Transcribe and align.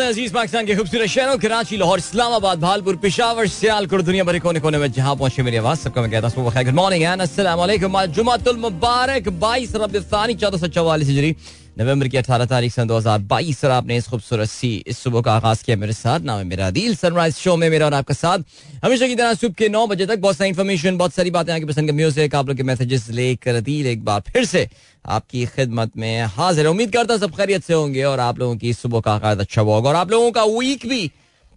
अज़ीज़ 0.00 0.32
पाकिस्तान 0.32 0.66
के 0.66 0.74
खूबसूरत 0.76 1.08
शहरों, 1.12 1.36
कराची, 1.44 1.76
लाहौर, 1.76 1.98
इस्लामाबाद, 1.98 2.58
भालपुर, 2.58 2.96
पिशावर, 3.04 3.46
सियालकोट 3.52 4.00
दुनिया 4.00 4.24
भर 4.24 4.38
कोने 4.40 4.60
कोने 4.64 4.78
में 4.80 4.88
जहाँ 4.88 5.16
पहुँचे 5.16 5.42
मेरी 5.44 5.56
आवाज़, 5.60 5.78
सबको 5.92 6.00
मैं 6.00 6.10
कहता 6.10 6.28
हूँ 6.40 6.44
गुड 6.48 6.72
मॉर्निंग 6.72 7.04
बाईस 7.04 8.16
जुमातुल 8.16 8.56
मुबारक 8.64 9.28
22 9.28 9.76
रबी 9.76 10.00
थानी 10.08 10.34
1444 10.40 11.04
हिजरी। 11.04 11.30
नवंबर 11.76 12.08
की 12.08 12.16
अठारह 12.16 12.44
तारीख 12.46 12.72
सन 12.72 12.86
दो 12.86 12.96
हज़ार 12.96 13.18
बाईस, 13.20 13.64
और 13.64 13.70
आपने 13.70 13.96
इस 13.96 14.06
खूबसूरत 14.08 14.48
सी, 14.48 14.68
इस 14.86 14.98
सुबह 14.98 15.20
का 15.20 15.32
आगाज़ 15.32 15.64
किया 15.64 15.76
मेरे 15.76 15.92
साथ। 15.92 16.20
नाम 16.20 16.38
है 16.38 16.44
मेरा 16.44 16.70
दिल 16.70 16.94
सनराइज 16.96 17.34
शो 17.36 17.56
में 17.56 17.68
मेरा 17.70 17.86
और 17.86 17.94
आपका 17.94 18.14
साथ। 18.14 18.38
हमेशा 18.84 19.06
की 19.06 19.14
तरह 19.14 19.34
सुबह 19.34 19.54
के 19.58 19.68
नौ 19.68 19.86
बजे 19.86 20.06
तक 20.06 20.18
बहुत 20.18 20.36
सारी 20.36 20.50
इन्फॉर्मेशन 20.50 20.98
बहुत 20.98 21.14
सारी 21.14 21.30
बातें 21.30 21.52
आपकी 21.52 21.66
पसंद 21.66 21.90
का 21.90 21.96
म्यूज़िक 21.96 22.34
आप 22.34 22.48
लोग 22.48 22.56
के 22.56 22.62
मैसेजेस 22.62 23.08
लेकर 23.10 23.60
दिल 23.60 23.86
एक 23.86 24.04
बार 24.04 24.20
फिर 24.28 24.44
से 24.44 24.68
आपकी 25.04 25.44
खिदमत 25.46 25.96
में 25.96 26.22
हाजिर 26.36 26.66
उम्मीद 26.66 26.92
करता 26.92 27.16
सब 27.16 27.36
खैरियत 27.36 27.64
से 27.64 27.74
होंगे, 27.74 28.04
और 28.04 28.20
आप 28.20 28.38
लोगों 28.38 28.56
की 28.56 28.72
सुबह 28.74 29.00
का 29.00 29.14
आगाज़ 29.14 29.38
अच्छा 29.40 29.62
होगा, 29.62 29.88
और 29.88 29.96
आप 29.96 30.10
लोगों 30.10 30.30
का 30.30 30.44
वीक 30.58 30.86
भी 30.88 31.10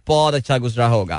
बहुत 0.06 0.34
अच्छा 0.34 0.58
गुजरा 0.58 0.86
होगा। 0.88 1.18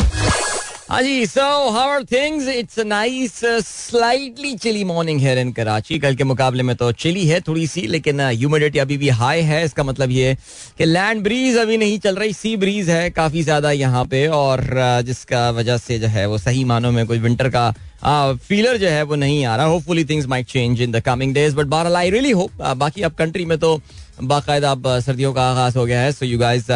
हाँ 0.89 1.01
जी 1.03 1.25
so 1.25 1.41
how 1.71 1.89
are 1.89 2.03
things 2.03 2.47
it's 2.49 2.79
nice 2.79 3.33
slightly 3.65 4.53
chilly 4.57 4.83
morning 4.83 5.19
है 5.21 5.39
इन 5.41 5.51
कराची 5.53 5.99
कल 5.99 6.15
के 6.15 6.23
मुकाबले 6.23 6.63
में 6.63 6.75
तो 6.75 6.91
चिली 6.93 7.25
है 7.27 7.39
थोड़ी 7.47 7.65
सी 7.67 7.81
लेकिन 7.87 8.21
ह्यूमिडिटी 8.21 8.77
uh, 8.77 8.85
अभी 8.85 8.97
भी 8.97 9.09
हाई 9.09 9.41
है। 9.41 9.63
इसका 9.65 9.83
मतलब 9.83 10.11
ये 10.11 10.35
कि 10.77 10.85
लैंड 10.85 11.21
ब्रीज 11.23 11.57
अभी 11.57 11.77
नहीं 11.77 11.99
चल 11.99 12.15
रही 12.15 12.33
सी 12.33 12.55
ब्रीज 12.57 12.89
है 12.89 13.09
काफ़ी 13.11 13.43
ज़्यादा 13.43 13.71
यहाँ 13.71 14.03
पे। 14.05 14.25
और 14.27 14.61
uh, 14.61 15.05
जिसका 15.05 15.49
वजह 15.51 15.77
से 15.77 15.99
जो 15.99 16.07
है 16.07 16.25
वो 16.25 16.37
सही 16.37 16.63
मानों 16.63 16.91
में 16.91 17.05
कोई 17.07 17.19
विंटर 17.19 17.49
का 17.49 17.71
फीलर 18.03 18.73
uh, 18.73 18.81
जो 18.81 18.87
है 18.87 19.03
वो 19.03 19.15
नहीं 19.15 19.45
आ 19.45 19.55
रहा। 19.55 19.65
Hopefully 19.65 20.05
things 20.05 20.27
might 20.27 20.47
change 20.47 20.81
in 20.81 20.91
the 20.91 20.99
coming 21.05 21.33
days 21.33 21.55
but 21.55 21.65
bar 21.67 21.93
I 21.93 22.09
really 22.09 22.31
hope 22.31 22.61
बाकी 22.77 23.01
अब 23.01 23.13
कंट्री 23.13 23.45
में 23.45 23.57
तो 23.59 23.79
बाकायदा 24.21 24.71
अब 24.71 24.87
सर्दियों 24.99 25.33
का 25.33 25.49
आगाज़ 25.51 25.77
हो 25.77 25.85
गया 25.85 26.01
है 26.01 26.11
so 26.11 26.25
you 26.25 26.37
guys 26.39 26.69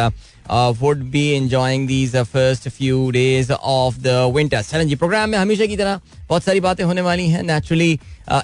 would 0.80 1.02
be 1.10 1.26
enjoying 1.30 1.86
these 1.88 2.16
first 2.16 2.68
few 2.68 3.10
days 3.10 3.52
of 3.52 3.98
the 3.98 4.32
winter 4.34 4.62
चलें 4.62 4.86
जी 4.88 4.94
प्रोग्राम 4.96 5.30
में 5.30 5.38
हमेशा 5.38 5.66
की 5.66 5.76
तरह 5.76 6.00
बहुत 6.28 6.44
सारी 6.44 6.60
बातें 6.60 6.84
होने 6.84 7.00
वाली 7.00 7.28
हैं. 7.28 7.42
नेचुरली 7.42 7.98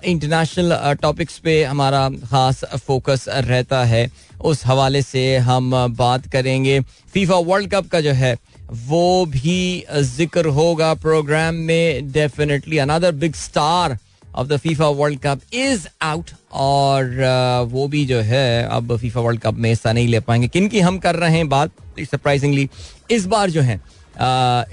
इंटरनेशनल 0.05 0.97
टॉपिक्स 1.03 1.39
पे 1.39 1.63
हमारा 1.65 2.09
खास 2.31 2.65
फोकस 2.87 3.25
रहता 3.29 3.85
है. 3.85 4.11
उस 4.41 4.65
हवाले 4.67 5.03
से 5.03 5.37
हम 5.39 5.71
बात 5.97 6.27
करेंगे. 6.33 6.79
फीफा 7.15 7.37
वर्ल्ड 7.37 7.71
कप 7.71 7.89
का 7.93 8.01
जो 8.01 8.13
है, 8.13 8.37
वो 8.71 9.25
भी 9.27 9.85
ज़िक्र 9.93 10.47
होगा 10.49 10.93
प्रोग्राम 10.97 11.55
में 11.69 12.13
definitely 12.13 12.79
another 12.79 13.13
big 13.15 13.35
star 13.37 13.97
of 14.35 14.49
the 14.49 14.57
FIFA 14.57 14.89
World 14.89 15.21
Cup 15.21 15.41
is 15.53 15.87
out 16.03 16.31
और 16.53 17.05
uh, 17.05 17.73
वो 17.73 17.87
भी 17.89 18.05
जो 18.07 18.21
है 18.21 18.65
अब 18.65 18.97
फीफा 18.97 19.21
वर्ल्ड 19.21 19.41
कप 19.41 19.55
में 19.55 19.69
हिस्सा 19.71 19.93
नहीं 19.93 20.09
ले 20.09 20.21
पाएँगे। 20.21 20.49
किन 20.49 20.69
की 20.69 20.81
हम 20.81 20.99
कर 20.99 21.17
रहे 21.17 21.37
हैं 21.37 21.49
बात? 21.49 21.71
सरप्राइजिंगली 22.01 22.69
इस 23.11 23.27
बार 23.27 23.51
जो 23.51 23.63
है 23.63 23.81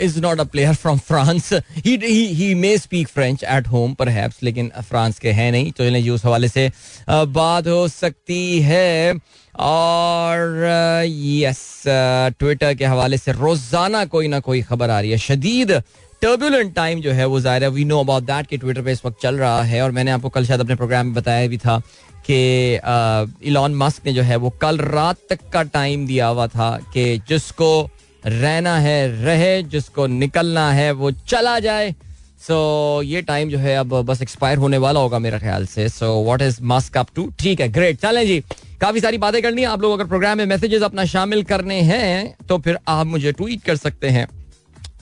is 0.02 0.20
not 0.20 0.40
a 0.40 0.44
player 0.44 0.74
from 0.74 0.98
France 0.98 1.54
he 1.78 2.54
may 2.56 2.78
speak 2.78 3.08
French 3.08 3.44
at 3.44 3.68
home 3.68 3.94
पर 3.94 4.10
लेकिन 4.44 4.72
फ्रांस 4.90 5.20
के 5.20 5.32
हैं 5.32 5.52
नहीं। 5.52 5.72
तो 5.72 5.84
इन्हें 5.84 6.10
उस 6.10 6.26
हवाले 6.26 6.48
से 6.48 6.70
uh, 6.70 7.26
बात 7.28 7.68
हो 7.68 7.88
सकती 7.88 8.60
है। 8.62 9.14
और 9.60 10.64
यस 11.08 11.60
uh, 11.82 12.40
ट्विटर 12.40 12.74
के 12.74 12.86
हवाले 12.86 13.18
से 13.18 13.32
रोज़ाना 13.32 14.04
कोई 14.06 14.28
ना 14.28 14.40
कोई 14.40 14.62
खबर 14.62 14.90
आ 14.90 15.00
रही 15.00 15.12
है। 15.12 15.18
शदीद 15.18 15.72
टर्बुलेंट 16.22 16.74
टाइम 16.76 17.02
जो 17.02 17.12
है 17.12 17.26
वो 17.26 17.40
ज़ाहिर 17.40 17.64
है 17.64 17.70
वी 17.70 17.84
नो 17.86 18.00
अबाउट 18.00 18.24
दैट 18.24 18.48
कि 18.48 18.58
ट्विटर 18.58 18.82
पे 18.82 18.92
इस 18.92 19.06
वक्त 19.06 19.22
चल 19.22 19.36
रहा 19.38 19.62
है 19.64 19.82
और 19.82 19.92
मैंने 19.92 20.12
आपको 20.12 20.30
कल 20.30 20.46
शायद 20.46 20.62
अपने 20.62 20.76
प्रोग्राम 20.76 21.06
में 21.06 21.14
बताया 21.16 21.48
भी 21.48 21.58
था 21.58 21.78
कि 22.30 22.38
इलॉन 23.48 23.76
मस्क 23.76 24.06
ने 24.06 24.14
जो 24.14 24.22
है 24.22 24.36
वो 24.36 24.50
कल 24.62 24.78
रात 24.80 25.18
तक 25.30 25.40
का 25.54 25.64
टाइम 25.76 26.06
दिया 26.08 26.28
हुआ 26.28 26.48
था 26.48 26.70
कि 26.94 27.18
जिसको 27.30 27.70
रहना 28.24 28.78
है 28.80 29.08
रहे 29.24 29.62
जिसको 29.66 30.08
निकलना 30.08 30.72
है 30.72 30.92
वो 30.94 31.12
चला 31.12 31.58
जाए। 31.60 31.92
सो 32.40 32.54
so, 33.02 33.06
ये 33.06 33.22
टाइम 33.22 33.50
जो 33.50 33.58
है 33.58 33.76
अब 33.76 33.94
बस 34.06 34.22
एक्सपायर 34.22 34.58
होने 34.58 34.78
वाला 34.78 35.00
होगा 35.00 35.20
मेरे 35.20 35.40
ख्याल 35.40 35.66
से। 35.66 35.88
So 35.90 36.24
what 36.24 36.42
is 36.42 36.58
Musk 36.64 36.98
up 36.98 37.08
to 37.16 37.28
ठीक 37.40 37.62
है 37.62 37.68
ग्रेट 37.70 38.00
चलें 38.02 38.26
जी 38.28 38.40
काफ़ी 38.82 39.00
सारी 39.02 39.18
बातें 39.18 39.42
करनी 39.42 39.62
है। 39.62 39.68
आप 39.68 39.82
लोग 39.82 39.94
अगर 39.94 40.08
प्रोग्राम 40.08 40.38
में 40.38 40.46
मैसेजेस 40.46 40.82
अपना 40.84 41.06
शामिल 41.08 41.44
करने 41.44 41.80
हैं 41.84 42.36
तो 42.50 42.58
फिर 42.58 42.78
आप 42.88 43.06
मुझे 43.08 43.32
ट्वीट 43.32 43.64
कर 43.64 43.76
सकते 43.78 44.10
हैं। 44.10 44.28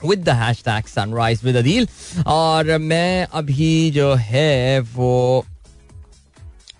With 0.04 0.24
the 0.24 0.28
hashtag 0.64 0.84
sunrise 0.84 1.44
with 1.44 1.56
Adeel 1.56 1.88
और 2.26 2.78
मैं 2.78 3.26
अभी 3.32 3.90
जो 3.90 4.14
है 4.14 4.80
वो 4.80 5.44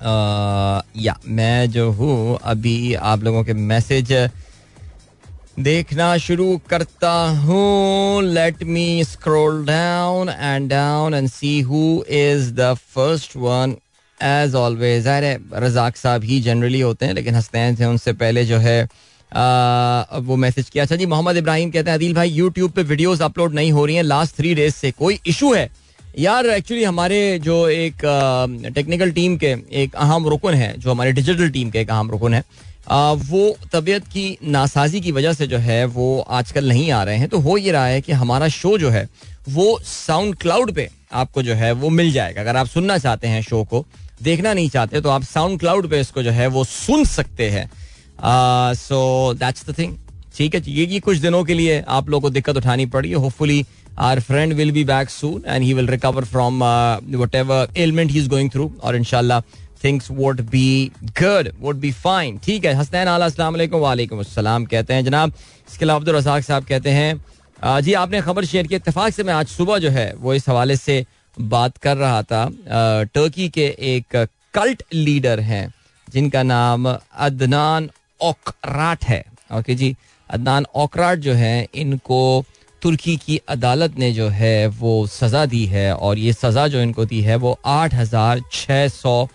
आ, 0.03 0.81
या 0.97 1.19
मैं 1.26 1.71
जो 1.71 1.91
हूँ 1.93 2.38
अभी 2.43 2.94
आप 2.94 3.22
लोगों 3.25 3.44
के 3.44 3.53
मैसेज 3.53 4.31
देखना 5.59 6.16
शुरू 6.19 6.60
करता 6.71 7.12
हूँ। 7.44 8.22
Let 8.22 8.62
me 8.62 9.05
scroll 9.05 9.65
down 9.66 10.28
and 10.28 10.71
down 10.71 11.15
and 11.15 11.28
see 11.28 11.60
who 11.60 12.05
is 12.09 12.53
the 12.53 12.75
first 12.75 13.37
one 13.37 13.76
as 14.22 14.55
always 14.55 15.06
अरे 15.06 15.38
रजाक 15.53 15.97
साहब 15.97 16.25
ही 16.25 16.41
जनरली 16.41 16.81
होते 16.81 17.06
हैं 17.06 17.15
लेकिन 17.15 17.34
हँसते 17.34 17.75
थे 17.81 17.84
उनसे 17.84 18.12
पहले 18.12 18.44
जो 18.44 18.59
है 18.59 18.88
वो 19.32 20.37
मैसेज 20.37 20.69
किया। 20.70 20.84
अच्छा 20.84 20.97
जी 20.97 21.06
मोहम्मद 21.06 21.37
इब्राहिम 21.37 21.70
कहते 21.70 21.91
हैं 21.91 21.97
अदिल 21.97 22.14
भाई 22.14 22.31
यूट्यूब 22.31 22.70
पे 22.72 22.82
वीडियोस 22.84 23.22
अपलोड 23.22 23.54
नहीं 23.54 23.72
हो 23.72 23.84
रही 23.87 23.97
हैं 23.97 24.03
लास्ट 24.03 24.37
थ्री 24.37 24.54
डेज़ 24.54 24.75
से 24.75 24.91
कोई 24.91 25.19
इशू 25.26 25.53
है? 25.54 25.69
यार 26.19 26.47
एक्चुअली 26.47 26.84
हमारे 26.84 27.38
जो 27.38 27.69
एक 27.69 28.03
टेक्निकल 28.75 29.10
टीम 29.12 29.37
के 29.37 29.54
एक 29.75 29.94
अहम 29.97 30.28
रुकन 30.28 30.54
है 30.54 30.72
जो 30.78 30.91
हमारे 30.91 31.12
डिजिटल 31.12 31.50
टीम 31.50 31.70
के 31.70 31.81
एक 31.81 31.91
अहम 31.91 32.10
रुकन 32.10 32.34
है 32.34 32.42
आ, 32.91 33.12
वो 33.12 33.56
तबीयत 33.72 34.04
की 34.06 34.38
नासाजी 34.44 35.00
की 35.00 35.12
वजह 35.12 35.32
से 35.32 35.47
जो 35.47 35.58
है 35.58 35.84
वो 35.87 36.19
आजकल 36.20 36.69
नहीं 36.69 36.91
आ 36.91 37.03
रहे 37.04 37.16
हैं। 37.16 37.28
तो 37.28 37.38
हो 37.38 37.56
ये 37.56 37.72
रहा 37.72 37.87
है 37.87 38.00
कि 38.00 38.12
हमारा 38.12 38.48
शो 38.48 38.76
जो 38.78 38.91
है 38.91 39.08
वो 39.48 39.78
साउंड 39.84 40.37
क्लाउड 40.37 40.72
पे 40.75 40.88
आपको 41.12 41.43
जो 41.43 41.54
है 41.54 41.72
वो 41.72 41.88
मिल 41.91 42.12
जाएगा। 42.12 42.41
अगर 42.41 42.56
आप 42.56 42.66
सुनना 42.66 42.98
चाहते 42.98 43.28
हैं 43.28 43.43
शो 43.43 43.62
को 43.64 43.84
देखना 44.22 44.53
नहीं 44.54 44.69
चाहते 44.69 45.00
तो 45.00 45.10
आप 45.10 45.22
साउंड 45.25 45.58
क्लाउड 45.60 45.91
पे 45.91 46.00
इसको 46.00 46.22
जो 46.22 46.31
है 46.31 46.47
वो 46.47 46.64
सुन 46.64 47.04
सकते 47.06 47.50
हैं। 47.50 47.70
सो 48.21 49.34
दैट्स 49.34 49.69
द 49.69 49.78
थिंग 49.78 49.97
ठीक 50.37 50.54
है, 50.54 50.62
ये 50.69 50.87
ये 50.87 51.00
कुछ 51.00 51.19
दिनों 51.19 51.43
के 51.44 51.54
लिए 51.54 51.81
आप 51.88 52.09
लोगों 52.10 52.21
को 52.21 52.31
दिक्कत 52.31 52.56
उठानी 52.56 52.87
पड़ी। 52.87 53.10
है 53.10 53.16
hopefully 53.16 53.65
our 53.99 54.21
friend 54.21 54.53
will 54.53 54.72
be 54.72 54.84
back 54.84 55.10
soon 55.10 55.43
and 55.47 55.62
he 55.65 55.72
will 55.75 55.87
recover 55.88 56.25
from 56.25 56.62
whatever 57.34 57.69
element 57.76 58.10
he 58.10 58.19
is 58.19 58.28
going 58.28 58.50
through 58.50 58.71
और 58.82 58.97
इनशाला 58.97 59.41
things 59.84 60.10
would 60.10 60.41
be 60.50 60.91
good 61.21 61.50
would 61.60 61.76
be 61.76 61.93
fine 61.94 62.38
ठीक 62.44 62.65
है, 62.65 62.75
हसनैन 62.75 63.09
आला, 63.09 63.26
अस्सलाम 63.26 63.56
वालेकुम। 63.75 64.21
अस्सलाम 64.21 64.65
कहते 64.66 64.94
हैं, 64.94 65.05
जनाब, 65.05 65.32
इसके 65.69 65.84
अलावा 65.84 66.00
अब्दुल 66.00 66.16
रजाक 66.16 66.43
साहब 66.44 66.65
कहते 66.65 66.91
हैं 66.91 67.81
जी, 67.81 67.93
आपने 67.94 68.21
खबर 68.22 68.44
शेयर 68.44 68.66
की 68.66 68.75
इतफाक 68.75 69.12
से 69.12 69.22
मैं 69.22 69.34
आज 69.34 69.47
सुबह 69.49 69.78
जो 69.78 69.91
है, 69.91 70.12
वो 70.15 70.34
इस 70.34 70.49
हवाले 70.49 70.76
से 70.76 71.05
बात 71.37 71.76
कर 71.78 71.97
रहा 71.97 72.22
था 72.22 72.49
टर्की 73.15 73.49
के 73.49 73.66
एक 73.91 74.16
कल्ट 74.55 74.82
लीडर 74.94 75.41
हैं, 75.43 75.72
जिनका 76.06 76.43
नाम 76.44 76.88
अदनान 76.88 77.88
ओकराट 78.21 79.04
है। 79.04 79.25
ओके 79.53 79.75
जी? 79.75 79.94
अदनान 80.31 80.66
ओकराट 80.77 81.19
जो 81.19 81.32
है 81.34 81.66
इनको 81.75 82.44
तुर्की 82.82 83.16
की 83.16 83.41
अदालत 83.49 83.99
ने 83.99 84.12
जो 84.12 84.28
है 84.31 84.66
वो 84.78 85.06
सज़ा 85.09 85.44
दी 85.47 85.65
है 85.66 85.93
और 85.94 86.19
ये 86.19 86.32
सज़ा 86.32 86.66
जो 86.69 86.81
इनको 86.81 87.05
दी 87.05 87.21
है 87.22 87.37
वो 87.37 87.59
आठ 87.66 87.94
हज़ार 87.94 88.43
छः 88.53 88.87
सौ 88.88 89.28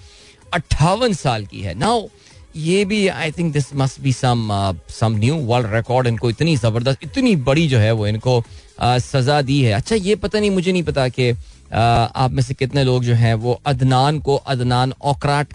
अट्ठावन 0.53 1.14
साल 1.14 1.46
की 1.46 1.62
है। 1.62 1.74
नाउ 1.75 2.08
ये 2.56 2.84
भी 2.86 3.08
I 3.08 3.31
think 3.31 3.52
this 3.53 3.74
must 3.75 4.00
be 4.02 4.14
some 4.14 4.50
some 4.90 5.16
new 5.18 5.36
world 5.47 5.74
record 5.74 6.08
इनको 6.08 6.30
इतनी 6.30 6.56
ज़बरदस्त 6.58 7.03
इतनी 7.03 7.36
बड़ी 7.47 7.68
जो 7.68 7.78
है 7.80 7.91
वो 7.91 8.08
इनको 8.08 8.40
uh, 8.40 9.00
सज़ा 9.00 9.41
दी 9.41 9.62
है। 9.62 9.74
अच्छा 9.74 9.96
ये 9.97 10.16
पता 10.16 10.40
नहीं 10.40 10.52
मुझे 10.52 10.72
नहीं 10.72 10.84
पता 10.84 11.08
कि 11.09 11.31
आप 11.72 12.32
में 12.32 12.42
से 12.44 12.54
कितने 12.54 12.84
लोग 12.84 13.04
जो 13.04 13.14
हैं, 13.16 13.34
वो 13.36 13.59
अदनान 13.66 14.20
को 14.20 14.36
अदनान 14.36 14.94
ओकराट 15.04 15.54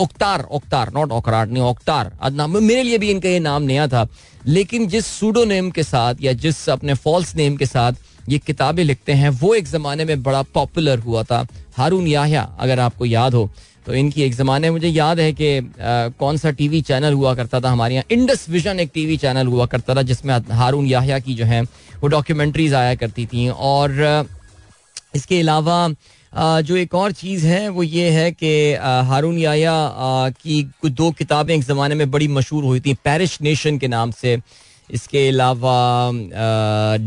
ओक्तार 0.00 0.42
ओक्तार 0.50 0.90
नॉट 0.94 1.12
ओकराट 1.12 1.48
नहीं 1.48 1.62
ओक्तार 1.64 2.12
अदनान 2.20 2.50
मेरे 2.64 2.82
लिए 2.82 2.98
भी 2.98 3.10
इनका 3.10 3.28
ये 3.28 3.38
नाम 3.40 3.62
नया 3.62 3.86
था। 3.88 4.06
लेकिन 4.46 4.86
जिस 4.88 5.06
सूडो 5.08 5.44
नेम 5.44 5.70
के 5.70 5.82
साथ 5.82 6.22
या 6.22 6.32
जिस 6.34 6.68
अपने 6.68 6.94
फॉल्स 6.96 7.34
नेम 7.36 7.56
के 7.56 7.66
साथ 7.66 7.92
ये 8.28 8.38
किताबें 8.38 8.82
लिखते 8.84 9.12
हैं, 9.12 9.28
वो 9.30 9.54
एक 9.54 9.66
ज़माने 9.66 10.04
में 10.04 10.22
बड़ा 10.22 10.42
पॉपुलर 10.44 10.98
हुआ 10.98 11.22
था। 11.22 11.46
हारून 11.76 12.06
याह्या, 12.06 12.42
अगर 12.60 12.80
आपको 12.80 13.04
याद 13.06 13.34
हो 13.34 13.50
तो 13.86 13.94
इनकी 13.94 14.22
एक 14.22 14.34
ज़माने, 14.34 14.70
मुझे 14.70 14.88
याद 14.88 15.20
है 15.20 15.32
कि 15.32 15.60
कौन 16.18 16.36
सा 16.36 16.50
टीवी 16.52 16.80
चैनल 16.82 17.12
हुआ 17.12 17.34
करता 17.34 17.60
था 17.60 17.70
हमारे 17.70 17.94
यहाँ। 17.94 18.04
इंडस 18.10 18.44
विजन 18.48 18.80
एक 18.80 18.90
टीवी 18.94 19.16
चैनल 19.16 19.46
हुआ 19.46 19.66
करता 19.66 19.94
था, 19.94 20.02
जिसमें 20.02 20.34
हारून 20.50 20.86
याह्या 20.86 21.18
की 21.18 21.34
जो 21.34 21.44
है, 21.44 21.62
वो 21.62 22.08
डॉक्यूमेंट्रीज 22.08 22.74
आया 22.74 22.94
करती 22.94 23.26
थी, 23.26 23.48
और 23.48 24.26
इसके 25.18 25.40
अलावा 25.40 26.60
जो 26.62 26.76
एक 26.76 26.94
और 26.94 27.12
चीज़ 27.14 27.46
है, 27.46 27.68
वो 27.68 27.82
ये 27.82 28.08
है 28.10 28.30
कि 28.32 28.50
हारून 29.08 29.38
याया 29.38 29.74
की 30.32 30.62
कुछ 30.82 30.92
दो 30.92 31.10
किताबें 31.18 31.54
एक 31.54 31.62
ज़माने 31.64 31.94
में 31.94 32.10
बड़ी 32.10 32.28
मशहूर 32.28 32.64
हुई 32.64 32.80
थी 32.80 32.94
पैरिश 33.04 33.38
नेशन 33.42 33.78
के 33.78 33.88
नाम 33.88 34.10
से। 34.12 34.38
इसके 34.90 35.28
अलावा 35.28 35.76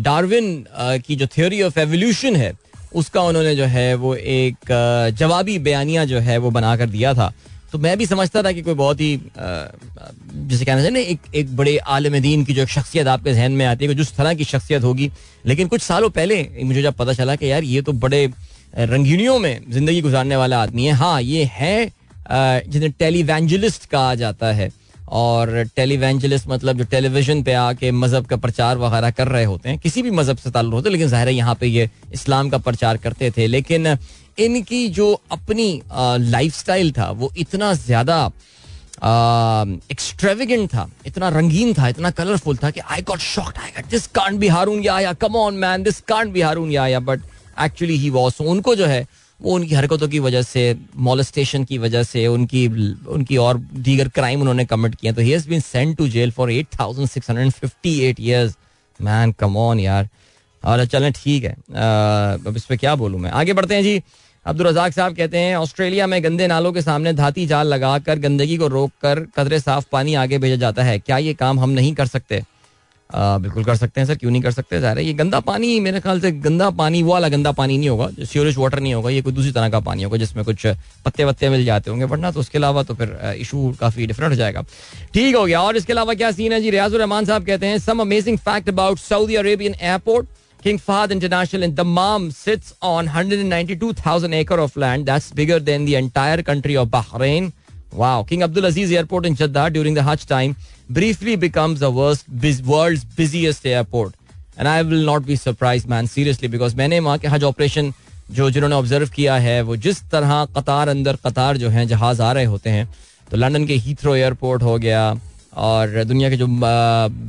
डार्विन 0.04 0.66
की 1.06 1.16
जो 1.16 1.28
थ्योरी 1.28 1.62
ऑफ़ 1.62 1.80
एवोल्यूशन 1.80 2.36
है, 2.36 2.52
उसका 2.94 3.22
उन्होंने 3.24 3.56
जो 3.56 3.66
है 3.66 3.94
वो 3.96 4.14
एक 4.16 4.72
जवाबी 5.18 5.58
बयानिया 5.60 6.06
जो 6.06 6.20
है 6.20 6.38
वो 6.38 6.52
बना 6.52 6.76
कर 6.78 6.90
दिया 6.90 7.14
था। 7.14 7.32
तो 7.72 7.80
मैं 7.80 7.98
भी 7.98 8.06
समझता 8.06 8.42
था 8.44 8.52
कि 8.52 8.62
कोई 8.62 8.74
बहुत 8.74 9.02
ही 9.02 9.16
जैसे 9.38 10.66
कहना 10.66 10.82
चाहिए 10.82 10.92
ना, 10.92 11.00
एक 11.00 11.20
एक 11.36 11.56
बड़े 11.58 11.78
आलम 11.78 12.18
दीन 12.20 12.44
की 12.46 12.54
जो 12.54 12.62
एक 12.62 12.70
शख्सियत 12.70 13.08
आपके 13.08 13.34
जहन 13.34 13.52
में 13.52 13.66
आती 13.66 13.86
है 13.86 13.96
जिस 13.96 14.16
तरह 14.16 14.34
की 14.34 14.44
शख्सियत 14.46 14.84
होगी। 14.84 15.10
लेकिन 15.46 15.68
कुछ 15.68 15.82
सालों 15.82 16.10
पहले 16.10 16.64
मुझे 16.64 16.82
जब 16.82 16.94
पता 16.96 17.14
चला 17.14 17.36
कि 17.36 17.52
यार 17.52 17.64
ये 17.64 17.82
तो 17.82 17.94
बड़े 17.96 18.26
रंगीनियों 18.76 19.40
में 19.40 19.72
ज़िंदगी 19.72 20.02
गुजारने 20.02 20.36
वाला 20.36 20.62
आदमी 20.62 20.86
है 20.86 20.94
हाँ 20.96 21.22
ये 21.22 21.44
है 21.54 21.92
जिन्हें 22.32 22.92
टेलीवेंजलिस्ट 22.92 23.86
कहा 23.86 24.14
जाता 24.16 24.52
है। 24.54 24.70
और 25.12 25.64
टेलीवेंजलिस्ट 25.76 26.48
मतलब 26.48 26.78
जो 26.78 26.84
टेलीविज़न 26.92 27.42
पे 27.44 27.54
आके 27.54 27.92
मज़हब 27.92 28.26
का 28.26 28.36
प्रचार 28.38 28.78
वगैरह 28.78 29.12
कर 29.12 29.28
रहे 29.28 29.44
होते 29.46 29.70
हैं, 29.70 29.78
किसी 29.80 30.02
भी 30.02 30.12
मज़हब 30.12 30.38
से 30.38 30.52
ताल्लुक 30.52 30.74
होते 30.74 30.90
हैं, 30.90 30.92
लेकिन 30.92 31.08
ज़ाहिर 31.08 31.28
है 31.28 31.34
यहाँ 31.34 31.56
पे 31.56 31.68
ये 31.68 31.90
इस्लाम 32.14 32.50
का 32.50 32.58
प्रचार 32.60 32.98
करते 32.98 33.32
थे। 33.38 33.48
लेकिन 33.48 33.98
इनकी 34.40 34.88
जो 34.90 35.12
अपनी 35.32 35.82
लाइफस्टाइल 35.92 36.92
था, 36.92 37.10
वो 37.12 37.32
इतना 37.38 37.74
ज़्यादा 37.76 38.32
एक्सट्रेविगेंट 39.92 40.68
था, 40.70 40.90
इतना 41.06 41.30
रंगीन 41.30 41.74
था, 41.74 41.88
इतना 41.88 42.12
कलरफुल 42.12 42.58
था 42.58 42.70
कि 42.72 42.80
I 42.82 43.02
got 43.02 43.20
shocked 43.20 43.58
I 43.58 43.70
got 43.72 43.90
this 43.92 44.08
can't 44.16 44.40
be 44.40 44.48
Haroon 44.48 44.84
या 44.84 45.14
come 45.22 45.36
on 45.36 45.56
man 45.58 45.84
this 45.84 46.00
can't 46.08 46.32
be 46.34 46.42
Haroon 46.42 46.72
या 46.72 47.00
बट 47.02 47.22
एक्चुअली 47.62 47.98
ही 47.98 48.10
वॉज़ 48.10 48.42
उनको 48.44 48.76
जो 48.76 48.86
है 48.86 49.06
वो 49.42 49.54
उनकी 49.56 49.76
हरकतों 49.76 50.08
की 50.08 50.20
वजह 50.20 50.42
से 50.44 50.64
मॉलेस्टेशन 51.00 51.64
की 51.64 51.78
वजह 51.78 52.04
से, 52.04 52.26
उनकी 52.28 52.68
उनकी 53.08 53.38
और 53.38 53.58
दीगर 53.58 54.08
क्राइम 54.10 54.42
उन्होंने 54.42 54.66
कमिट 54.66 54.96
किए 54.96 55.12
तो 55.12 55.22
has 55.22 55.48
been 55.50 55.60
sent 55.62 55.98
to 55.98 56.08
jail 56.08 56.32
for 56.32 56.52
eight 56.52 56.68
thousand 56.80 57.10
six 57.10 57.30
hundred 57.30 57.52
fifty 57.52 58.00
eight 58.02 58.20
years 58.20 58.56
man 59.00 59.32
come 59.40 59.58
on 59.58 59.80
यार। 59.80 60.10
और 60.64 60.86
चलें, 60.86 61.12
ठीक 61.14 61.44
है। 61.44 61.52
अब 61.52 62.54
इस 62.58 62.66
पर 62.66 62.76
क्या 62.78 62.96
बोलूँ 62.96 63.20
मैं? 63.20 63.32
आगे 63.32 63.54
बढ़ते 63.54 63.76
हैं 63.76 63.84
जी। 63.84 64.02
अब्दुल 64.46 64.68
रजाक 64.68 64.94
साहब 64.94 65.16
कहते 65.16 65.38
हैं, 65.38 65.56
ऑस्ट्रेलिया 65.56 66.08
में 66.08 66.24
गंदे 66.24 66.48
नालों 66.48 66.72
के 66.74 66.82
सामने 66.82 67.14
धाती 67.14 67.46
जाल 67.48 67.68
लगाकर 67.68 68.20
गंदगी 68.20 68.58
को 68.58 68.68
रोककर 68.68 69.20
कदरे 69.36 69.60
साफ़ 69.60 69.86
पानी 69.92 70.14
आगे 70.16 70.38
भेजा 70.38 70.56
जाता 70.56 70.84
है। 70.84 70.98
क्या 71.00 71.18
ये 71.18 71.34
काम 71.34 71.60
हम 71.60 71.70
नहीं 71.70 71.94
कर 71.94 72.06
सकते? 72.08 72.42
बिल्कुल 73.16 73.64
कर 73.64 73.76
सकते 73.76 74.02
हैं 74.02 74.08
सर 74.08 74.16
क्यों 74.16 74.32
नहीं 74.32 74.42
कर 74.42 74.52
सकते 74.52 74.76
जा 74.76 74.82
ज़ाहिर 74.82 75.08
ये 75.08 75.14
गंदा 75.14 75.40
पानी 75.40 75.80
मेरे 75.80 76.00
ख्याल 76.00 76.22
से 76.22 76.32
गंदा 76.32 76.70
पानी 76.80 77.02
वो 77.04 77.12
वाला 77.12 77.28
गंदा 77.30 77.52
पानी 77.52 77.78
नहीं 77.78 77.90
होगा 77.90 78.10
सीवरेज 78.24 78.58
वाटर 78.58 78.80
नहीं 78.80 78.94
होगा 78.94 79.10
ये 79.10 79.22
कोई 79.22 79.34
दूसरी 79.34 79.52
तरह 79.52 79.70
का 79.70 79.80
पानी 79.80 80.04
होगा 80.04 80.18
जिसमें 80.18 80.44
कुछ 80.46 80.68
पत्ते 81.06 81.26
वत्ते 81.26 81.50
मिल 81.50 81.66
जाते 81.66 81.92
होंगे 81.92 82.06
वरना 82.06 82.32
तो 82.32 82.40
उसके 82.40 82.58
अलावा 82.58 82.84
तो 82.84 82.94
फिर 82.96 83.18
इशू 83.38 83.72
काफ़ी 83.80 84.06
डिफरेंट 84.08 84.32
हो 84.32 84.36
जाएगा 84.36 84.66
ठीक 85.14 85.36
हो 85.36 85.46
गया 85.46 85.62
और 85.62 85.78
इसके 85.78 85.94
अलावा 85.94 86.14
क्या 86.14 86.32
सीन 86.32 86.54
है 86.54 86.62
जी 86.62 86.70
रियाजुर 86.72 87.00
रहमान 87.00 87.26
साहब 87.26 87.46
कहते 87.46 87.68
हैं 87.68 87.80
some 87.80 88.02
amazing 88.02 88.38
fact 88.46 88.70
about 88.70 89.00
Saudi 89.00 89.36
Arabian 89.36 89.76
airport 89.82 90.28
king 90.60 90.78
King 90.78 90.80
Fahd 90.80 91.12
International 91.12 91.64
in 91.64 91.72
Dammam 91.74 92.30
sits 92.32 92.76
on 92.82 93.08
192,000 93.08 94.34
acre 94.36 94.60
of 94.60 94.76
land. 94.76 95.08
That's 95.08 95.32
bigger 95.32 95.60
than 95.60 95.86
the 95.86 95.96
entire 95.96 96.44
country 96.44 96.78
of 96.78 96.90
Bahrain. 96.90 97.52
Wow. 97.94 98.24
King 98.24 98.44
Abdul 98.44 98.66
Aziz 98.66 98.92
Airport 98.92 99.26
in 99.26 99.36
Jeddah 99.36 99.70
during 99.70 99.94
the 99.94 100.04
Hajj 100.04 100.26
time 100.26 100.56
briefly 100.90 101.36
becomes 101.36 101.80
the 101.80 101.92
worst, 101.92 102.26
world's 102.66 103.04
busiest 103.04 103.66
airport. 103.66 104.14
And 104.58 104.68
I 104.68 104.82
will 104.82 105.06
not 105.06 105.26
be 105.26 105.36
surprised, 105.36 105.88
man, 105.88 106.08
seriously, 106.08 106.48
because 106.48 106.76
मैंने 106.76 107.00
वहाँ 107.00 107.18
के 107.20 107.28
हज 107.28 107.44
operation 107.44 107.94
जो 108.32 108.50
जिन्होंने 108.50 108.76
observe 108.76 109.10
किया 109.16 109.36
है 109.38 109.62
वो 109.62 109.76
जिस 109.76 110.02
तरह 110.12 110.46
कतार 110.58 110.90
अंदर 110.90 111.16
कतार 111.26 111.58
जो 111.58 111.70
है 111.70 111.86
जहाज़ 111.88 112.22
आ 112.22 112.32
रहे 112.34 112.46
होते 112.46 112.70
हैं 112.70 112.88
तो 113.32 113.38
लंदन 113.38 113.66
के 113.68 113.74
हीथ्रो 113.86 114.16
एयरपोर्ट 114.16 114.64
हो 114.64 114.78
गया 114.78 115.02
और 115.54 116.04
दुनिया 116.04 116.30
के 116.30 116.36
जो 116.38 116.48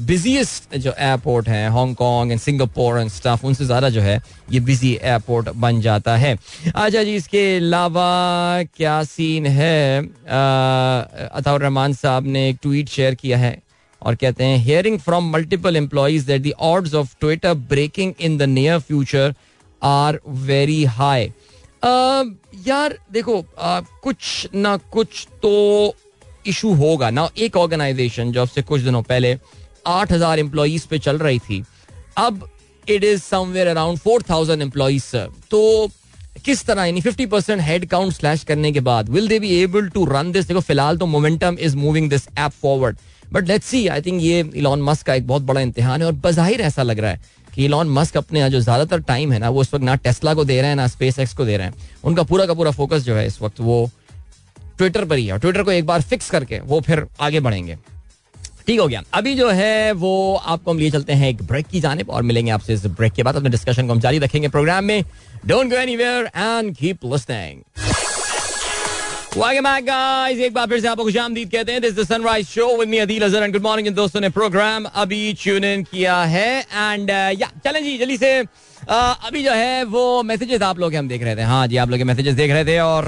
बिजीएस्ट 0.07 0.77
जो 0.77 0.93
एयरपोर्ट 0.99 1.49
हैं 1.49 1.69
Hong Kong 1.71 2.33
and 2.33 2.41
Singapore 2.41 2.99
and 3.01 3.11
staff 3.11 3.45
उनसे 3.45 3.65
ज़्यादा 3.65 3.89
जो 3.89 4.01
है 4.01 4.21
ये 4.51 4.61
बिज़ी 4.61 4.93
एयरपोर्ट 4.95 5.49
बन 5.57 5.81
जाता 5.81 6.17
है। 6.17 6.37
अच्छा 6.67 7.03
जी 7.03 7.15
इसके 7.17 7.45
अलावा 7.57 8.63
क्या 8.77 9.03
सीन 9.05 9.47
है? 9.47 10.01
अताउर 11.29 11.61
रहमान 11.61 11.93
साहब 11.93 12.27
ने 12.27 12.49
एक 12.49 12.59
ट्वीट 12.63 12.89
शेयर 12.89 13.15
किया 13.15 13.39
है 13.39 13.57
और 14.03 14.15
कहते 14.15 14.45
हैं 14.45 14.59
hearing 14.59 14.99
from 14.99 15.31
multiple 15.33 15.77
employees 15.77 16.23
that 16.27 16.43
the 16.43 16.53
odds 16.61 16.95
of 16.95 17.15
Twitter 17.21 17.55
breaking 17.55 18.13
in 18.21 18.37
the 18.39 18.43
near 18.43 18.79
future 18.79 19.35
are 19.83 20.21
very 20.29 20.85
high 20.85 21.33
यार 22.67 22.95
देखो 23.13 23.37
uh, 23.39 23.85
कुछ 24.03 24.49
ना 24.55 24.77
कुछ 24.93 25.27
तो 25.43 25.95
इशू 26.47 26.73
होगा। 26.75 27.11
ना 27.11 27.29
एक 27.39 27.57
ऑर्गेनाइजेशन 27.57 28.33
जो 28.33 28.43
अब 28.43 28.49
से 28.49 28.63
कुछ 28.63 28.81
दिनों 28.81 29.03
पहले 29.05 29.37
आठ 29.89 30.13
हज़ार 30.13 30.39
एम्प्लॉज 30.39 30.85
पे 30.87 30.99
चल 30.99 31.19
रही 31.19 31.39
थी, 31.41 31.63
अब 32.19 32.49
it 32.87 33.05
is 33.05 33.21
somewhere 33.23 33.67
around 33.67 33.99
four 33.99 34.23
thousand 34.31 34.63
employees 34.63 35.11
तो 35.51 35.91
किस 36.37 36.65
तरह, 36.67 36.85
यानी 36.85 37.01
fifty 37.01 37.27
percent 37.27 37.61
head 37.61 37.85
count 37.89 38.13
slash 38.13 38.45
करने 38.45 38.73
के 38.73 38.81
बाद 38.83 39.09
will 39.09 39.29
they 39.29 39.39
be 39.39 39.49
able 39.57 39.89
to 39.89 40.05
run 40.07 40.33
this 40.33 40.47
देखो, 40.47 40.61
फ़िलहाल 40.61 40.97
तो 40.99 41.07
momentum 41.07 41.57
is 41.61 41.77
moving 41.77 42.09
this 42.11 42.29
app 42.39 42.53
forward 42.63 42.97
but 43.33 43.49
let's 43.49 43.67
see 43.67 43.87
I 43.89 44.03
think 44.03 44.23
ये 44.23 44.41
इलॉन 44.55 44.83
मस्क 44.83 45.07
का 45.07 45.15
एक 45.15 45.27
बहुत 45.27 45.43
बड़ा 45.43 45.61
इम्तिहान 45.61 46.01
है 46.01 46.07
और 46.07 46.13
बजाहिर 46.25 46.61
ऐसा 46.61 46.83
लग 46.83 46.99
रहा 46.99 47.11
है 47.11 47.21
कि 47.55 47.65
इलॉन 47.65 47.89
मस्क 47.91 48.17
अपने 48.17 48.49
जो 48.51 48.61
ज़्यादातर 48.61 49.01
टाइम 49.03 49.33
है 49.33 49.39
ना, 49.39 49.49
वो 49.49 49.61
उस 49.61 49.73
वक्त 49.75 49.85
ना 49.85 49.95
टेस्ला 49.97 50.35
को 50.35 50.45
दे 50.45 50.61
रहे 50.61 50.69
हैं, 50.69 50.77
ना 50.77 50.87
स्पेस 50.89 51.19
एक्स 51.19 51.35
को 51.35 51.45
दे 51.45 51.57
रहे 51.57 51.67
हैं। 51.67 51.75
उनका 52.05 52.23
पूरा 52.23 52.47
का 52.47 52.55
पूरा 52.55 52.71
फोकस 52.71 53.03
जो 53.03 53.15
है 53.15 53.27
इस 53.27 53.41
वक्त 53.43 53.61
वो 53.61 53.91
ट्विटर 54.83 55.05
पर 55.05 55.17
ही 55.17 55.27
है 55.27 55.39
ट्विटर 55.39 55.63
को 55.63 55.73
एक 55.73 55.87
बार 55.87 56.03
फिक्स 56.03 56.31
करके 56.31 56.61
वो 56.61 56.81
फिर 56.81 57.07
आगे 57.21 57.41
बढ़ेंगे। 57.41 57.79
ठीक 58.67 58.81
हो 58.81 58.89
गया। 58.89 59.03
अभी 59.15 59.35
जो 59.35 59.51
है 59.51 59.93
वो 59.93 60.43
आपको 60.45 60.71
हम 60.71 60.79
लिए 60.79 60.91
चलते 60.91 61.13
हैं 61.13 61.29
एक 61.29 61.43
ब्रेक 61.43 61.67
की 61.67 61.81
जाने 61.81 62.03
और 62.03 62.23
मिलेंगे 62.23 62.51
आपसे 62.51 62.75
इस 62.75 62.87
ब्रेक 62.87 63.13
के 63.13 63.23
बाद। 63.23 63.37
अपने 63.37 63.49
डिस्कशन 63.49 63.87
को 63.87 63.93
हम 63.93 64.01
जारी 64.01 64.19
रखेंगे 64.19 64.49
प्रोग्राम 64.49 64.85
में। 64.85 65.05
Don't 65.47 65.71
go 65.71 65.77
anywhere 65.77 66.27
and 66.27 66.77
keep 66.77 66.99
listening 67.05 67.61
दोस्तों 73.95 74.21
ने 74.21 74.29
प्रोग्राम 74.29 74.85
अभी 74.85 75.37
ट्यून 75.43 75.65
इन 75.65 75.83
किया 75.83 76.25
है। 76.25 76.61
एंड 76.61 77.11
या 77.11 77.35
uh, 77.35 77.65
चलें 77.65 77.85
जी 77.85 77.99
जल्दी 77.99 78.17
से 78.17 78.43
अभी 78.89 79.43
जो 79.45 79.53
है 79.53 79.85
वो 79.85 80.23
मैसेजेस 80.23 80.63
आप 80.63 80.79
लोग 80.79 80.95
हम 80.95 81.09
देख 81.09 81.23
रहे 81.23 81.37
थे। 81.37 81.43
हाँ 81.43 81.67
जी, 81.67 81.77
आप 81.77 81.91
लोग 81.91 82.01
मैसेजेस 82.03 82.35
देख 82.35 82.51
रहे 82.51 82.65
थे 82.65 82.79
और 82.79 83.05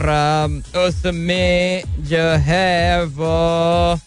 उसमें 0.79 1.83
जो 2.01 2.23
है 2.41 3.05
वो, 3.05 3.99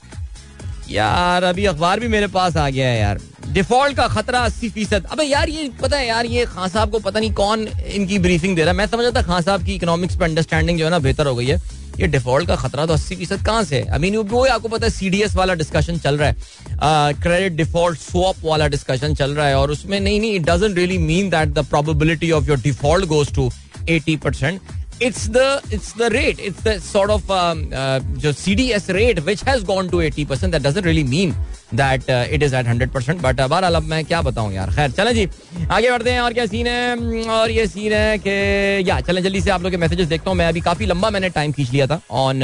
यार, 0.90 1.44
अभी 1.44 1.66
अखबार 1.66 2.00
भी 2.00 2.08
मेरे 2.08 2.28
पास 2.28 2.58
आ 2.58 2.70
गया 2.70 2.88
है 2.88 3.00
यार। 3.00 3.20
डिफ़ॉल्ट 3.48 3.98
का 3.98 4.08
खतरा 4.08 4.40
अस्सी 4.40 4.70
फ़ीसद। 4.70 5.08
अब 5.12 5.22
यार, 5.22 5.50
ये 5.50 5.70
पता 5.82 5.98
है 5.98 6.08
यार, 6.08 6.26
ये 6.26 6.46
खान 6.46 6.70
साहब 6.70 6.92
को 6.92 7.00
पता 7.00 7.20
नहीं 7.20 7.32
कौन 7.34 7.68
इनकी 7.68 8.20
ब्रीफिंग 8.20 8.56
दे 8.56 8.62
रहा 8.62 8.72
है। 8.72 8.78
मैं 8.78 8.88
समझ 8.88 9.16
था 9.16 9.22
खान 9.22 9.42
साहब 9.42 9.66
की 9.66 9.76
इकोनॉमिक्स 9.76 10.16
पर 10.16 10.24
अंडरस्टैंडिंग 10.24 10.80
जो 10.80 10.86
है 10.86 10.92
ना 10.92 11.00
बेहतर 11.00 11.28
हो 11.28 11.36
गई 11.36 11.48
है। 11.48 11.62
ये 12.00 12.08
डिफ़ॉल्ट 12.08 12.48
का 12.48 12.56
खतरा 12.56 12.86
तो 12.86 12.94
अस्सी 12.94 13.16
फ़ीसद 13.16 13.46
कहाँ 13.46 13.64
से 13.64 13.82
आई 13.84 14.00
मीन 14.00 14.16
वो 14.18 14.44
आपको 14.46 14.68
पता 14.68 14.86
है 14.86 14.92
सीडीएस 14.92 15.36
वाला 15.36 15.54
डिस्कशन 15.54 15.98
चल 16.00 16.18
रहा 16.18 16.30
है। 16.30 17.14
क्रेडिट 17.14 17.54
डिफ़ॉल्ट 17.58 18.00
स्वॉप 18.00 18.36
वाला 18.44 18.68
डिस्कशन 18.68 19.14
चल 19.16 19.32
रहा 19.36 19.48
है 19.48 19.56
और 19.58 19.72
उसमें 19.72 20.00
नहीं 20.00 20.20
नहीं 20.22 20.34
it 20.36 20.50
doesn't 20.50 20.76
really 20.78 20.98
mean 20.98 21.30
that 21.30 21.50
the 21.50 21.66
probability 21.70 22.32
of 22.32 22.48
your 22.48 22.60
default 22.62 23.06
goes 23.06 23.34
to 23.36 23.50
eighty 23.90 24.16
percent 24.18 24.62
it's 25.00 25.28
the 25.28 25.62
it's 25.70 25.94
the 25.94 26.10
rate 26.10 26.40
it's 26.40 26.62
the 26.62 26.80
sort 26.80 27.10
of 27.10 27.30
um, 27.30 27.70
uh, 27.72 28.00
CDS 28.20 28.94
rate 28.94 29.20
which 29.24 29.42
has 29.42 29.64
gone 29.64 29.90
to 29.90 30.02
80 30.02 30.26
percent 30.26 30.52
that 30.52 30.64
doesn't 30.64 30.86
really 30.86 31.04
mean 31.04 31.36
that 31.72 32.10
uh, 32.10 32.26
it 32.32 32.42
is 32.42 32.54
at 32.54 32.66
100 32.66 32.92
percent 32.92 33.22
but 33.22 33.40
uh, 33.40 33.48
अब 33.48 33.84
मैं 33.84 34.04
क्या 34.06 34.22
बताऊँ 34.22 34.54
यार 34.54 34.70
खैर 34.76 34.92
चलें 34.92 35.14
जी 35.14 35.28
आगे 35.72 35.92
बढ़ते 35.92 36.12
हैं 36.12 36.20
और 36.22 36.34
क्या 36.34 36.46
सीन 36.46 36.68
है 36.68 37.24
और 37.30 37.52
ये 37.52 37.68
सीन 37.68 37.94
है 37.94 38.18
कि 38.18 38.90
या 38.90 39.00
चलें 39.02 39.22
जल्दी 39.24 39.42
से 39.42 39.52
आप 39.52 39.62
लोग 39.62 39.72
के 39.72 39.78
मैसेजेस 39.78 40.08
देखता 40.08 40.30
हूँ 40.30 40.38
मैं 40.38 40.48
अभी 40.48 40.62
काफ़ी 40.62 40.86
लंबा 40.86 41.10
मैंने 41.10 41.30
टाइम 41.30 41.52
खींच 41.52 41.72
लिया 41.72 41.88
था 41.88 42.02
on 42.12 42.42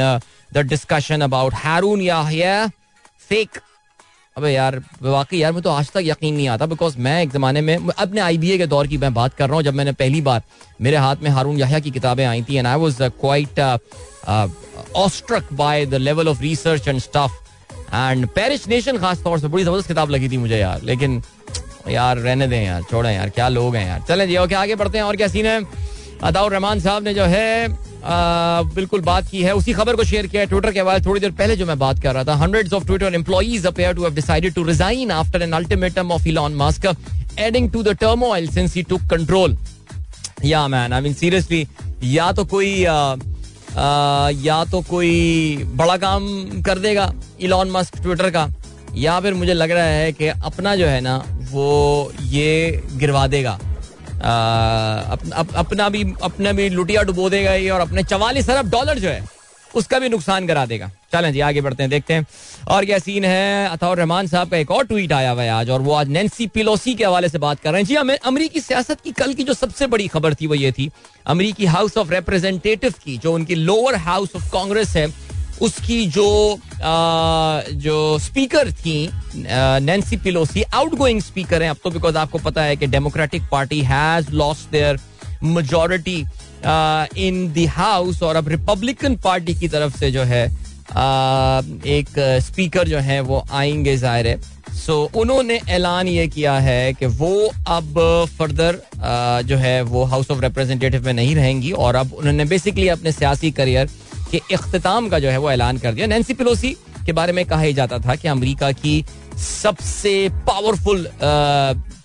the 0.54 0.66
discussion 0.70 1.20
about 1.20 1.54
Haroon 1.54 2.00
या 2.00 2.22
फेक 3.28 3.58
अबे 4.36 4.50
यार 4.52 4.78
वाकई 5.02 5.38
यार 5.38 5.52
मैं 5.52 5.62
तो 5.62 5.70
आज 5.70 5.90
तक 5.92 6.00
यकीन 6.04 6.34
नहीं 6.34 6.48
आता 6.48 6.66
बिकॉज़ 6.66 6.96
मैं 6.98 7.22
एक 7.22 7.30
ज़माने 7.32 7.60
में, 7.60 7.88
अपने 7.88 8.20
आईबीए 8.20 8.56
के 8.58 8.66
दौर 8.66 8.86
की 8.86 8.96
मैं 8.98 9.12
बात 9.14 9.34
कर 9.34 9.46
रहा 9.48 9.54
हूँ, 9.54 9.62
जब 9.62 9.74
मैंने 9.74 9.92
पहली 9.92 10.20
बार 10.20 10.42
मेरे 10.82 10.96
हाथ 10.96 11.16
में 11.22 11.30
हारून 11.30 11.58
याहिया 11.58 11.78
की 11.80 11.90
किताबें 11.90 12.24
आई 12.24 12.42
थी 12.48 12.56
and 12.56 12.66
I 12.66 12.78
was 12.80 12.96
quite 13.20 13.60
awestruck 14.96 15.52
by 15.52 15.86
the 15.86 15.94
level 15.94 16.28
of 16.28 16.42
research 16.42 16.88
and 16.88 16.98
stuff 17.00 17.94
and 17.94 18.26
perish 18.34 18.66
nation 18.68 18.98
खास 18.98 19.22
तौर 19.24 19.38
से 19.40 19.48
बड़ी 19.48 19.64
ज़बरदस्त 19.64 19.88
किताब 19.88 20.10
लगी 20.10 20.28
थी 20.28 20.36
मुझे 20.38 20.58
यार, 20.58 20.82
लेकिन 20.82 21.22
यार 21.88 22.18
रहने 22.18 22.48
दें 22.48 22.64
यार, 22.64 22.82
छोड़ें 22.90 23.14
यार, 23.14 23.30
क्या 23.30 23.48
लोग 23.48 23.76
हैं 23.76 23.86
यार। 23.86 24.02
चलें 24.08 24.26
जी, 24.28 24.36
ओके, 24.36 24.54
आगे 24.56 24.74
बढ़ते 24.74 24.98
हैं, 24.98 25.04
और 25.04 25.16
क्या 25.16 25.28
सीन 25.28 25.46
है? 25.46 25.60
अदाउर 26.22 26.52
रहमान 26.52 26.80
साहब 26.80 27.02
ने 27.04 27.14
जो 27.14 27.24
है 27.24 27.68
बिल्कुल 28.74 29.00
बात 29.00 29.28
की 29.30 29.42
है। 29.42 29.54
उसी 29.54 29.72
खबर 29.72 29.96
को 29.96 30.04
शेयर 30.04 30.26
किया 30.26 30.42
है 30.42 30.46
ट्विटर 30.48 30.72
के 30.72 30.82
बाद 30.82 31.06
थोड़ी 31.06 31.20
देर 31.20 31.30
पहले 31.30 31.56
जो 31.56 31.66
मैं 31.66 31.78
बात 31.78 32.02
कर 32.02 32.14
रहा 32.14 32.24
था 32.24 32.34
hundreds 32.36 32.72
of 32.72 32.86
Twitter 32.86 33.14
employees 33.14 33.66
appear 33.66 33.94
to 33.94 34.02
have 34.02 34.14
decided 34.14 34.54
to 34.54 34.64
resign 34.64 35.10
after 35.10 35.42
an 35.42 35.52
ultimatum 35.52 36.12
of 36.12 36.28
Elon 36.28 36.54
Musk 36.56 36.86
adding 37.38 37.70
to 37.72 37.82
the 37.82 37.96
turmoil 38.00 38.48
since 38.48 38.74
he 38.74 38.82
took 38.82 39.02
control 39.10 39.56
या 40.44 40.66
मैन 40.68 40.92
आई 40.92 41.00
मीन 41.00 41.14
सीरियसली 41.14 41.66
या 42.04 42.30
तो 42.32 42.44
कोई 42.44 42.84
आ, 42.84 42.94
आ, 42.94 44.30
या 44.42 44.64
तो 44.64 44.80
कोई 44.90 45.64
बड़ा 45.74 45.96
काम 45.96 46.26
कर 46.62 46.78
देगा 46.78 47.12
इलॉन 47.40 47.70
मस्क 47.70 48.02
ट्विटर 48.02 48.30
का 48.30 48.48
या 48.94 49.18
फिर 49.20 49.34
मुझे 49.34 49.54
लग 49.54 49.70
रहा 49.70 49.84
है 49.84 50.12
कि 50.12 50.26
अपना 50.26 50.74
जो 50.76 50.86
है 50.86 51.00
ना 51.00 51.16
वो 51.50 52.12
ये 52.22 52.82
गिरवा 52.96 53.26
देगा। 53.26 53.58
अप, 54.14 55.30
अप, 55.34 55.54
अपना 55.54 55.88
भी 55.88 56.04
अपना 56.22 56.52
भी 56.52 56.68
लुटिया 56.68 57.02
डुबो 57.02 57.30
देगा 57.30 57.54
ये 57.54 57.70
और 57.70 57.80
अपने 57.80 58.02
चवालीस 58.02 58.50
अरब 58.50 58.70
डॉलर 58.70 58.98
जो 58.98 59.08
है 59.08 59.22
उसका 59.74 59.98
भी 59.98 60.08
नुकसान 60.08 60.46
करा 60.46 60.66
देगा। 60.66 60.90
चलें 61.12 61.32
जी 61.32 61.40
आगे 61.40 61.60
बढ़ते 61.60 61.82
हैं 61.82 61.90
देखते 61.90 62.14
हैं। 62.14 62.26
और 62.68 62.84
क्या 62.84 62.98
सीन 62.98 63.24
है? 63.24 63.68
अताउर 63.68 63.98
रहमान 63.98 64.26
साहब 64.26 64.50
का 64.50 64.56
एक 64.56 64.70
और 64.70 64.84
ट्वीट 64.84 65.12
आया 65.12 65.30
हुआ 65.30 65.42
है 65.42 65.50
आज 65.50 65.70
और 65.70 65.80
वो 65.80 65.92
आज 65.92 66.08
नैन्सी 66.08 66.46
पिलोसी 66.46 66.94
के 66.94 67.04
हवाले 67.04 67.28
से 67.28 67.38
बात 67.38 67.60
कर 67.60 67.72
रहे 67.72 67.80
हैं। 67.80 67.86
जी 67.86 67.94
हमें 67.94 68.18
अमरीकी 68.18 68.60
सियासत 68.60 69.00
की 69.00 69.12
कल 69.12 69.34
की 69.34 69.44
जो 69.44 69.54
सबसे 69.54 69.86
बड़ी 69.86 70.08
खबर 70.08 70.34
थी 70.34 70.46
वो 70.46 70.54
ये 70.54 70.72
थी 70.72 70.90
अमरीकी 71.26 71.66
हाउस 71.66 71.96
ऑफ़ 71.98 72.10
रिप्रेजेंटेटिव 72.10 72.94
की 73.04 73.18
जो 73.18 73.32
उनकी 73.32 73.54
लोअर 73.54 73.94
हाउस 73.94 74.36
ऑफ़ 74.36 74.50
कांग्रेस 74.52 74.96
है 74.96 75.06
उसकी 75.62 76.06
जो 76.06 76.58
जो 76.86 78.18
स्पीकर 78.18 78.70
थी 78.72 79.10
Nancy 79.36 80.16
Pelosi 80.16 80.62
out 80.62 80.94
going 80.94 81.20
speaker 81.20 81.62
हैं 81.62 81.70
अब 81.70 81.76
तो 81.84 81.90
बिकॉज़ 81.90 82.16
आपको 82.16 82.38
पता 82.38 82.62
है 82.62 82.76
कि 82.76 82.86
Democratic 82.86 83.42
Party 83.52 83.80
has 83.80 84.30
lost 84.30 84.70
their 84.72 84.98
majority 85.42 86.18
in 87.26 87.46
the 87.52 87.66
house 87.70 88.22
और 88.22 88.36
अब 88.36 88.48
रिपब्लिकन 88.48 89.16
पार्टी 89.16 89.54
की 89.54 89.68
तरफ़ 89.68 89.98
से 89.98 90.10
जो 90.10 90.22
है 90.22 90.44
एक 91.88 92.08
स्पीकर 92.42 92.88
जो 92.88 92.98
है 92.98 93.20
वो 93.20 93.44
आएँगे 93.52 93.96
ज़ाहिर 93.96 94.26
है। 94.26 94.40
सो 94.74 95.10
उन्होंने 95.16 95.60
ऐलान 95.68 96.08
ये 96.08 96.26
किया 96.28 96.52
है 96.58 96.92
कि 96.92 97.06
वो 97.06 97.50
अब 97.66 97.94
फर्दर 98.38 98.78
जो 99.46 99.56
है 99.56 99.80
वो 99.82 100.04
हाउस 100.04 100.30
ऑफ़ 100.30 100.40
रिप्रेजेंटेटिव 100.40 101.04
में 101.06 101.12
नहीं 101.12 101.34
रहेंगी 101.36 101.70
और 101.72 101.96
अब 101.96 102.12
उन्होंने 102.12 102.44
बेसिकली 102.44 102.88
अपने 102.88 103.12
सियासी 103.12 103.50
करियर 103.50 103.90
के 104.34 104.54
अख्ताम 104.54 105.08
का 105.08 105.18
जो 105.18 105.28
है 105.30 105.38
वो 105.38 105.50
ऐलान 105.50 105.78
कर 105.78 105.92
दिया। 105.94 106.06
नैन्सी 106.06 106.34
पिलोसी 106.34 106.76
के 107.06 107.12
बारे 107.12 107.32
में 107.32 107.44
कहा 107.46 107.60
ही 107.60 107.72
जाता 107.74 107.98
था 107.98 108.14
कि 108.16 108.28
अमेरिका 108.28 108.70
की 108.74 109.04
सबसे 109.38 110.28
पावरफुल 110.46 111.06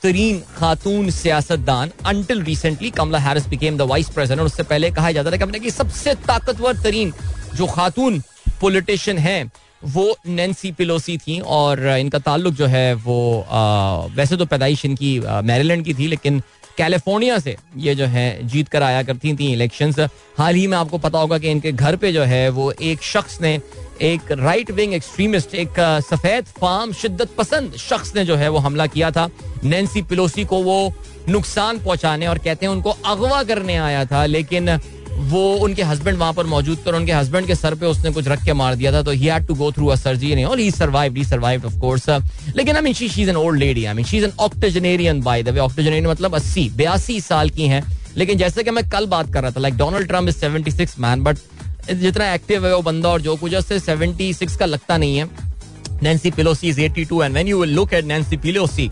तरीन 0.04 0.42
खातून 0.58 1.10
सियासतदान 1.12 1.92
until 2.06 2.42
recently 2.44 2.90
Kamala 2.92 3.20
Harris 3.20 3.48
became 3.48 3.78
the 3.78 3.82
vice 3.90 4.10
president 4.10 4.42
उससे 4.42 4.64
पहले 4.64 4.92
कहा 4.92 5.12
जाता 5.12 5.32
था 5.32 5.38
कि 5.38 5.44
अपने 5.44 5.60
की 5.60 5.72
सबसे 5.72 6.14
ताकतवर 6.28 6.78
तरीन 6.82 7.14
जो 7.56 7.68
खातून 7.68 8.22
पॉलिटिशियन 8.62 9.18
है 9.18 9.44
वो 9.84 10.16
नैन्सी 10.28 10.72
पिलोसी 10.72 11.18
थी। 11.18 11.40
और 11.40 11.88
इनका 11.88 12.20
ताल्लुक 12.20 12.54
जो 12.54 12.66
है 12.68 12.94
वो 12.96 13.20
आ, 13.42 13.62
वैसे 14.16 14.38
तो 14.38 14.46
पैदाइश 14.46 14.86
इनकी 14.86 15.20
मैरीलैंड 15.20 15.86
की 15.86 15.94
थी 15.94 16.08
लेकिन 16.08 16.42
कैलिफ़ोर्निया 16.80 17.38
से 17.40 17.56
ये 17.78 17.94
जो 17.96 18.06
है 18.06 18.28
जीत 18.48 18.68
कर 18.70 18.84
आया 18.84 19.02
करती 19.04 19.36
थी 19.38 19.52
इलेक्शंस 19.54 20.00
हाल 20.38 20.56
ही 20.56 20.68
में 20.68 20.78
आपको 20.78 20.98
पता 20.98 21.20
होगा 21.20 21.38
कि 21.38 21.50
इनके 21.52 21.72
घर 21.72 21.96
पे 21.96 22.12
जो 22.14 22.24
है 22.24 22.50
वो 22.50 22.72
एक 22.72 23.02
शख्स 23.04 23.42
ने, 23.42 23.60
एक 24.02 24.32
राइट 24.32 24.72
विंग 24.72 24.94
एक्सट्रीमिस्ट 24.94 25.56
एक 25.56 25.80
सफ़ेद 26.10 26.46
फार्म 26.62 26.94
शिद्दत 26.94 27.34
पसंद 27.38 27.76
शख्स 27.78 28.16
ने 28.16 28.26
जो 28.26 28.36
है 28.36 28.50
वो 28.50 28.58
हमला 28.60 28.86
किया 28.88 29.12
था। 29.12 29.30
नैन्सी 29.64 30.02
पिलोसी 30.02 30.46
को 30.46 30.62
वो 30.64 30.94
नुकसान 31.30 31.80
पहुँचाने 31.80 32.28
और 32.28 32.38
कहते 32.38 32.66
हैं 32.66 32.74
उनको 32.74 32.90
अगवा 33.06 33.44
करने 33.44 33.76
आया 33.78 34.06
था, 34.06 34.26
लेकिन 34.26 34.78
वो 35.20 35.42
उनके 35.64 35.84
हस्बैंड 35.84 36.18
वहाँ 36.18 36.34
पर 36.34 36.46
मौजूद 36.46 36.78
थे 36.78 36.90
और 36.90 36.96
उनके 36.96 37.12
हस्बैंड 37.12 37.48
के 37.48 37.56
सर 37.56 37.76
पे 37.76 37.86
उसने 37.86 38.12
कुछ 38.12 38.28
रख 38.28 38.44
के 38.46 38.54
मार 38.54 38.76
दिया 38.76 38.92
था 38.94 39.02
तो 39.04 39.12
he 39.12 39.26
had 39.26 39.48
to 39.48 39.56
go 39.56 39.72
through 39.72 39.88
a 39.88 39.96
surgery 39.96 40.44
और 40.44 40.60
he 40.60 40.70
survived 40.72 41.18
he 41.18 41.24
survived 41.26 41.66
of 41.66 41.78
course 41.80 42.10
लेकिन 42.56 42.76
I 42.76 42.82
mean 42.82 42.94
she 42.94 43.10
she 43.10 43.22
is 43.22 43.30
an 43.30 43.36
old 43.36 43.60
lady 43.60 43.86
I 43.86 43.94
mean 43.94 44.06
she 44.06 44.18
is 44.18 44.26
an 44.26 44.32
octogenarian 44.40 45.22
by 45.22 45.44
the 45.44 45.50
way 45.50 45.60
octogenarian 45.60 46.08
मतलब 46.08 46.38
80 46.38 46.70
82 46.78 47.20
साल 47.22 47.50
की 47.50 47.68
हैं 47.68 47.84
लेकिन 48.18 48.38
जैसे 48.38 48.64
कि 48.64 48.72
मैं 48.72 48.88
कल 48.90 49.06
बात 49.16 49.34
कर 49.34 49.42
रहा 49.42 49.52
था 49.52 49.60
like 49.60 49.78
Donald 49.78 50.08
Trump 50.08 50.30
is 50.30 50.46
76 50.46 50.98
man 51.00 51.24
but 51.24 51.38
जितना 51.92 52.34
एक्टिव 52.34 52.66
है 52.66 52.76
वो 52.76 52.82
बंदा 52.82 53.10
और 53.10 53.22
जो 53.22 53.36
कुछ 53.36 53.56
उससे 53.56 53.80
76 53.80 54.56
का 54.58 54.66
लगता 54.66 54.98
नहीं 54.98 55.18
है। 55.18 55.30
Nancy 56.02 56.32
Pelosi 56.32 56.70
is 56.70 56.78
82 56.80 57.22
and 57.24 57.34
when 57.34 57.48
you 57.48 57.58
will 57.60 57.74
look 57.78 57.94
at 57.98 58.06
Nancy 58.06 58.38
Pelosi 58.38 58.84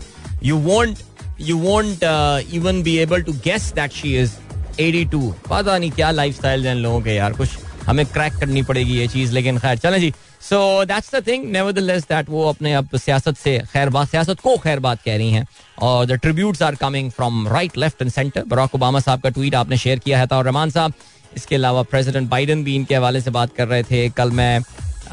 you 0.48 0.56
won't 0.56 0.98
you 1.38 1.56
won't 1.56 2.02
uh, 2.02 2.40
even 2.58 2.82
be 2.88 2.98
able 3.04 3.22
to 3.28 3.32
guess 3.46 3.70
that 3.78 3.94
she 4.00 4.10
is 4.22 4.34
82 4.80 5.32
पता 5.50 5.78
नहीं 5.78 5.90
क्या 5.90 6.10
लाइफ 6.10 6.34
स्टाइल 6.36 6.66
है 6.66 6.74
लोगों 6.74 7.00
के 7.00 7.14
यार 7.14 7.32
कुछ 7.32 7.58
हमें 7.86 8.04
क्रैक 8.06 8.34
करनी 8.40 8.62
पड़ेगी 8.62 8.98
ये 8.98 9.06
चीज़ 9.08 9.32
लेकिन 9.32 9.58
खैर 9.58 9.78
चलें 9.78 9.98
जी। 10.00 10.12
So 10.40 10.84
that's 10.84 11.14
the 11.14 11.22
thing 11.26 11.44
nevertheless 11.52 12.02
that 12.02 12.28
वो 12.30 12.48
अपने 12.48 12.72
अब 12.74 12.96
सियासत 12.96 13.36
से 13.36 13.58
खैर 13.72 13.88
बात 13.90 14.08
सियासत 14.08 14.40
को 14.40 14.56
खैर 14.56 14.80
बात 14.80 15.02
कह 15.04 15.16
रही 15.16 15.30
हैं। 15.32 15.46
और 15.82 16.06
the 16.06 16.12
tributes 16.22 16.62
are 16.62 16.74
coming 16.74 17.10
from 17.10 17.48
right 17.48 17.76
left 17.78 18.02
and 18.02 18.10
centre 18.10 18.44
Barack 18.48 18.74
Obama 18.74 19.00
sahab 19.00 19.20
का 19.20 19.30
ट्वीट 19.30 19.54
आपने 19.54 19.76
शेयर 19.76 19.98
किया 19.98 20.18
है 20.18 20.26
था 20.26 20.36
और 20.36 20.44
रहमान 20.44 20.70
साहब 20.70 20.92
इसके 21.36 21.54
अलावा 21.54 21.82
प्रेसिडेंट 21.84 22.28
बाइडन 22.30 22.64
भी 22.64 22.74
इनके 22.76 22.94
हवाले 22.94 23.20
से 23.20 23.30
बात 23.30 23.54
कर 23.56 23.68
रहे 23.68 23.82
थे। 23.82 24.08
कल 24.10 24.30
मैं 24.30 24.60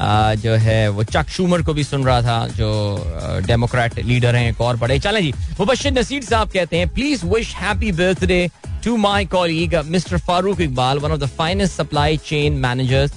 आ, 0.00 0.34
जो 0.34 0.54
है 0.54 0.88
वो 0.88 1.04
चक 1.04 1.28
शूमर 1.30 1.62
को 1.62 1.72
भी 1.74 1.84
सुन 1.84 2.04
रहा 2.04 2.20
था 2.22 2.46
जो 2.56 3.42
डेमोक्रेट 3.46 3.98
लीडर 3.98 4.34
हैं 4.36 4.48
एक 4.50 4.60
और 4.60 4.76
बड़े। 4.76 4.98
चलें 4.98 5.20
जी 5.22 5.32
मुबशर 5.60 5.92
नसीर 5.92 6.22
साहब 6.24 6.50
कहते 6.50 6.78
हैं 6.78 6.88
please 6.88 7.24
wish 7.26 7.54
happy 7.56 7.92
birthday 7.92 8.48
to 8.85 8.97
my 8.97 9.25
colleague, 9.25 9.73
uh, 9.73 9.83
Mr. 9.83 10.19
Farooq 10.19 10.61
Iqbal, 10.67 11.01
one 11.01 11.11
of 11.11 11.19
the 11.19 11.27
finest 11.27 11.75
supply 11.75 12.15
chain 12.15 12.59
managers 12.59 13.11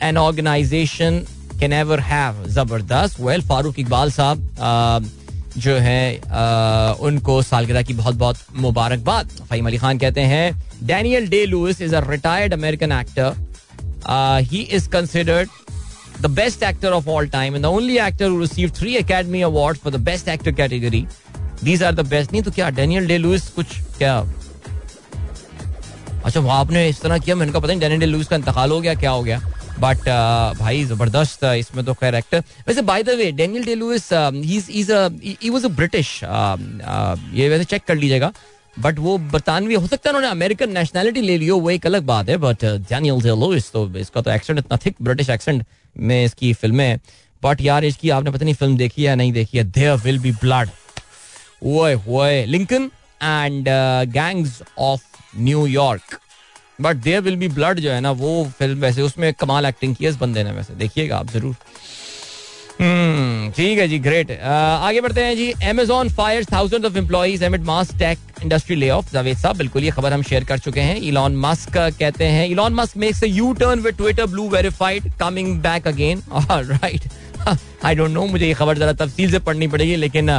an 0.00 0.18
organization 0.18 1.26
can 1.60 1.72
ever 1.72 2.00
have. 2.00 2.34
Zabardast. 2.56 3.18
Well, 3.18 3.40
Farooq 3.40 3.84
Iqbal 3.84 4.10
साहब 4.10 4.48
uh, 4.58 5.00
जो 5.56 5.74
है 5.80 6.20
uh, 6.20 7.00
उनको 7.08 7.40
सालगिरह 7.42 7.82
की 7.82 7.94
बहुत 7.94 8.14
बहुत 8.14 8.38
मुबारकबाद 8.64 9.28
फ़हीम 9.50 9.66
अली 9.66 9.78
खान 9.78 9.98
कहते 9.98 10.20
हैं 10.32 10.60
Daniel 10.86 11.28
Day 11.28 11.44
Lewis 11.46 11.80
is 11.82 11.94
a 11.94 12.00
retired 12.08 12.52
American 12.54 12.92
actor 12.92 13.36
he 14.50 14.60
is 14.78 14.86
considered 14.92 15.48
the 16.20 16.28
best 16.28 16.62
actor 16.62 16.90
of 16.96 17.08
all 17.08 17.26
time 17.32 17.56
and 17.56 17.64
the 17.64 17.70
only 17.70 17.98
actor 17.98 18.28
who 18.28 18.38
received 18.40 18.74
three 18.74 18.96
Academy 18.98 19.42
Awards 19.42 19.78
for 19.78 19.90
the 19.90 19.98
best 19.98 20.28
actor 20.34 20.52
category. 20.60 21.06
These 21.62 21.82
are 21.82 21.92
the 21.92 22.04
best. 22.12 22.32
नहीं 22.32 22.42
तो 22.42 22.50
क्या 22.50 22.68
Daniel 22.78 23.06
Day 23.06 23.18
Louis 23.18 23.48
कुछ 23.56 23.76
क्या 23.98 24.14
अच्छा 26.25 26.39
वहाँ 26.39 26.59
आपने 26.59 26.87
इस 26.89 27.01
तरह 27.01 27.17
किया 27.17 27.35
मैंने 27.35 27.51
कहा 27.51 27.59
पता 27.59 27.67
नहीं 27.67 27.89
डेनियल 27.89 28.11
लुइस 28.11 28.27
का 28.27 28.35
इंतकाल 28.35 28.71
हो 28.71 28.79
गया 28.81 28.93
क्या 28.95 29.11
हो 29.11 29.23
गया? 29.23 29.39
बट 29.79 29.97
uh, 29.97 30.59
भाई 30.59 30.83
ज़बरदस्त 30.85 31.45
uh, 31.45 31.53
इसमें 31.55 31.83
तो 31.85 31.93
खैर 31.93 32.15
एक्टर 32.15 32.43
वैसे 32.67 32.81
by 32.89 33.03
the 33.03 33.09
way 33.17 33.31
Daniel 33.31 33.63
Day 33.65 33.75
Lewis 33.75 34.09
he 34.13 35.49
was 35.49 35.65
a 35.65 35.67
British 35.69 36.19
ये 36.23 37.49
वैसे 37.49 37.63
चेक 37.63 37.83
कर 37.87 37.95
लीजिएगा। 37.95 38.31
बट 38.79 38.99
वो 38.99 39.17
बरतानवी 39.31 39.75
हो 39.75 39.87
सकता 39.87 40.09
है 40.09 40.15
उन्होंने 40.15 40.31
अमेरिकन 40.31 40.71
नेशनैलिटी 40.73 41.21
ले 41.21 41.37
लियो 41.37 41.57
वो 41.57 41.69
एक 41.69 41.85
अलग 41.85 42.03
बात 42.05 42.29
है 42.29 42.37
बट 42.37 42.65
डैनियल 42.89 43.21
डे 43.21 43.35
लुइस 43.39 43.71
तो 43.71 43.89
इसका 43.97 44.21
तो 44.21 44.31
एक्सेंट 44.31 44.59
इतना 44.59 44.77
थिक 44.85 44.95
ब्रिटिश 45.01 45.29
एक्सेंट 45.29 45.65
में 45.95 46.23
इसकी 46.23 46.53
फ़िल्में 46.53 46.99
बट 47.43 47.61
यार 47.61 47.85
इसकी 47.85 48.09
आपने 48.09 48.31
पता 48.31 48.45
नहीं 48.45 48.55
फ़िल्म 48.55 48.77
देखी 48.77 49.03
है 49.03 49.15
नहीं 49.15 49.31
देखी 49.33 49.57
है? 49.57 49.63
देयर 49.63 49.95
विल 50.03 50.19
बी 50.19 50.31
ब्लड 50.41 50.69
ओए 51.63 51.95
ओए 52.09 52.43
Lincoln 52.45 52.89
and 53.23 53.65
gangs 54.13 54.61
of 54.79 55.10
New York 55.37 56.19
but 56.81 56.95
there 56.97 57.21
will 57.21 57.35
be 57.35 57.47
blood 57.49 57.79
जो 57.79 57.91
है 57.91 57.99
ना, 58.01 58.11
वो 58.11 58.51
फ़िल्म 58.59 58.79
वैसे 58.79 59.01
उसमें 59.01 59.33
कमाल 59.35 59.65
एक्टिंग 59.65 59.95
की 59.95 60.05
है 60.05 60.09
इस 60.11 60.17
बंदे 60.17 60.43
ने 60.43 60.51
वैसे। 60.51 60.73
देखिएगा 60.75 61.17
आप 61.17 61.31
ज़रूर। 61.31 61.55
ठीक 63.55 63.79
है 63.79 63.87
जी 63.87 63.97
ग्रेट 63.99 64.31
आगे 64.41 65.01
बढ़ते 65.01 65.23
हैं 65.23 65.35
जी, 65.35 65.51
Amazon 65.71 66.09
fires 66.11 66.47
thousand 66.51 66.85
of 66.85 66.97
employees 66.97 67.43
amid 67.43 67.63
mass 67.63 67.93
tech 67.99 68.19
industry 68.43 68.75
lay 68.75 68.89
off 68.89 69.11
Javed 69.13 69.37
साहब, 69.37 69.57
बिल्कुल 69.57 69.83
ये 69.83 69.91
खबर 69.91 70.13
हम 70.13 70.23
शेयर 70.23 70.43
कर 70.43 70.59
चुके 70.59 70.81
हैं। 70.81 70.95
इलॉन 70.97 71.35
मस्क 71.37 71.77
कहते 71.77 72.25
हैं 72.25 72.47
Elon 72.47 72.73
Musk 72.73 72.97
makes 72.97 73.23
you 73.23 73.51
turn 73.53 73.79
with 73.79 73.95
Twitter 73.97 74.25
blue 74.27 74.47
verified 74.49 75.11
coming 75.19 75.55
back 75.61 75.87
again 75.87 76.23
right 76.31 77.09
I 77.85 77.95
don't 77.95 78.11
know 78.11 78.25
मुझे 78.27 78.45
ये 78.47 78.53
खबर 78.53 78.77
जरा 78.77 78.93
तफसील 78.95 79.31
से 79.31 79.39
पढ़नी 79.39 79.67
पड़ेगी, 79.67 79.95
लेकिन 79.95 80.29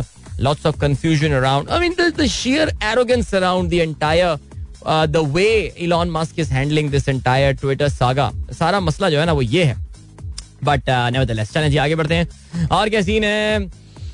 lots 0.40 0.66
of 0.66 0.78
confusion 0.80 1.32
around 1.34 1.68
I 1.68 1.78
mean 1.80 1.94
the 1.98 2.26
share 2.28 2.72
arrogance 2.84 3.34
around 3.34 3.70
the 3.70 3.74
entire 3.74 4.38
the 4.86 5.28
way 5.34 5.50
Elon 5.78 6.10
Musk 6.10 6.38
is 6.38 6.52
handling 6.52 6.90
this 6.90 7.08
entire 7.08 7.52
Twitter 7.54 7.88
saga 7.90 8.30
सारा 8.52 8.80
मसला 8.80 9.10
जो 9.10 9.18
है 9.18 9.26
ना 9.26 9.32
वो 9.32 9.42
ये 9.42 9.64
है। 9.64 9.76
बट 10.64 10.88
नेवरदलेस 10.88 11.52
चलें 11.52 11.70
जी 11.70 11.76
आगे 11.78 11.94
बढ़ते 11.96 12.14
हैं। 12.14 12.68
और 12.68 12.88
क्या 12.88 13.02
सीन 13.02 13.24
है? 13.24 13.70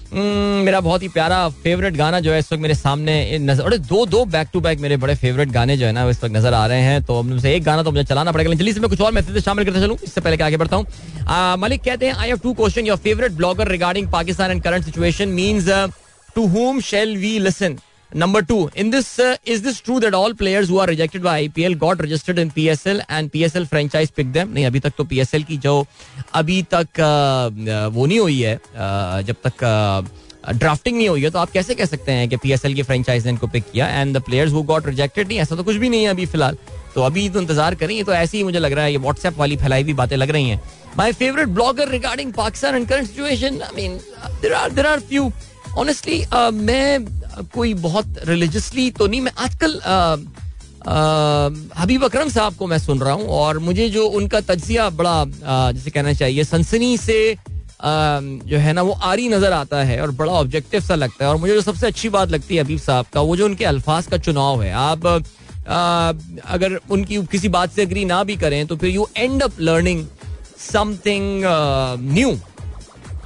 Hmm, 0.08 0.64
मेरा 0.64 0.80
बहुत 0.80 1.02
ही 1.02 1.08
प्यारा 1.08 1.48
फेवरेट 1.62 1.96
गाना 1.96 2.18
जो 2.20 2.32
है 2.32 2.38
इस 2.38 2.52
वक्त 2.52 2.62
मेरे 2.62 2.74
सामने 2.74 3.38
नज़र 3.38 3.64
और 3.64 3.76
दो 3.78 4.04
दो 4.06 4.24
बैक 4.26 4.48
टू 4.52 4.60
बैक 4.60 4.78
मेरे 4.80 4.96
बड़े 4.96 5.14
फेवरेट 5.14 5.48
गाने 5.52 5.76
जो 5.76 5.86
है 5.86 5.92
ना 5.92 6.08
इस 6.10 6.22
वक्त 6.24 6.34
नज़र 6.36 6.54
आ 6.54 6.66
रहे 6.66 6.80
हैं। 6.82 7.02
तो 7.04 7.38
से 7.40 7.54
एक 7.54 7.64
गाना 7.64 7.82
तो 7.82 7.90
मुझे 7.90 8.04
चलाना 8.04 8.32
पड़ेगा 8.32 8.52
जल्दी 8.52 8.72
से 8.72 8.80
मैं 8.80 8.90
कुछ 8.90 9.00
और 9.00 9.12
मैसेज 9.12 9.44
शामिल 9.44 9.64
करते 9.64 9.80
चलूँ। 9.80 9.96
इससे 10.04 10.20
पहले 10.20 10.42
आगे 10.44 10.56
बढ़ता 10.56 10.76
हूँ। 10.76 10.86
मलिक 11.58 11.82
कहते 11.84 12.06
हैं 12.06 12.14
I 12.14 12.28
have 12.28 12.38
to 12.38 12.52
question 12.54 12.86
your 12.86 12.96
favourite 12.98 13.32
blogger 13.32 13.68
regarding 13.68 14.08
Pakistan 14.12 14.50
and 14.50 14.62
current 14.62 14.84
situation 14.84 15.28
means 15.30 15.68
to 16.36 16.46
whom 16.48 16.80
shall 16.82 17.16
we 17.16 17.38
listen 17.38 17.76
Number 18.12 18.40
two, 18.40 18.70
in 18.74 18.88
this, 18.88 19.18
uh, 19.18 19.36
is 19.44 19.60
this 19.60 19.80
true 19.80 20.00
that 20.00 20.14
all 20.14 20.32
players 20.32 20.70
who 20.70 20.78
are 20.78 20.86
rejected 20.86 21.22
by 21.22 21.46
IPL 21.46 21.78
got 21.78 22.00
registered 22.00 22.38
in 22.38 22.50
PSL 22.50 23.02
and 23.10 23.30
PSL 23.30 23.68
franchise 23.68 24.10
picked 24.10 24.32
them? 24.32 24.54
नहीं 24.54 24.64
अभी 24.66 24.80
तक 24.80 24.92
तो 24.96 25.04
PSL 25.04 25.44
की 25.46 25.56
जो 25.56 25.86
अभी 26.34 26.62
तक 26.74 27.00
वो 27.94 28.06
नहीं 28.06 28.18
हुई 28.18 28.40
है 28.40 28.54
जब 29.24 29.36
तक 29.46 29.64
ड्राफ्टिंग 30.54 30.96
नहीं 30.96 31.08
हुई 31.08 31.22
है 31.22 31.30
तो 31.30 31.38
आप 31.38 31.50
कैसे 31.50 31.74
कह 31.74 31.84
सकते 31.84 32.12
हैं 32.12 32.28
कि 32.28 32.36
पीएसएल 32.42 32.74
की 32.74 32.82
फ्रेंचाइज 32.82 33.24
ने 33.24 33.30
इनको 33.30 33.46
पिक 33.46 33.64
किया? 33.72 33.88
And 33.88 34.16
the 34.16 34.22
players 34.24 34.52
who 34.52 34.62
got 34.62 34.86
rejected 34.86 35.28
नहीं 35.28 35.38
ऐसा 35.38 35.56
तो 35.56 35.64
कुछ 35.64 35.76
भी 35.76 35.88
नहीं 35.88 36.04
है 36.04 36.10
अभी 36.10 36.26
फ़िलहाल। 36.26 36.56
तो 36.94 37.02
अभी 37.02 37.28
तो 37.28 37.40
इंतज़ार 37.40 37.74
करें 37.74 38.04
तो 38.04 38.12
ऐसे 38.12 38.36
ही 38.36 38.44
मुझे 38.44 38.58
लग 38.58 38.72
रहा 38.72 38.84
है 38.84 38.92
ये 38.92 38.98
व्हाट्सएप 38.98 39.38
वाली 39.38 39.56
फैलाई 39.56 39.82
हुई 39.82 39.92
बातें 39.94 40.16
लग 40.16 40.30
रही 40.30 40.48
हैं। 40.48 40.60
My 40.96 41.12
favourite 41.12 41.48
blogger 41.48 41.88
regarding 41.88 42.32
Pakistan 42.32 42.76
and 42.76 42.88
current 42.88 43.08
situation 43.08 43.60
I 43.62 43.76
mean 43.76 44.00
there 44.42 44.54
are 44.54 44.70
there 44.70 44.86
are 44.86 45.00
few 45.00 45.30
honestly 45.78 46.24
मैं 46.52 47.04
कोई 47.54 47.74
बहुत 47.82 48.14
रिलीजियसली 48.28 48.90
तो 48.90 49.06
नहीं 49.06 49.20
मैं 49.20 49.32
आजकल 49.38 49.80
हबीब 51.78 52.04
अकरम 52.04 52.28
साहब 52.28 52.56
को 52.56 52.66
मैं 52.66 52.78
सुन 52.78 53.00
रहा 53.00 53.12
हूँ 53.12 53.28
और 53.38 53.58
मुझे 53.58 53.88
जो 53.90 54.06
उनका 54.18 54.40
तजिया 54.48 54.88
बड़ा 54.92 55.24
जैसे 55.72 55.90
कहना 55.90 56.12
चाहिए 56.12 56.44
सनसनी 56.44 56.96
से 56.98 57.36
जो 57.82 58.58
है 58.58 58.72
ना 58.72 58.82
वो 58.82 58.92
आरी 59.08 59.28
नज़र 59.28 59.52
आता 59.52 59.82
है 59.84 60.00
और 60.02 60.10
बड़ा 60.20 60.32
ऑब्जेक्टिव 60.32 60.80
सा 60.80 60.94
लगता 60.94 61.24
है 61.24 61.30
और 61.30 61.36
मुझे 61.36 61.54
जो 61.54 61.60
सबसे 61.60 61.86
अच्छी 61.86 62.08
बात 62.08 62.30
लगती 62.30 62.56
है 62.56 62.62
हबीब 62.62 62.78
साहब 62.80 63.06
का 63.12 63.20
वो 63.20 63.36
जो 63.36 63.44
उनके 63.44 63.64
अल्फाज 63.64 64.06
का 64.06 64.18
चुनाव 64.18 64.62
है। 64.62 64.72
आप 64.72 65.06
अगर 66.46 66.78
उनकी 66.90 67.22
किसी 67.26 67.48
बात 67.48 67.72
से 67.72 67.82
अग्री 67.82 68.04
ना 68.04 68.22
भी 68.24 68.36
करें 68.36 68.66
तो 68.66 68.76
फिर 68.76 68.90
you 68.90 69.06
end 69.16 69.42
up 69.42 69.60
learning 69.60 70.04
something 70.62 71.42
new 72.12 72.36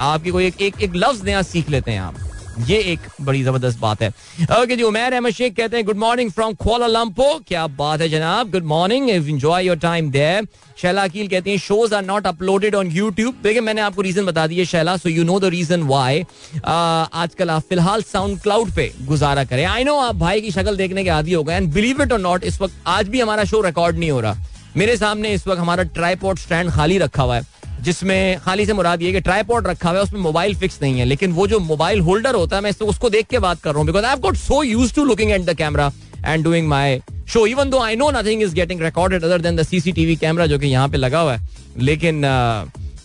आपकी 0.00 0.30
कोई 0.30 0.46
एक 0.46 0.60
एक, 0.60 0.82
एक 0.82 0.92
लफ्ज 0.96 1.24
नया 1.24 1.42
सीख 1.44 1.70
लेते 1.70 1.90
हैं 1.90 2.00
आप। 2.00 2.14
ये 2.60 2.78
एक 2.92 3.00
बड़ी 3.20 3.42
ज़बरदस्त 3.42 3.78
बात 3.80 4.02
है। 4.02 4.08
ओके 4.52 4.76
जी, 4.76 4.82
उमेर 4.82 5.12
अहमद 5.12 5.32
शेख 5.32 5.54
कहते 5.56 5.76
हैं 5.76 5.86
गुड 5.86 5.96
मॉर्निंग 5.98 6.30
फ्रॉम 6.30 6.54
कोलालंपो 6.56 7.28
क्या 7.48 7.66
बात 7.68 8.00
है 8.00 8.08
जनाब। 8.08 8.50
Good 8.50 8.64
morning 8.66 9.10
enjoy 9.10 9.66
your 9.66 9.76
time 9.78 10.10
there 10.10 10.46
Shaila 10.78 11.02
Aqeel 11.04 11.28
कहती 11.28 11.50
हैं 11.50 11.58
shows 11.58 11.94
are 11.94 12.04
not 12.04 12.26
uploaded 12.26 12.74
on 12.74 12.90
YouTube 12.92 13.34
देखिए, 13.42 13.60
मैंने 13.60 13.80
आपको 13.80 14.02
रीजन 14.02 14.26
बता 14.26 14.46
दिया 14.46 14.64
Shaila 14.64 14.96
so 14.96 15.08
you 15.08 15.24
know 15.24 15.38
the 15.40 15.44
reason 15.54 15.82
why 15.84 16.24
आजकल 16.64 17.50
आप 17.50 17.62
फ़िलहाल 17.68 18.02
साउंड 18.02 18.40
क्लाउड 18.42 18.70
पे 18.74 18.90
गुजारा 19.02 19.44
करें। 19.44 19.64
आई 19.64 19.84
नो 19.84 19.96
आप 19.98 20.16
भाई 20.16 20.40
की 20.40 20.50
शक्ल 20.50 20.76
देखने 20.76 21.04
के 21.04 21.10
आदि 21.10 21.32
हो 21.32 21.42
गए 21.44 21.54
and 21.54 21.72
believe 21.74 22.02
it 22.02 22.12
or 22.12 22.20
not 22.20 22.44
इस 22.44 22.60
वक्त 22.60 22.74
आज 22.88 23.08
भी 23.08 23.20
हमारा 23.20 23.44
शो 23.44 23.60
रिकॉर्ड 23.62 23.98
नहीं 23.98 24.10
हो 24.10 24.20
रहा। 24.20 24.36
मेरे 24.76 24.96
सामने 24.96 25.32
इस 25.34 25.46
वक्त 25.46 25.60
हमारा 25.60 25.82
ट्राईपोर्ट 25.96 26.38
स्टैंड 26.38 26.70
खाली 26.70 26.98
रखा 26.98 27.22
हुआ 27.22 27.36
है। 27.36 27.51
जिसमें 27.82 28.38
खाली 28.40 28.66
से 28.66 28.72
मुराद 28.72 29.02
ये 29.02 29.12
कि 29.12 29.20
ट्राईपोर्ट 29.20 29.66
रखा 29.66 29.88
हुआ 29.88 29.98
है, 29.98 30.04
उसमें 30.04 30.20
मोबाइल 30.20 30.54
फिक्स 30.56 30.78
नहीं 30.82 30.98
है। 30.98 31.04
लेकिन 31.04 31.32
वो 31.32 31.46
जो 31.46 31.58
मोबाइल 31.60 32.00
होल्डर 32.00 32.34
होता 32.34 32.56
है, 32.56 32.62
मैं 32.62 32.72
तो 32.74 32.86
उसको 32.86 33.10
देख 33.10 33.26
के 33.26 33.38
बात 33.40 33.60
कर 33.60 33.70
रहा 33.70 33.78
हूँ 33.78 33.86
because 33.86 34.04
I 34.04 34.16
got 34.20 34.36
so 34.38 34.62
used 34.62 34.94
to 34.94 35.04
looking 35.04 35.30
at 35.30 35.44
the 35.44 35.54
camera 35.54 35.90
and 36.18 36.44
doing 36.44 36.68
my 36.68 37.00
show 37.28 37.46
even 37.46 37.70
though 37.70 37.78
I 37.80 37.96
know 37.96 38.10
nothing 38.10 38.42
is 38.42 38.54
getting 38.54 38.82
recorded 38.82 39.24
other 39.24 39.40
than 39.40 39.56
the 39.56 39.62
CCTV 39.64 40.16
camera 40.16 40.46
जो 40.46 40.58
कि 40.58 40.66
यहाँ 40.66 40.88
पे 40.88 40.96
लगा 40.96 41.20
हुआ 41.20 41.34
है। 41.34 41.48
लेकिन 41.80 42.22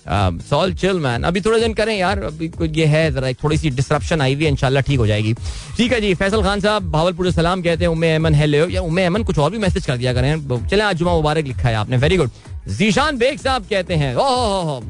सॉल 0.10 0.74
चिल 0.74 1.00
मैन 1.00 1.24
अभी 1.24 1.42
थोड़े 1.42 1.60
दिन 1.60 1.74
करें 1.74 1.96
यार, 1.98 2.20
अभी 2.24 2.50
ये 2.76 2.86
है, 2.86 3.12
जरा 3.12 3.32
थोड़ी 3.44 3.58
सी 3.58 3.70
डिस्ट्रप्शन 3.70 4.22
आई 4.22 4.34
हुई 4.34 4.44
है, 4.44 4.52
इंशाल्लाह 4.52 4.84
ठीक 4.84 5.00
हो 5.00 5.08
जाएगी। 5.08 5.34
ठीक 5.78 5.94
है 5.94 6.00
जी, 6.02 6.14
फैसल 6.14 6.44
खान 6.44 6.60
साहब, 6.60 6.92
भावलपुर 6.92 7.32
सलाम 7.32 7.62
कहते 7.62 7.84
हैं 7.84 7.92
उमे 7.92 8.14
अमन 8.16 8.36
हेलो 8.36 8.68
या 8.70 8.82
उमे 8.82 9.06
अमन, 9.06 9.24
कुछ 9.24 9.40
और 9.40 9.52
भी 9.52 9.58
मैसेज 9.58 9.86
कर 9.86 9.98
दिया 9.98 10.14
करें। 10.14 10.68
चले, 10.68 10.82
आज 10.82 10.96
जुमा 10.96 11.14
मुबारक 11.14 11.46
लिखा 11.46 11.68
है 11.70 11.76
आपने 11.76 11.98
वेरी 11.98 12.18
गुड 12.18 12.30
जीशान 12.68 13.18
बेग 13.18 13.40
साहब 13.40 13.66
कहते 13.70 13.96
हैं 13.96 14.16
ओह 14.16 14.82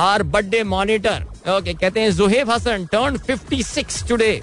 आर 0.00 0.22
बर्थडे 0.34 0.62
मॉनिटर 0.74 1.24
ओके 1.56 1.74
कहते 1.74 2.00
हैं 2.00 2.10
Zuhaib 2.16 2.50
Hassan 2.50 2.86
turn 2.92 3.18
56 3.30 4.06
today 4.08 4.40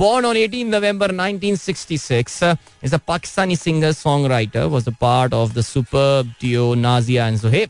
Born 0.00 0.24
on 0.24 0.38
18 0.40 0.70
November 0.70 1.08
1966, 1.12 2.42
uh, 2.42 2.56
is 2.80 2.94
a 2.94 2.98
Pakistani 2.98 3.58
singer 3.58 3.90
songwriter. 3.90 4.70
Was 4.70 4.86
a 4.86 4.92
part 4.92 5.34
of 5.34 5.52
the 5.52 5.62
superb 5.62 6.30
duo 6.38 6.74
Nazia 6.74 7.26
and 7.28 7.38
Zohaib. 7.38 7.68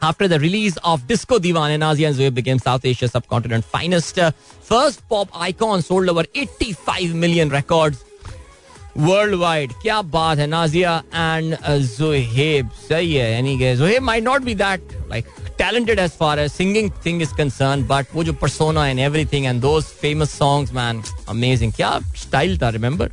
After 0.00 0.28
the 0.28 0.38
release 0.38 0.78
of 0.92 1.06
Disco 1.06 1.38
Divan, 1.38 1.78
Nazia 1.82 2.08
and 2.08 2.16
Zohaib 2.16 2.32
became 2.32 2.58
South 2.58 2.86
Asia's 2.86 3.12
subcontinent 3.12 3.66
finest 3.66 4.18
uh, 4.18 4.30
first 4.70 5.06
pop 5.10 5.28
icon. 5.48 5.82
Sold 5.82 6.08
over 6.08 6.24
85 6.34 7.14
million 7.14 7.50
records 7.50 8.02
world 8.98 9.34
wide 9.40 9.72
क्या 9.82 10.00
बात 10.02 10.38
है 10.38 10.46
Nazia 10.46 10.96
and 11.14 11.56
Zoheb 11.96 12.70
सही 12.88 13.14
है 13.14 13.32
यानी 13.32 13.58
कि 13.58 13.74
Zohaib 13.76 14.02
might 14.02 14.24
not 14.24 14.42
be 14.42 14.54
that 14.54 14.92
like 15.10 15.34
talented 15.58 15.98
as 15.98 16.14
far 16.14 16.32
as 16.38 16.52
singing 16.52 16.88
thing 17.04 17.20
is 17.26 17.30
concerned, 17.36 17.86
but 17.90 18.10
वो 18.14 18.24
जो 18.24 18.32
persona 18.40 18.82
and 18.88 19.00
everything 19.04 19.46
and 19.50 19.62
those 19.62 19.86
famous 20.02 20.34
songs, 20.40 20.72
man, 20.78 21.00
amazing. 21.34 21.72
क्या 21.76 21.92
style 22.22 22.60
था, 22.62 22.70
remember? 22.72 23.08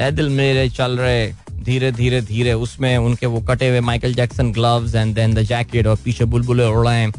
ए 0.00 0.10
दिल 0.10 0.28
मेरे 0.28 0.68
चल 0.70 0.96
रहे 0.98 1.26
धीरे 1.64 1.90
धीरे 1.92 2.20
धीरे 2.20 2.52
उसमें 2.52 2.96
उनके 2.96 3.26
वो 3.26 3.40
कटे 3.48 3.68
हुए 3.68 3.80
Michael 3.80 4.14
Jackson 4.14 4.52
gloves 4.52 4.94
and 4.94 5.14
then 5.14 5.34
the 5.34 5.42
jacket 5.50 5.86
और 5.86 5.96
पीछे 6.04 6.24
बुलबुले 6.34 6.64
उड़ 6.66 6.86
रहे 6.86 7.00
हैं 7.00 7.12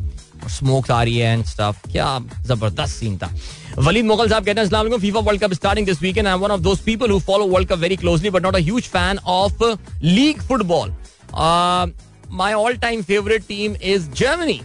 स्मोक 0.50 0.92
आ 0.92 1.02
रही 1.04 1.18
है 1.18 1.34
एंड 1.34 1.46
स्टफ़ 1.46 1.88
क्या 1.92 2.08
ज़बरदस्त 2.46 2.94
सीन 2.94 3.18
था 3.18 3.32
वलीद 3.80 4.06
मुगल 4.06 4.30
साहब 4.30 4.46
कहते 4.46 4.60
हैं 4.60 4.66
अस्सलाम 4.66 4.98
FIFA 4.98 5.20
World 5.22 5.42
Cup 5.42 5.54
starting 5.54 5.86
this 5.88 6.02
weekend 6.02 6.28
I 6.28 6.34
am 6.34 6.40
one 6.40 6.52
of 6.52 6.62
those 6.62 6.80
people 6.86 7.12
who 7.12 7.20
follow 7.28 7.48
World 7.48 7.70
Cup 7.70 7.80
very 7.80 7.96
closely 7.98 8.30
but 8.30 8.44
not 8.44 8.56
a 8.56 8.60
huge 8.62 8.84
fan 8.90 9.20
of 9.36 9.64
league 10.04 10.42
football 10.48 10.94
my 12.34 12.54
all 12.54 12.78
time 12.78 13.02
favourite 13.04 13.44
team 13.48 13.76
is 13.84 14.10
Germany. 14.14 14.60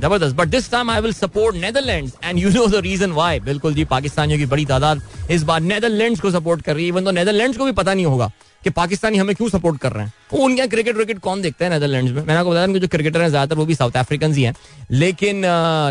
ज़बरदस्त। 0.00 0.36
But 0.36 0.48
this 0.48 0.70
time 0.70 0.90
I 0.90 1.00
will 1.00 1.12
support 1.12 1.56
Netherlands 1.56 2.12
and 2.24 2.38
you 2.38 2.50
know 2.50 2.66
the 2.66 2.80
reason 2.84 3.12
why 3.12 3.40
बिल्कुल 3.40 3.74
जी 3.74 3.84
पाकिस्तानियों 3.92 4.38
की 4.38 4.46
बड़ी 4.46 4.64
तादाद 4.66 5.02
इस 5.30 5.42
बार 5.42 5.60
Netherlands 5.60 6.20
को 6.20 6.30
support 6.30 6.62
कर 6.62 6.74
रही 6.74 6.84
है 6.84 6.88
इवन 6.88 7.04
तो 7.04 7.10
नेदरलैंड्स 7.10 7.58
को 7.58 7.64
भी 7.64 7.72
पता 7.72 7.94
नहीं 7.94 8.06
होगा 8.06 8.30
कि 8.62 8.70
पाकिस्तानी 8.70 9.18
हमें 9.18 9.34
क्यों 9.36 9.48
सपोर्ट 9.48 9.80
कर 9.80 9.92
रहे 9.92 10.04
हैं। 10.04 10.12
वो 10.32 10.44
उनके 10.44 10.66
क्रिकेट 10.66 10.96
विकेट 10.96 11.18
कौन 11.20 11.42
देखता 11.42 11.64
है 11.64 11.70
नेदरलैंड्स 11.70 12.12
में? 12.12 12.22
मैंने 12.22 12.38
आपको 12.38 12.50
बताया 12.50 12.66
जो 12.66 12.88
क्रिकेटर 12.88 13.20
हैं 13.20 13.28
ज़्यादातर 13.28 13.58
वो 13.58 13.64
भी 13.66 13.74
साउथ 13.74 13.96
अफ्रीकन 13.96 14.34
ही 14.34 14.42
हैं। 14.42 14.54
लेकिन 14.90 15.42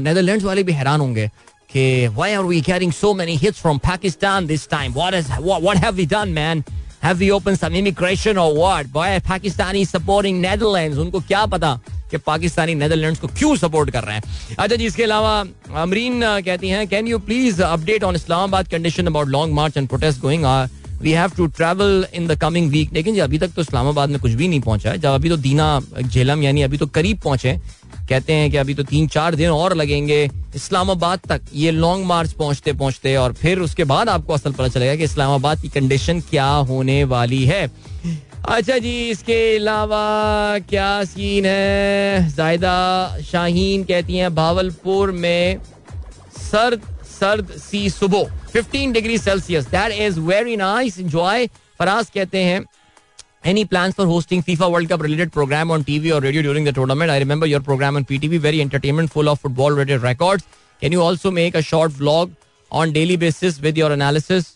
नेदरलैंड्स 0.03 0.45
वाले 0.45 0.63
भी 0.63 0.73
हैरान 0.73 0.99
होंगे 0.99 1.27
कि 1.71 2.07
why 2.07 2.33
are 2.33 2.43
we 2.43 2.61
carrying 2.61 2.91
so 2.93 3.13
many 3.13 3.35
hits 3.37 3.61
from 3.61 3.77
Pakistan 3.87 4.47
this 4.47 4.69
time 4.69 4.93
what 4.93 5.13
is 5.13 5.31
what 5.41 5.77
have 5.85 5.93
we 5.95 6.05
done 6.15 6.29
man 6.39 6.63
Have 7.03 7.21
we 7.23 7.27
opened 7.33 7.57
some 7.59 7.75
immigration 7.77 8.39
or 8.41 8.49
what? 8.55 8.89
Boy, 8.95 9.05
Pakistani 9.27 9.79
supporting 9.91 10.41
Netherlands. 10.41 10.97
उनको 11.03 11.19
क्या 11.29 11.45
पता? 11.53 11.69
कि 12.11 12.17
पाकिस्तानी 12.19 12.75
नेदरलैंड्स 12.75 13.19
को 13.19 13.27
क्यों 13.29 13.55
सपोर्ट 13.57 13.89
कर 13.89 14.03
रहे 14.03 14.15
हैं। 14.15 14.55
अच्छा 14.57 14.75
जी, 14.75 14.85
इसके 14.85 15.03
अलावा 15.03 15.39
अमरीन 15.77 16.21
कहती 16.21 16.69
हैं 16.69 16.87
can 16.87 17.07
you 17.07 17.19
please 17.21 17.61
update 17.63 18.03
on 18.03 18.15
Islamabad 18.15 18.67
condition 18.67 19.07
about 19.07 19.27
long 19.29 19.53
march 19.53 19.77
and 19.77 19.87
protest 19.89 20.21
going 20.21 20.45
we 21.01 21.11
have 21.11 21.31
to 21.37 21.45
travel 21.49 22.05
in 22.13 22.27
the 22.27 22.37
coming 22.39 22.69
week 22.71 22.93
लेकिन 22.93 23.13
जी, 23.13 23.19
अभी 23.19 23.37
तक 23.39 23.53
तो 23.55 23.61
इस्लामाबाद 23.61 24.09
में 24.09 24.19
कुछ 24.21 24.31
भी 24.31 24.47
नहीं 24.47 24.61
पहुँचा 24.61 24.89
है। 24.91 24.97
जब 24.97 25.09
अभी 25.09 25.29
तो 25.29 25.37
दीना 25.39 25.79
झेलम 26.01 26.43
यानी 26.43 26.61
अभी 26.61 26.77
तो 26.77 26.87
करीब 26.87 27.19
पहुँचे 27.23 27.59
कहते 28.09 28.33
हैं 28.33 28.49
कि 28.51 28.57
अभी 28.57 28.73
तो 28.73 28.83
तीन 28.83 29.07
चार 29.07 29.35
दिन 29.35 29.49
और 29.49 29.75
लगेंगे 29.75 30.23
इस्लामाबाद 30.55 31.19
तक। 31.29 31.41
ये 31.53 31.71
लॉन्ग 31.71 32.05
मार्च 32.05 32.31
पहुँचते 32.33 32.73
पहुँचते 32.73 33.15
और 33.15 33.33
फिर 33.33 33.59
उसके 33.59 33.83
बाद 33.83 34.09
आपको 34.09 34.33
असल 34.33 34.51
पता 34.51 34.67
चलेगा 34.67 34.95
कि 34.95 35.03
इस्लामाबाद 35.03 35.61
की 35.61 35.69
कंडीशन 35.69 36.19
क्या 36.29 36.47
होने 36.69 37.03
वाली 37.05 37.43
है। 37.45 37.65
अच्छा 38.49 38.77
जी 38.83 39.09
इसके 39.09 39.37
अलावा 39.55 40.59
क्या 40.69 41.03
सीन 41.05 41.45
है 41.45 42.29
जायदा 42.35 42.73
शाहीन 43.31 43.83
कहती 43.83 44.17
हैं 44.17 44.33
भावलपुर 44.35 45.11
में 45.11 45.59
सर्द 46.51 46.87
सर्द 47.19 47.51
सी 47.57 47.89
सुबह 47.89 48.31
15 48.55 48.93
degree 48.93 49.17
Celsius 49.17 49.67
that 49.71 49.91
is 50.07 50.19
very 50.19 50.55
nice 50.57 50.99
enjoy 50.99 51.47
Faraz 51.79 52.09
कहते 52.15 52.43
हैं 52.43 52.63
Any 53.43 53.61
plans 53.65 53.95
for 53.95 54.05
hosting 54.05 54.43
FIFA 54.47 54.67
World 54.71 54.89
Cup 54.89 55.01
related 55.01 55.31
program 55.35 55.71
on 55.75 55.83
TV 55.83 56.11
or 56.15 56.19
radio 56.21 56.43
during 56.43 56.63
the 56.63 56.71
tournament? 56.71 57.09
I 57.09 57.17
remember 57.17 57.47
your 57.47 57.59
program 57.59 57.95
on 57.95 58.05
PTV, 58.05 58.39
very 58.43 58.61
entertainment, 58.61 59.11
full 59.11 59.29
of 59.29 59.39
football 59.39 59.71
related 59.71 60.03
records. 60.03 60.45
Can 60.81 60.91
you 60.91 61.01
also 61.01 61.31
make 61.31 61.55
a 61.55 61.63
short 61.63 61.91
vlog 61.91 62.35
on 62.71 62.93
daily 62.97 63.15
basis 63.23 63.59
with 63.59 63.81
your 63.83 63.91
analysis? 63.91 64.51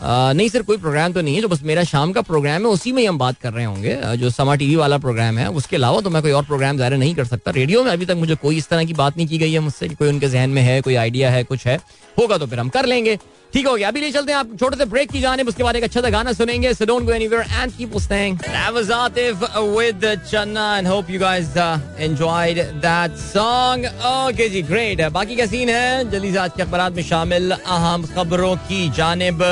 नहीं 0.00 0.48
sir, 0.48 0.62
कोई 0.62 0.76
programme 0.76 1.12
तो 1.12 1.20
नहीं 1.20 1.34
है, 1.34 1.40
जो 1.42 1.48
बस 1.48 1.62
मेरा 1.64 1.82
शाम 1.84 2.12
का 2.12 2.20
प्रोग्राम 2.22 2.62
है, 2.62 2.68
उसी 2.68 2.92
में 2.92 3.00
ही 3.02 3.06
हम 3.08 3.18
बात 3.18 3.38
कर 3.42 3.52
रहे 3.52 3.64
होंगे। 3.64 3.96
जो 4.16 4.30
समा 4.30 4.54
टीवी 4.54 4.76
वाला 4.76 4.98
प्रोग्राम 4.98 5.38
है, 5.38 5.48
उसके 5.52 5.76
अलावा 5.76 6.00
तो 6.00 6.10
मैं 6.10 6.22
कोई 6.22 6.32
और 6.32 6.44
प्रोग्राम 6.44 6.76
ज़ाहिर 6.76 6.96
नहीं 6.96 7.14
कर 7.14 7.24
सकता। 7.26 7.50
रेडियो 7.50 7.82
में 7.84 7.90
अभी 7.92 8.06
तक 8.06 8.16
मुझे 8.16 8.34
कोई 8.36 8.56
इस 8.56 8.68
तरह 8.68 8.84
की 8.84 8.94
बात 8.94 9.16
नहीं 9.16 9.26
की 9.28 9.38
गई 9.38 9.52
है 9.52 9.60
मुझसे 9.60 9.88
कोई 9.88 10.08
उनके 10.08 10.28
जहन 10.28 10.50
में 10.50 10.62
है, 10.62 10.80
कोई 10.80 10.94
आइडिया 10.96 11.30
है, 11.30 11.42
कुछ 11.44 11.66
है। 11.66 11.78
होगा 12.16 12.38
तो 12.38 12.46
फिर 12.46 12.60
हम 12.60 12.68
कर 12.68 12.86
लेंगे। 12.86 13.18
ठीक 13.52 13.66
हो 13.66 13.74
गया। 13.74 13.88
अभी 13.88 14.00
ले 14.00 14.10
चलते 14.12 14.32
हैं 14.32 14.38
आप 14.38 14.48
छोटे 14.60 14.76
से 14.76 14.84
ब्रेक 14.84 15.10
की 15.10 15.20
जाने, 15.20 15.42
उसके 15.42 15.62
बाद 15.62 15.76
एक 15.76 15.84
अच्छा 15.84 16.00
सा 16.00 16.10
गाना 16.10 16.32
सुनेंगे। 16.32 16.72
So 16.74 16.86
don't 16.86 17.04
go 17.04 17.12
anywhere 17.12 17.42
and 17.52 17.72
keep 17.76 17.94
listening 17.94 18.38
was 18.74 18.90
Atif 18.92 19.42
with 19.56 20.04
Channa 20.30 20.76
and 20.78 20.88
hope 20.88 21.10
you 21.10 21.20
guys 21.20 21.56
enjoyed 21.98 22.58
that 22.84 23.16
song 23.18 23.86
okay 24.06 24.48
ji 24.48 24.62
great 24.64 25.02
बाकी 25.12 25.36
का 25.36 25.46
सीन 25.46 25.68
है, 25.68 26.10
जल्दी 26.10 26.32
से 26.32 26.38
आज 26.38 26.50
के 26.56 26.62
अखबार 26.62 26.90
में 26.92 27.02
शामिल 27.04 27.50
अहम 27.50 28.06
खबरों 28.14 28.54
की 28.68 28.88
जानिब। 28.90 29.42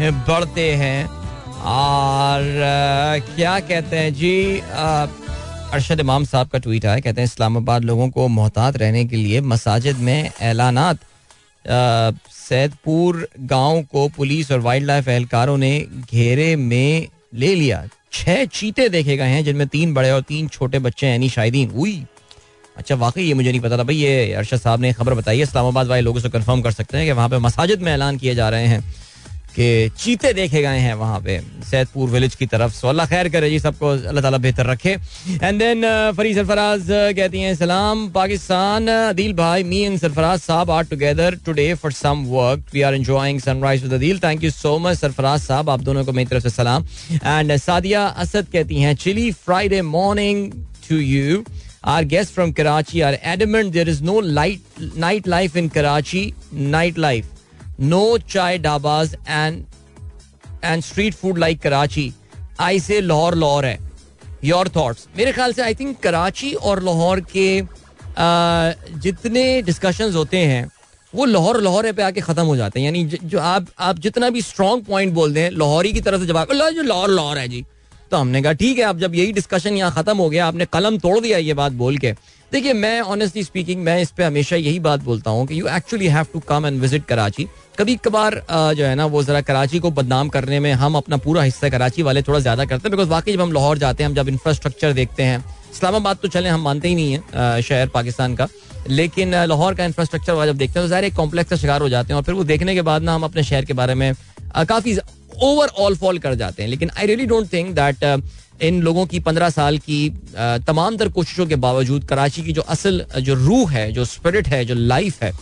बढ़ते 0.00 0.70
हैं। 0.72 1.06
और 1.66 2.42
क्या 3.36 3.58
कहते 3.60 3.96
हैं 3.96 4.12
जी 4.14 4.60
अरशद 4.60 6.00
इमाम 6.00 6.24
साहब 6.24 6.48
का 6.48 6.58
ट्वीट 6.58 6.84
आया, 6.86 7.00
कहते 7.00 7.20
हैं, 7.20 7.26
इस्लामाबाद 7.26 7.84
लोगों 7.84 8.08
को 8.08 8.26
मोहतात 8.28 8.76
रहने 8.76 9.04
के 9.04 9.16
लिए 9.16 9.40
मसाजिद 9.42 9.96
में 9.98 10.30
ऐलानात। 10.42 10.98
सैदपुर 12.30 13.26
गाँव 13.42 13.82
को 13.82 14.08
पुलिस 14.08 14.52
और 14.52 14.60
वाइल्ड 14.60 14.86
लाइफ 14.86 15.08
एहलकारों 15.08 15.56
ने 15.58 15.78
घेरे 16.12 16.54
में 16.56 17.06
ले 17.34 17.54
लिया। 17.54 17.84
छह 18.12 18.44
चीते 18.44 18.88
देखे 18.88 19.16
गए 19.16 19.28
हैं, 19.28 19.44
जिनमें 19.44 19.66
तीन 19.68 19.94
बड़े 19.94 20.10
और 20.10 20.20
तीन 20.20 20.48
छोटे 20.48 20.78
बच्चे 20.78 21.08
यानी 21.08 21.28
शायदीन। 21.28 21.70
हुई 21.70 22.04
अच्छा 22.76 22.94
वाकई 22.94 23.22
ये 23.22 23.34
मुझे 23.34 23.50
नहीं 23.50 23.60
पता 23.60 23.78
था। 23.78 23.82
भाई, 23.82 23.96
ये 23.96 24.32
अरशद 24.34 24.60
साहब 24.60 24.80
ने 24.80 24.92
खबर 24.92 25.14
बताई 25.14 25.36
है, 25.36 25.42
इस्लामाबाद 25.42 25.86
वाले 25.86 26.02
लोगों 26.02 26.20
से 26.20 26.28
कंफर्म 26.28 26.62
कर 26.62 26.70
सकते 26.70 26.96
हैं 26.96 27.06
कि 27.06 27.12
वहाँ 27.12 27.28
पे 27.28 27.38
मसाजिद 27.38 27.82
में 27.82 27.92
ऐलान 27.92 28.16
किए 28.18 28.34
जा 28.34 28.48
रहे 28.48 28.66
हैं। 28.66 28.94
कि 29.56 29.90
चीते 29.98 30.32
देखे 30.32 30.60
गए 30.62 30.78
हैं 30.78 30.94
वहाँ 30.94 31.20
पे। 31.20 31.38
सैदपुर 31.64 32.08
विलेज 32.10 32.34
की 32.34 32.46
तरफ़। 32.46 32.72
सो 32.74 32.88
अल्लाह 32.88 33.06
खैर 33.06 33.28
करे 33.28 33.50
जी 33.50 33.58
सबको, 33.58 33.88
अल्लाह 33.88 34.22
ताला 34.22 34.38
बेहतर 34.38 34.66
रखे। 34.66 34.90
एंड 35.42 35.58
देन 35.58 35.84
फरी 36.16 36.34
सरफराज 36.34 36.86
कहती 36.88 37.40
हैं, 37.40 37.54
सलाम, 37.56 38.08
पाकिस्तान, 38.12 38.88
अदील 38.88 39.32
भाई 39.34 39.64
मी 39.64 39.80
एंड 39.82 39.98
सरफराज 40.00 40.40
साहब 40.40 40.70
are 40.70 40.84
together 40.84 41.38
today 41.46 41.72
for 41.74 41.92
some 41.92 42.24
work 42.28 42.64
we 42.74 42.82
are 42.82 42.94
enjoying 42.94 43.40
sunrise 43.40 43.82
with 43.82 43.92
Adeel 43.92 44.18
thank 44.24 44.44
you 44.44 44.50
so 44.50 44.78
much 44.78 44.98
Sarfaraz 44.98 45.40
साहब। 45.42 45.70
आप 45.70 45.80
दोनों 45.82 46.04
को 46.04 46.12
मेरी 46.12 46.28
तरफ़ 46.30 46.42
से 46.42 46.50
सलाम। 46.50 46.86
एंड 47.14 47.56
सादिया 47.56 48.06
असद 48.24 48.46
कहती 48.52 48.80
हैं 48.80 48.94
chilly 48.96 49.30
Friday 49.44 49.82
morning 49.82 50.50
to 50.88 50.96
you 50.96 51.44
Our 51.90 52.04
guests 52.10 52.34
from 52.36 52.52
Karachi 52.52 53.00
are 53.08 53.16
adamant, 53.32 53.72
there 53.74 53.88
is 53.92 54.00
no 54.06 54.16
light, 54.38 54.80
night 55.04 55.28
life 55.34 55.58
in 55.60 55.70
Karachi. 55.70 56.22
Nightlife. 56.72 57.35
No 57.78 58.18
chai 58.18 58.58
dabas 58.58 59.14
and 59.26 59.64
and 60.62 60.84
street 60.84 61.14
food 61.14 61.38
like 61.38 61.60
Karachi. 61.62 62.12
I 62.58 62.78
say 62.78 63.00
Lahore 63.02 63.34
Lahore 63.34 63.64
है 63.66 63.78
your 64.44 64.68
thoughts 64.76 65.06
मेरे 65.16 65.32
ख्याल 65.32 65.52
से 65.52 65.62
I 65.62 65.74
think 65.74 65.98
Karachi 66.02 66.52
और 66.52 66.82
लाहौर 66.82 67.20
के 67.36 67.62
जितने 69.00 69.62
discussions 69.62 70.14
होते 70.14 70.38
हैं, 70.38 70.70
वो 71.12 71.24
लाहौर 71.24 71.60
लाहौर 71.62 71.90
पे 71.92 72.02
आके 72.02 72.20
खत्म 72.20 72.44
हो 72.46 72.56
जाते 72.56 72.80
हैं। 72.80 72.86
यानी 72.86 73.04
जो 73.04 73.38
आप 73.38 73.66
आप 73.78 73.98
जितना 73.98 74.30
भी 74.30 74.42
स्ट्रॉन्ग 74.42 74.84
पॉइंट 74.84 75.12
बोल 75.14 75.32
दें 75.34 75.50
लाहौरी 75.50 75.92
की 75.92 76.00
तरफ़ 76.00 76.20
से 76.20 76.26
जवाब 76.26 76.52
जो 76.52 76.82
लाहौर 76.82 77.10
लाहौर 77.10 77.38
है 77.38 77.48
जी। 77.48 77.64
तो 78.10 78.16
हमने 78.16 78.42
कहा, 78.42 78.52
ठीक 78.54 78.78
है, 78.78 78.84
अब 78.84 78.98
जब 78.98 79.14
यही 79.14 79.32
डिस्कशन 79.32 79.76
यहाँ 79.76 79.92
खत्म 79.92 80.16
हो 80.16 80.28
गया, 80.30 80.46
आपने 80.46 80.64
कलम 80.66 80.98
तोड़ 80.98 81.18
दिया 81.20 81.38
ये 81.38 81.54
बात 81.54 81.72
बोल 81.74 81.96
के। 81.98 82.12
देखिए, 82.52 82.72
मैं 82.74 83.00
ऑनेस्टली 83.02 83.42
स्पीकिंग 83.44 83.82
मैं 83.84 84.00
इस 84.02 84.10
पर 84.10 84.22
हमेशा 84.22 84.56
यही 84.56 84.78
बात 84.80 85.00
बोलता 85.04 85.30
हूँ 85.30 85.46
कि 85.46 85.60
you 85.60 85.66
actually 85.68 86.06
have 86.08 86.26
to 86.32 86.40
come 86.48 86.66
and 86.66 86.80
visit 86.80 87.04
Karachi 87.04 87.46
कभी 87.78 87.96
कभार 88.04 88.34
जो 88.50 88.84
है 88.84 88.94
ना, 88.94 89.06
वो 89.06 89.22
जरा 89.22 89.40
कराची 89.40 89.78
को 89.78 89.90
बदनाम 89.90 90.28
करने 90.28 90.60
में 90.60 90.72
हम 90.74 90.96
अपना 90.96 91.16
पूरा 91.24 91.42
हिस्सा 91.42 91.68
कराची 91.68 92.02
वाले 92.02 92.22
थोड़ा 92.22 92.38
ज़्यादा 92.40 92.64
करते 92.64 92.88
हैं 92.88 92.90
बिकॉज़ 92.90 93.08
वाकई 93.08 93.32
जब 93.32 93.40
हम 93.40 93.52
लाहौर 93.52 93.78
जाते 93.78 94.02
हैं, 94.02 94.10
हम 94.10 94.16
जब 94.16 94.28
इंफ्रास्ट्रक्चर 94.28 94.92
देखते 94.92 95.22
हैं, 95.22 95.44
इस्लामाबाद 95.72 96.16
तो 96.22 96.28
चले, 96.28 96.48
हम 96.48 96.60
मानते 96.60 96.88
ही 96.88 96.94
नहीं 96.94 97.12
है 97.12 97.62
शहर 97.62 97.88
पाकिस्तान 97.88 98.34
का। 98.36 98.48
लेकिन 98.88 99.34
लाहौर 99.44 99.74
का 99.74 99.84
इंफ्रास्ट्रक्चर 99.84 100.32
वाला 100.32 100.52
जब 100.52 100.58
देखते 100.58 100.78
हैं 100.78 100.84
तो 100.84 100.88
ज़ाहिर 100.88 101.04
एक 101.04 101.14
कॉम्प्लेक्स 101.14 101.50
का 101.50 101.56
शिकार 101.56 101.80
हो 101.80 101.88
जाते 101.88 102.12
हैं 102.12 102.16
और 102.16 102.24
फिर 102.24 102.34
वो 102.34 102.44
देखने 102.44 102.74
के 102.74 102.82
बाद 102.82 103.02
ना 103.02 103.14
हम 103.14 103.24
अपने 103.24 103.42
शहर 103.44 103.64
के 103.64 103.72
बारे 103.74 103.94
में 103.94 104.12
काफ़ी 104.54 104.96
ओवरऑल 105.42 105.96
फॉल 105.96 106.18
कर 106.18 106.34
जाते 106.34 106.62
हैं। 106.62 106.70
लेकिन 106.70 106.90
I 106.98 107.06
really 107.06 107.26
don't 107.26 107.52
think 107.52 107.74
that 107.74 108.22
इन 108.62 108.80
लोगों 108.82 109.04
की 109.06 109.20
पंद्रह 109.20 109.50
साल 109.50 109.78
की 109.78 110.08
तमाम 110.66 110.96
तर 110.96 111.08
कोशिशों 111.08 111.46
के 111.46 111.56
बावजूद 111.56 112.04
कराची 112.04 112.42
की 112.42 112.52
जो 112.52 112.62
असल 112.62 113.04
जो 113.20 113.34
रूह 113.34 113.70
है, 113.70 113.90
जो 113.92 114.04
स्पिरिट 114.04 114.48
है, 114.48 114.64
जो 114.64 114.74
लाइफ 114.74 115.22
है 115.22 115.32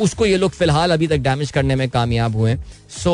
उसको 0.00 0.26
ये 0.26 0.36
लोग 0.36 0.50
फ़िलहाल 0.52 0.90
अभी 0.90 1.06
तक 1.06 1.18
डैमेज 1.24 1.50
करने 1.50 1.74
में 1.76 1.88
कामयाब 1.90 2.36
हुए 2.36 2.54
so 2.90 3.12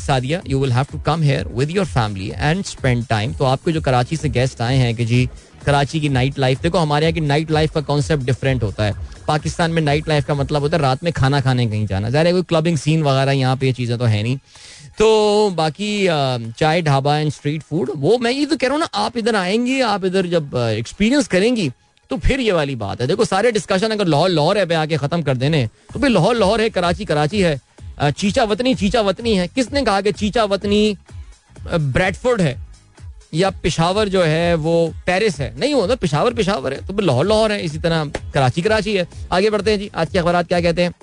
Sadia 0.00 0.40
you 0.48 0.58
will 0.60 0.72
have 0.72 0.86
to 0.92 0.98
come 1.06 1.22
here 1.22 1.48
with 1.54 1.70
your 1.70 1.86
family 1.86 2.30
and 2.36 2.64
spend 2.64 3.04
time 3.06 3.32
तो 3.34 3.44
आपके 3.44 3.72
जो 3.72 3.80
कराची 3.80 4.16
से 4.16 4.28
गेस्ट 4.28 4.60
आए 4.62 4.76
हैं 4.76 4.94
कि 4.96 5.04
जी 5.04 5.28
कराची 5.64 6.00
की 6.00 6.08
नाइट 6.08 6.38
लाइफ 6.38 6.62
देखो, 6.62 6.78
हमारे 6.78 7.06
यहाँ 7.06 7.14
की 7.14 7.20
नाइट 7.22 7.50
लाइफ 7.50 7.72
का 7.74 7.80
कॉन्सेप्ट 7.82 8.24
डिफरेंट 8.24 8.62
होता 8.62 8.84
है। 8.84 8.94
पाकिस्तान 9.28 9.70
में 9.70 9.80
नाइट 9.82 10.08
लाइफ 10.08 10.26
का 10.26 10.34
मतलब 10.34 10.62
होता 10.62 10.76
है 10.76 10.82
रात 10.82 11.04
में 11.04 11.12
खाना 11.12 11.40
खाने 11.40 11.66
कहीं 11.66 11.86
जाना। 11.86 12.10
ज़ाहिर 12.10 12.26
है, 12.26 12.32
कोई 12.32 12.42
क्लबिंग 12.44 12.76
सीन 12.78 13.02
वगैरह 13.02 13.32
यहाँ 13.32 13.56
पे 13.56 13.66
ये 13.66 13.72
चीज़ें 13.72 13.96
तो 13.98 14.04
है 14.04 14.22
नहीं। 14.22 14.38
तो 14.98 15.50
बाकी 15.56 16.06
चाय 16.58 16.82
ढाबा 16.82 17.16
एंड 17.18 17.30
स्ट्रीट 17.32 17.62
फ़ूड 17.62 17.90
वो 17.96 18.18
मैं 18.18 18.30
ये 18.30 18.46
तो 18.46 18.56
कह 18.56 18.66
रहा 18.66 18.74
हूँ 18.74 18.80
ना, 18.80 18.88
आप 18.96 19.16
इधर 19.18 19.36
आएँगे, 19.36 19.80
आप 19.82 20.04
इधर 20.04 20.26
जब 20.28 20.56
एक्सपीरियंस 20.56 21.28
करेंगी 21.28 21.70
तो 22.10 22.16
फिर 22.18 22.40
ये 22.40 22.52
वाली 22.52 22.74
बात 22.76 23.00
है। 23.00 23.06
देखो, 23.06 23.24
सारे 23.24 23.52
डिस्कशन 23.52 23.90
अगर 23.90 24.06
लाहौर 24.06 24.28
लाहौर 24.30 24.58
है 24.58 24.66
पे 24.66 24.74
आके 24.74 24.96
खत्म 24.96 25.22
कर 25.22 25.36
देने 25.36 25.66
तो 25.92 26.00
फिर 26.00 26.10
लाहौर 26.10 26.36
लाहौर 26.36 26.60
है, 26.60 26.68
कराची 26.70 27.04
कराची 27.04 27.40
है। 27.40 27.60
चीचा 28.12 28.44
वतनी 28.44 28.74
चीचा 28.74 29.00
वतनी 29.02 29.34
है। 29.36 29.46
किसने 29.48 29.82
कहा 29.82 30.00
कि 30.00 30.12
चीचा 30.12 30.44
वतनी 30.44 30.96
ब्रेडफोर्ड 31.66 32.40
है? 32.40 32.56
या 33.34 33.50
पिशावर 33.62 34.08
जो 34.08 34.22
है, 34.22 34.54
वो 34.54 34.92
पेरिस 35.06 35.38
है। 35.40 35.52
नहीं 35.60 35.74
होता 35.74 35.94
पिशावर 35.94 36.34
पिशावर 36.34 36.72
है 36.72 36.86
तो 36.86 37.00
लाहौर 37.00 37.26
लाहौर 37.26 37.52
है, 37.52 37.60
इसी 37.62 37.78
तरह 37.78 38.04
कराची 38.34 38.62
कराची 38.62 38.94
है। 38.96 39.06
आगे 39.32 39.50
बढ़ते 39.50 39.70
हैं 39.70 39.78
जी, 39.78 39.90
आज 39.94 40.10
के 40.10 40.18
अखबार 40.18 40.42
क्या 40.42 40.60
कहते 40.60 40.82
हैं? 40.82 40.94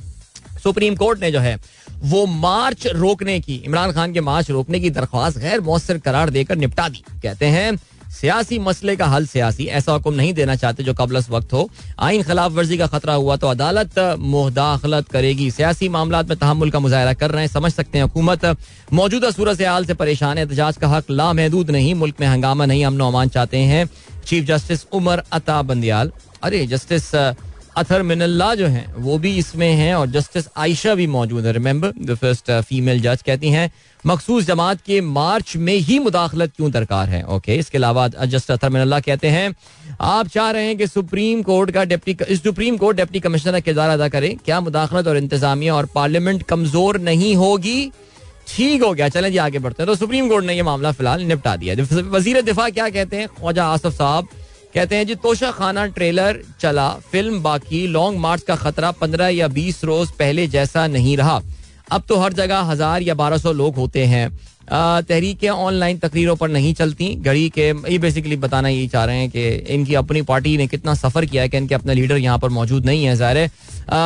सुप्रीम 0.63 0.95
कोर्ट 0.95 1.19
ने 1.19 1.31
जो 1.31 1.39
है, 1.39 1.57
वो 2.01 2.25
मार्च 2.25 2.85
रोकने 2.87 3.39
की, 3.39 3.55
इमरान 3.55 3.91
खान 3.91 4.13
के 4.13 4.21
मार्च 4.21 4.49
रोकने 4.51 4.79
की 4.79 4.89
दरख्वास्त 4.89 5.37
गैर 5.37 5.61
मौसर 5.61 5.97
करार 5.97 6.29
देकर 6.29 6.55
निपटा 6.55 6.87
दी। 6.89 7.03
कहते 7.23 7.45
हैं 7.47 7.71
सियासी 8.11 8.57
मसले 8.59 8.95
का 8.95 9.05
हल 9.05 9.25
सियासी। 9.25 9.65
ऐसा 9.65 9.91
हुक्म 9.91 10.13
नहीं 10.13 10.33
देना 10.33 10.55
चाहते 10.55 10.83
जो 10.83 10.93
कबल 10.93 11.17
वक्त 11.29 11.53
हो। 11.53 11.69
आइन 11.99 12.23
खिलाफ 12.23 12.51
वर्जी 12.51 12.77
का 12.77 12.87
खतरा 12.87 13.13
हुआ 13.13 13.35
तो 13.35 13.47
अदालत 13.47 13.99
मुहदाखलत 14.19 15.07
करेगी। 15.09 15.49
सियासी 15.51 15.89
मामला 15.89 16.21
में 16.23 16.37
तहमुल 16.37 16.71
का 16.71 16.79
मुजाहरा 16.79 17.13
कर 17.13 17.31
रहे 17.31 17.43
हैं, 17.43 17.51
समझ 17.51 17.71
सकते 17.73 17.97
हैं 17.97 18.03
हुकूमत। 18.03 18.45
मौजूदा 18.93 19.31
सूरत 19.31 19.61
हाल 19.61 19.85
से 19.85 19.93
परेशान 19.95 20.37
है, 20.37 20.43
एहतजाज 20.43 20.77
का 20.77 20.87
हक 20.87 21.11
लामहदूद 21.11 21.71
नहीं, 21.71 21.93
मुल्क 21.95 22.15
में 22.19 22.27
हंगामा 22.27 22.65
नहीं 22.65 22.85
अमन 22.85 22.99
अमान 23.01 23.29
चाहते 23.29 23.57
हैं। 23.57 23.89
चीफ 24.25 24.45
जस्टिस 24.45 24.85
उमर 24.93 25.23
अता 25.31 25.61
बंदियाल 25.61 26.11
अरे, 26.43 26.65
जस्टिस 26.67 27.15
अथर 27.77 28.01
मिनल्ला 28.01 28.53
जो 28.55 28.67
हैं, 28.67 28.93
वो 28.95 29.17
भी 29.17 29.35
इसमें 29.37 29.71
हैं 29.73 29.93
और 29.95 30.07
जस्टिस 30.11 30.47
आयशा 30.57 30.95
भी 30.95 31.05
मौजूद 31.07 31.45
है। 31.45 31.51
रिमेंबर 31.53 31.93
द 32.01 32.15
फ़र्स्ट 32.15 32.51
फीमेल 32.61 32.99
जज 33.01 33.21
कहती 33.21 33.49
हैं 33.49 33.71
मखसूस 34.05 34.45
जमात 34.45 34.79
के 34.81 34.99
मार्च 35.01 35.55
में 35.57 35.73
ही 35.75 35.97
मुदाखलत 35.99 36.53
क्यों 36.55 36.69
दरकार 36.71 37.09
है? 37.09 37.23
ओके 37.25 37.55
इसके 37.55 37.77
अलावा 37.77 38.07
जस्टिस 38.07 38.51
अथर 38.51 38.69
मिनल्ला 38.69 38.99
कहते 38.99 39.27
हैं, 39.27 39.53
आप 40.01 40.27
चाह 40.27 40.49
रहे 40.51 40.65
हैं 40.65 40.77
कि 40.77 40.87
सुप्रीम 40.87 41.41
कोर्ट 41.43 41.71
का 41.71 41.83
deputy 41.85 42.17
supreme 42.35 42.77
court 42.77 42.97
deputy 42.97 43.19
commissioner 43.19 43.51
का 43.51 43.59
किरदार 43.59 43.89
अदा 43.89 44.07
करे? 44.09 44.35
क्या 44.45 44.59
मुदाखलत 44.61 45.07
और 45.07 45.17
इंतजामिया 45.17 45.75
और 45.75 45.85
पार्लियामेंट 45.95 46.43
कमज़ोर 46.43 46.99
नहीं 47.01 47.35
होगी? 47.35 47.91
ठीक 48.47 48.83
हो 48.83 48.93
गया, 48.93 49.07
चलें 49.09 49.31
जी, 49.31 49.37
आगे 49.37 49.59
बढ़ते 49.59 49.83
हैं। 49.83 49.87
तो 49.87 49.95
सुप्रीम 49.95 50.29
कोर्ट 50.29 50.45
ने 50.45 50.53
यह 50.53 50.63
मामला 50.63 50.91
फ़िलहाल 50.91 51.21
निपटा 51.23 51.55
दिया 51.55 51.75
वज़ीर 52.09 52.41
दिफा 52.43 52.69
क्या 52.71 52.89
कहते 52.89 53.17
हैं? 53.17 53.27
ख्वाजा 53.29 53.65
आसफ 53.67 53.93
साहब 53.93 54.27
कहते 54.73 54.95
हैं, 54.95 55.05
जी 55.07 55.15
तोशा 55.17 55.51
खाना 55.51 55.85
ट्रेलर 55.87 56.41
चला, 56.61 56.89
फ़िल्म 57.11 57.41
बाकी, 57.43 57.85
लॉन्ग 57.87 58.19
मार्च 58.19 58.43
का 58.43 58.55
खतरा 58.57 58.91
पंद्रह 58.93 59.27
या 59.29 59.47
बीस 59.49 59.83
रोज 59.83 60.11
पहले 60.19 60.47
जैसा 60.49 60.87
नहीं 60.89 61.17
रहा। 61.17 61.41
अब 61.91 62.03
तो 62.09 62.17
हर 62.17 62.33
जगह 62.33 62.59
हज़ार 62.65 63.01
या 63.03 63.13
बारह 63.15 63.37
सौ 63.37 63.51
लोग 63.53 63.75
होते 63.75 64.05
हैं। 64.05 64.29
तहरीकें 64.69 65.49
ऑनलाइन 65.49 65.97
तकरीरों 65.99 66.35
पर 66.35 66.49
नहीं 66.49 66.73
चलती। 66.73 67.07
घड़ी 67.15 67.49
के, 67.49 67.67
ये 67.67 67.97
बेसिकली 67.99 68.35
बताना 68.37 68.67
यही 68.69 68.87
चाह 68.87 69.05
रहे 69.05 69.17
हैं 69.17 69.29
कि 69.29 69.49
इनकी 69.75 69.95
अपनी 69.95 70.21
पार्टी 70.23 70.55
ने 70.57 70.67
कितना 70.67 70.93
सफ़र 70.95 71.25
किया 71.25 71.41
है 71.43 71.49
कि 71.49 71.57
इनके 71.57 71.75
अपने 71.75 71.93
लीडर 71.93 72.17
यहाँ 72.17 72.37
पर 72.39 72.49
मौजूद 72.51 72.85
नहीं 72.85 73.03
है, 73.05 73.15
ज़ाहिर 73.15 73.49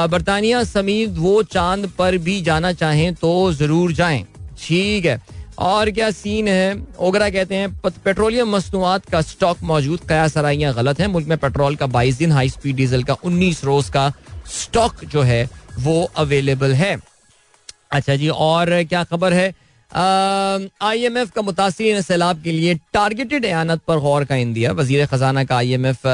बरतानिया 0.09 0.63
समीत 0.65 1.17
वो 1.17 1.41
चाँद 1.45 1.89
पर 1.97 2.17
भी 2.19 2.41
जाना 2.41 2.71
चाहें 2.73 3.13
तो 3.15 3.51
ज़रूर 3.53 3.91
जाएँ। 3.93 4.25
ठीक 4.59 5.05
है। 5.05 5.21
और 5.59 5.89
क्या 5.91 6.09
सीन 6.11 6.47
है? 6.47 6.75
ओगरा 6.99 7.29
कहते 7.29 7.55
हैं 7.55 7.71
पेट्रोलियम 7.83 8.49
मसनूआत 8.49 9.05
का 9.05 9.21
स्टॉक 9.23 9.57
मौजूद 9.63 9.99
कया 10.09 10.27
सराइयाँ 10.27 10.73
गलत 10.75 10.99
है। 10.99 11.07
मुल्क 11.07 11.27
में 11.27 11.37
पेट्रोल 11.37 11.75
का 11.75 11.87
बाईस 11.87 12.17
दिन 12.17 12.31
हाई 12.31 12.49
स्पीड 12.49 12.75
डीजल 12.75 13.03
का 13.03 13.13
उन्नीस 13.23 13.63
रोज 13.63 13.89
का 13.89 14.11
स्टॉक 14.53 15.05
जो 15.05 15.21
है, 15.23 15.49
वो 15.79 16.03
अवेलेबल 16.17 16.73
है। 16.73 16.95
अच्छा 17.95 18.15
जी, 18.15 18.27
और 18.29 18.83
क्या 18.83 19.03
खबर 19.03 19.33
है? 19.33 19.53
आई 19.91 21.03
एम 21.05 21.17
एफ़ 21.17 21.31
का 21.31 21.41
मुतासरी 21.41 22.01
सैलाब 22.01 22.41
के 22.43 22.51
लिए 22.51 22.73
टारगेटेड 22.93 23.45
एनत 23.45 23.81
पर 23.87 23.99
गौर 23.99 24.23
का 24.25 24.35
इंदिया। 24.35 24.71
वज़ीर 24.71 25.05
खजाना 25.05 25.43
का 25.43 25.57
I 25.57 25.71
M 25.73 25.85
F 25.85 26.07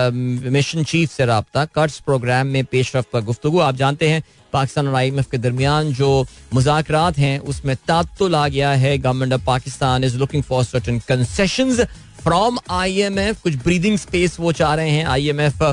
mission 0.51 0.83
chief 0.83 1.11
से 1.11 1.25
रबता। 1.25 1.63
कर्ज 1.65 1.99
प्रोग्राम 2.05 2.47
में 2.47 2.63
पेशरफ 2.65 3.05
पर 3.13 3.21
गुफ्तु 3.21 3.59
आप 3.59 3.75
जानते 3.75 4.09
हैं, 4.09 4.23
पाकिस्तान 4.53 4.87
और 4.87 4.95
आई 4.95 5.07
एम 5.07 5.19
एफ़ 5.19 5.29
के 5.31 5.37
दरमियान 5.37 5.91
जो 5.93 6.25
मुजाकर 6.53 7.13
हैं, 7.17 7.37
उसमें 7.39 7.75
तातुल 7.87 8.35
आ 8.35 8.47
गया 8.47 8.71
है। 8.73 8.97
Government 8.97 9.33
of 9.33 9.45
Pakistan 9.45 10.03
is 10.03 10.17
looking 10.17 10.43
for 10.43 10.63
certain 10.63 10.99
concession 11.07 11.75
from 12.23 12.59
I 12.71 12.99
M 13.01 13.19
F 13.19 13.41
कुछ 13.43 13.55
ब्रीदिंग 13.63 13.97
स्पेस 13.97 14.37
वो 14.39 14.51
चाह 14.53 14.73
रहे 14.75 14.89
हैं। 14.89 15.05
आई 15.05 15.29
एम 15.29 15.39
एफ़ 15.41 15.63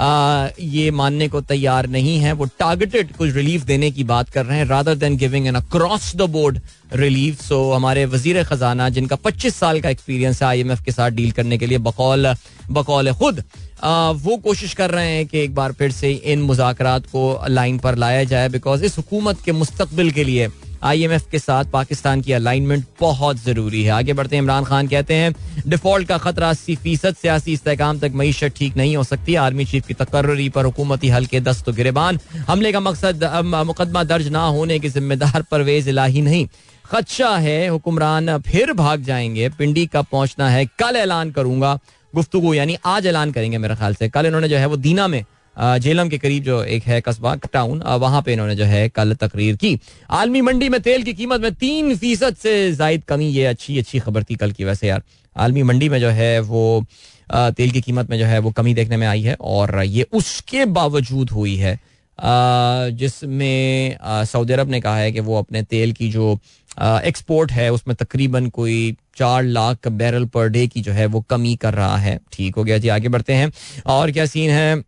ये 0.00 0.90
मानने 0.90 1.28
को 1.28 1.40
तैयार 1.40 1.86
नहीं 1.88 2.18
है। 2.18 2.32
वो 2.32 2.44
टारगेटेड 2.58 3.12
कुछ 3.16 3.34
रिलीफ 3.34 3.62
देने 3.64 3.90
की 3.90 4.04
बात 4.04 4.28
कर 4.30 4.46
रहे 4.46 4.58
हैं 4.58 4.64
rather 4.66 4.94
than 4.94 5.16
giving 5.16 5.46
an 5.46 5.54
across 5.54 6.14
the 6.16 6.28
board 6.30 6.60
relief 6.94 7.40
so 7.42 7.58
हमारे 7.72 8.04
वज़ीर 8.06 8.42
खजाना 8.44 8.88
जिनका 8.88 9.16
25 9.26 9.54
साल 9.54 9.80
का 9.80 9.88
एक्सपीरियंस 9.90 10.42
है 10.42 10.48
आईएमएफ 10.48 10.84
के 10.84 10.92
साथ 10.92 11.10
डील 11.10 11.30
करने 11.32 11.58
के 11.58 11.66
लिए 11.66 11.78
बकौल 11.78 12.34
बकौल 12.70 13.12
खुद 13.12 13.42
आ, 13.82 14.10
वो 14.10 14.36
कोशिश 14.36 14.74
कर 14.74 14.90
रहे 14.90 15.10
हैं 15.10 15.26
कि 15.26 15.38
एक 15.40 15.54
बार 15.54 15.72
फिर 15.72 15.92
से 15.92 16.12
इन 16.12 16.42
मुजाकर 16.42 16.98
को 17.12 17.44
लाइन 17.48 17.78
पर 17.78 17.96
लाया 17.96 18.24
जाए 18.24 18.48
बिकॉज़ 18.48 18.84
इस 18.84 18.96
हुकूमत 18.98 19.40
के 19.44 19.52
मुस्तबिल 19.52 20.10
के 20.10 20.24
लिए 20.24 20.48
आईएमएफ 20.82 21.26
के 21.30 21.38
साथ 21.38 21.64
पाकिस्तान 21.64 22.20
की 22.20 22.32
अलाइनमेंट 22.32 22.84
बहुत 23.00 23.36
ज़रूरी 23.36 23.82
है। 23.84 23.90
आगे 23.90 24.12
बढ़ते 24.12 24.36
हैं। 24.36 24.42
इमरान 24.42 24.64
खान 24.64 24.88
कहते 24.88 25.14
हैं 25.14 25.34
डिफ़ॉल्ट 25.66 26.08
का 26.08 26.18
खतरा 26.18 26.50
अस्सी 26.50 26.76
फ़ीसद 26.76 27.16
सियासी 27.16 27.52
इस्तेकाम 27.52 27.98
तक 27.98 28.12
मीशत 28.14 28.52
ठीक 28.56 28.76
नहीं 28.76 28.96
हो 28.96 29.04
सकती। 29.04 29.34
आर्मी 29.36 29.64
चीफ 29.64 29.86
की 29.86 29.94
तकर्री 29.94 30.48
पर 30.48 30.64
हुकूमती 30.64 31.08
हल 31.08 31.26
के 31.26 31.40
दस्त 31.40 31.70
गिरबान। 31.70 32.18
हमले 32.48 32.72
का 32.72 32.80
मकसद 32.80 33.24
मुकदमा 33.66 34.04
दर्ज 34.04 34.28
ना 34.28 34.44
होने 34.46 34.78
के 34.78 34.88
जिम्मेदार 34.88 35.42
परवेज 35.42 35.88
इलाही 35.88 36.22
नहीं। 36.22 36.46
खदशा 36.84 37.36
है, 37.36 37.68
हुक्मरान 37.68 38.38
फिर 38.40 38.72
भाग 38.72 39.02
जाएँगे। 39.02 39.48
पिंडी 39.48 39.86
कब 39.86 40.06
पहुँचना 40.12 40.48
है, 40.50 40.64
कल 40.78 40.96
ऐलान 40.96 41.30
करूँगा। 41.30 41.78
गुफ्तु 42.14 42.52
यानी 42.54 42.76
आज 42.86 43.06
ऐलान 43.06 43.32
करेंगे 43.32 43.58
मेरे 43.58 43.74
ख्याल 43.74 43.94
से। 43.94 44.08
कल 44.08 44.26
इन्होंने 44.26 44.48
जो 44.48 44.56
है 44.56 44.66
वो 44.66 44.76
दीना 44.78 45.08
में 45.08 45.24
जेलम 45.58 46.08
के 46.08 46.18
करीब 46.18 46.44
जो 46.44 46.62
एक 46.64 46.84
है 46.84 47.00
कस्बा 47.00 47.34
टाउन 47.52 47.82
वहाँ 48.00 48.22
पे 48.22 48.32
इन्होंने 48.32 48.54
जो 48.56 48.64
है 48.64 48.88
कल 48.88 49.14
तकरीर 49.14 49.56
की। 49.56 49.78
आलमी 50.10 50.40
मंडी 50.40 50.68
में 50.68 50.80
तेल 50.80 51.02
की 51.02 51.14
कीमत 51.14 51.40
में 51.40 51.54
तीन 51.54 51.96
फ़ीसद 51.96 52.36
से 52.36 52.72
जायद 52.72 53.04
कमी, 53.08 53.26
ये 53.26 53.44
अच्छी 53.46 53.78
अच्छी 53.78 53.98
खबर 53.98 54.24
थी 54.24 54.34
कल 54.34 54.52
की 54.52 54.64
वैसे 54.64 54.88
यार। 54.88 55.02
आलमी 55.36 55.62
मंडी 55.62 55.88
में 55.88 55.98
जो 56.00 56.08
है 56.10 56.38
वो 56.40 56.84
तेल 57.32 57.70
की 57.70 57.80
कीमत 57.80 58.10
में 58.10 58.18
जो 58.18 58.26
है 58.26 58.38
वो 58.38 58.50
कमी 58.52 58.74
देखने 58.74 58.96
में 58.96 59.06
आई 59.06 59.22
है 59.22 59.36
और 59.40 59.82
ये 59.84 60.06
उसके 60.12 60.64
बावजूद 60.66 61.30
हुई 61.30 61.56
है। 61.56 61.78
जिसमें 62.18 63.96
सऊदी 64.02 64.52
अरब 64.52 64.70
ने 64.70 64.80
कहा 64.80 64.96
है 64.98 65.12
कि 65.12 65.20
वो 65.20 65.38
अपने 65.38 65.62
तेल 65.62 65.92
की 65.92 66.10
जो 66.10 66.38
एक्सपोर्ट 66.80 67.52
है, 67.52 67.70
उसमें 67.72 67.94
तकरीबन 67.96 68.48
कोई 68.48 68.96
चार 69.16 69.42
लाख 69.44 69.88
बैरल 69.88 70.24
पर 70.24 70.48
डे 70.48 70.66
की 70.66 70.80
जो 70.80 70.92
है 70.92 71.06
वो 71.06 71.20
कमी 71.20 71.54
कर 71.56 71.74
रहा 71.74 71.96
है। 71.96 72.18
ठीक 72.32 72.56
हो 72.56 72.64
गया 72.64 72.78
जी, 72.78 72.88
आगे 72.88 73.08
बढ़ते 73.08 73.32
हैं। 73.32 73.52
और 73.86 74.10
क्या 74.10 74.26
सीन 74.26 74.50
है? 74.50 74.82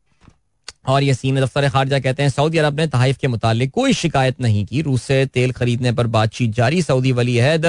और 0.88 1.02
ये 1.02 1.14
सीन 1.14 1.40
दफ्तर 1.40 1.68
खारजा 1.68 1.98
कहते 2.00 2.22
हैं 2.22 2.30
सऊदी 2.30 2.58
अरब 2.58 2.80
ने 2.80 2.86
तहफ 2.86 3.16
के 3.18 3.28
मुतालिक 3.28 3.70
कोई 3.70 3.92
शिकायत 3.92 4.40
नहीं 4.40 4.64
की। 4.66 4.82
रूस 4.82 5.02
से 5.02 5.24
तेल 5.26 5.52
खरीदने 5.52 5.92
पर 5.92 6.06
बातचीत 6.16 6.50
जारी 6.54 6.82
सऊदी 6.82 7.12
वली 7.12 7.38
अहद 7.38 7.66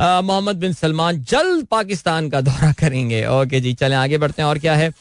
मोहम्मद 0.00 0.56
बिन 0.56 0.72
सलमान 0.72 1.22
जल्द 1.30 1.66
पाकिस्तान 1.70 2.28
का 2.30 2.40
दौरा 2.40 2.72
करेंगे। 2.80 3.24
ओके 3.26 3.60
जी 3.60 3.72
चलें 3.74 3.96
आगे 3.96 4.18
बढ़ते 4.18 4.42
हैं 4.42 4.48
और 4.48 4.58
क्या 4.58 4.74
है? 4.74 4.92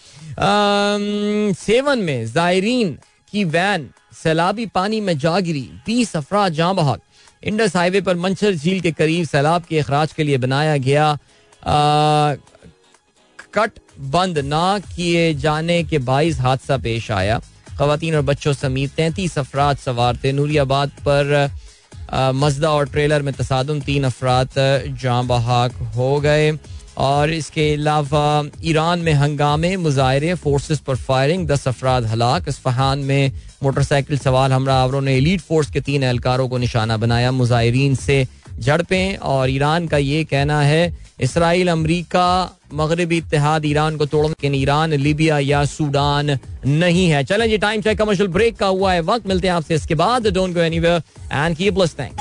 सेवन 1.53 1.99
में 1.99 2.25
जायरीन 2.33 2.97
की 3.31 3.43
वैन 3.43 3.89
सैलाबी 4.23 4.65
पानी 4.75 5.01
में 5.01 5.17
जा 5.17 5.39
गिरी 5.39 5.69
बीस 5.85 6.15
अफराज 6.15 6.53
जहाँ 6.53 6.75
बहाक 6.75 7.01
इंडस 7.43 7.75
हाईवे 7.75 8.01
पर 8.01 8.15
मंचर 8.15 8.55
झील 8.55 8.81
के 8.81 8.91
करीब 8.91 9.25
सैलाब 9.27 9.63
के 9.69 9.79
अखराज 9.79 10.13
के 10.13 10.23
लिए 10.23 10.37
बनाया 10.37 10.77
गया 10.77 11.05
आ, 11.07 12.35
कट 13.53 13.79
बंद 14.01 14.37
ना 14.37 14.79
किए 14.95 15.33
जाने 15.33 15.83
के 15.83 15.97
बाईस 16.01 16.39
हादसा 16.39 16.77
पेश 16.77 17.09
आया। 17.11 17.39
खातन 17.77 18.15
और 18.15 18.21
बच्चों 18.21 18.53
समेत 18.53 18.91
तैंतीस 18.91 19.37
अफराद 19.39 19.77
सवार 19.77 20.17
थे। 20.23 20.31
नूरियाबाद 20.31 20.89
पर 21.07 21.49
मजदा 22.35 22.69
और 22.69 22.89
ट्रेलर 22.89 23.21
में 23.21 23.33
तसादम 23.33 23.79
तीन 23.81 24.03
अफराद 24.03 24.49
जाँ 25.01 25.25
बहाक 25.25 25.73
हो 25.95 26.19
गए। 26.19 26.51
और 26.99 27.29
इसके 27.33 27.73
अलावा 27.73 28.43
ईरान 28.63 28.99
में 28.99 29.13
हंगामे, 29.13 29.75
मुजाहरे 29.77 30.33
फोर्सेस 30.35 30.79
पर 30.79 30.95
फायरिंग, 30.97 31.47
दस 31.47 31.67
अफराद 31.67 32.05
हलाक। 32.05 32.49
इसफहान 32.49 32.99
में 32.99 33.31
मोटरसाइकिल 33.63 34.17
सवार 34.17 34.51
हमरावरों 34.51 35.01
ने 35.01 35.15
एलीट 35.17 35.41
फोर्स 35.41 35.71
के 35.71 35.81
तीन 35.81 36.03
एहलकारों 36.03 36.47
को 36.49 36.57
निशाना 36.57 36.97
बनाया। 36.97 37.31
मुजाहरीन 37.31 37.95
से 37.95 38.25
झड़पें 38.61 39.17
और 39.17 39.49
ईरान 39.49 39.87
का 39.87 39.97
ये 39.97 40.23
कहना 40.23 40.61
है, 40.61 40.97
इसराइल, 41.21 41.67
अमरीका, 41.67 42.57
मगरबी 42.73 43.17
इतिहाद 43.17 43.65
ईरान 43.65 43.97
को 43.97 44.05
तोड़ 44.05 44.25
लेकिन 44.27 44.55
ईरान, 44.55 44.93
लीबिया 44.95 45.39
या 45.39 45.63
सूडान 45.67 46.37
नहीं 46.65 47.09
है। 47.09 47.23
चलें 47.23 47.49
जी 47.49 47.57
टाइम 47.57 47.81
चेक 47.81 47.97
कमर्शियल 47.97 48.29
ब्रेक 48.29 48.57
का 48.57 48.67
हुआ 48.67 48.93
है 48.93 49.01
वक्त। 49.03 49.27
मिलते 49.27 49.47
हैं 49.47 49.55
आपसे 49.55 49.75
इसके 49.75 49.95
बाद। 49.95 50.27
Don't 50.27 50.53
go 50.53 50.59
anywhere 50.61 51.01
and 51.33 51.55
keep 51.57 51.79
listening 51.79 52.19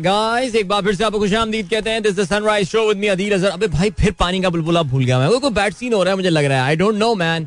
guys 0.00 0.54
एक 0.54 0.68
बार 0.68 0.82
फिर 0.82 0.94
से 0.94 1.04
आपको 1.04 1.18
खुशामदीद 1.18 1.68
कहते 1.68 1.90
हैं। 1.90 2.02
This 2.02 2.16
the 2.16 2.24
sunrise 2.24 2.68
show 2.68 2.86
with 2.88 2.96
me 2.96 3.06
Adeel 3.08 3.32
Azhar. 3.34 3.50
अबे 3.50 3.66
भाई, 3.68 3.90
फिर 3.90 4.12
पानी 4.12 4.40
का 4.40 4.50
बुलबुला 4.50 4.82
भूल 4.84 5.04
गया 5.04 5.18
मैं। 5.18 5.40
कोई 5.40 5.50
बैड 5.50 5.74
सीन 5.74 5.92
हो 5.92 6.02
रहा 6.02 6.12
है, 6.12 6.16
मुझे 6.16 6.30
लग 6.30 6.44
रहा 6.44 6.58
है। 6.58 6.64
आई 6.64 6.76
डोंट 6.76 6.94
नो 6.94 7.14
मैन 7.14 7.46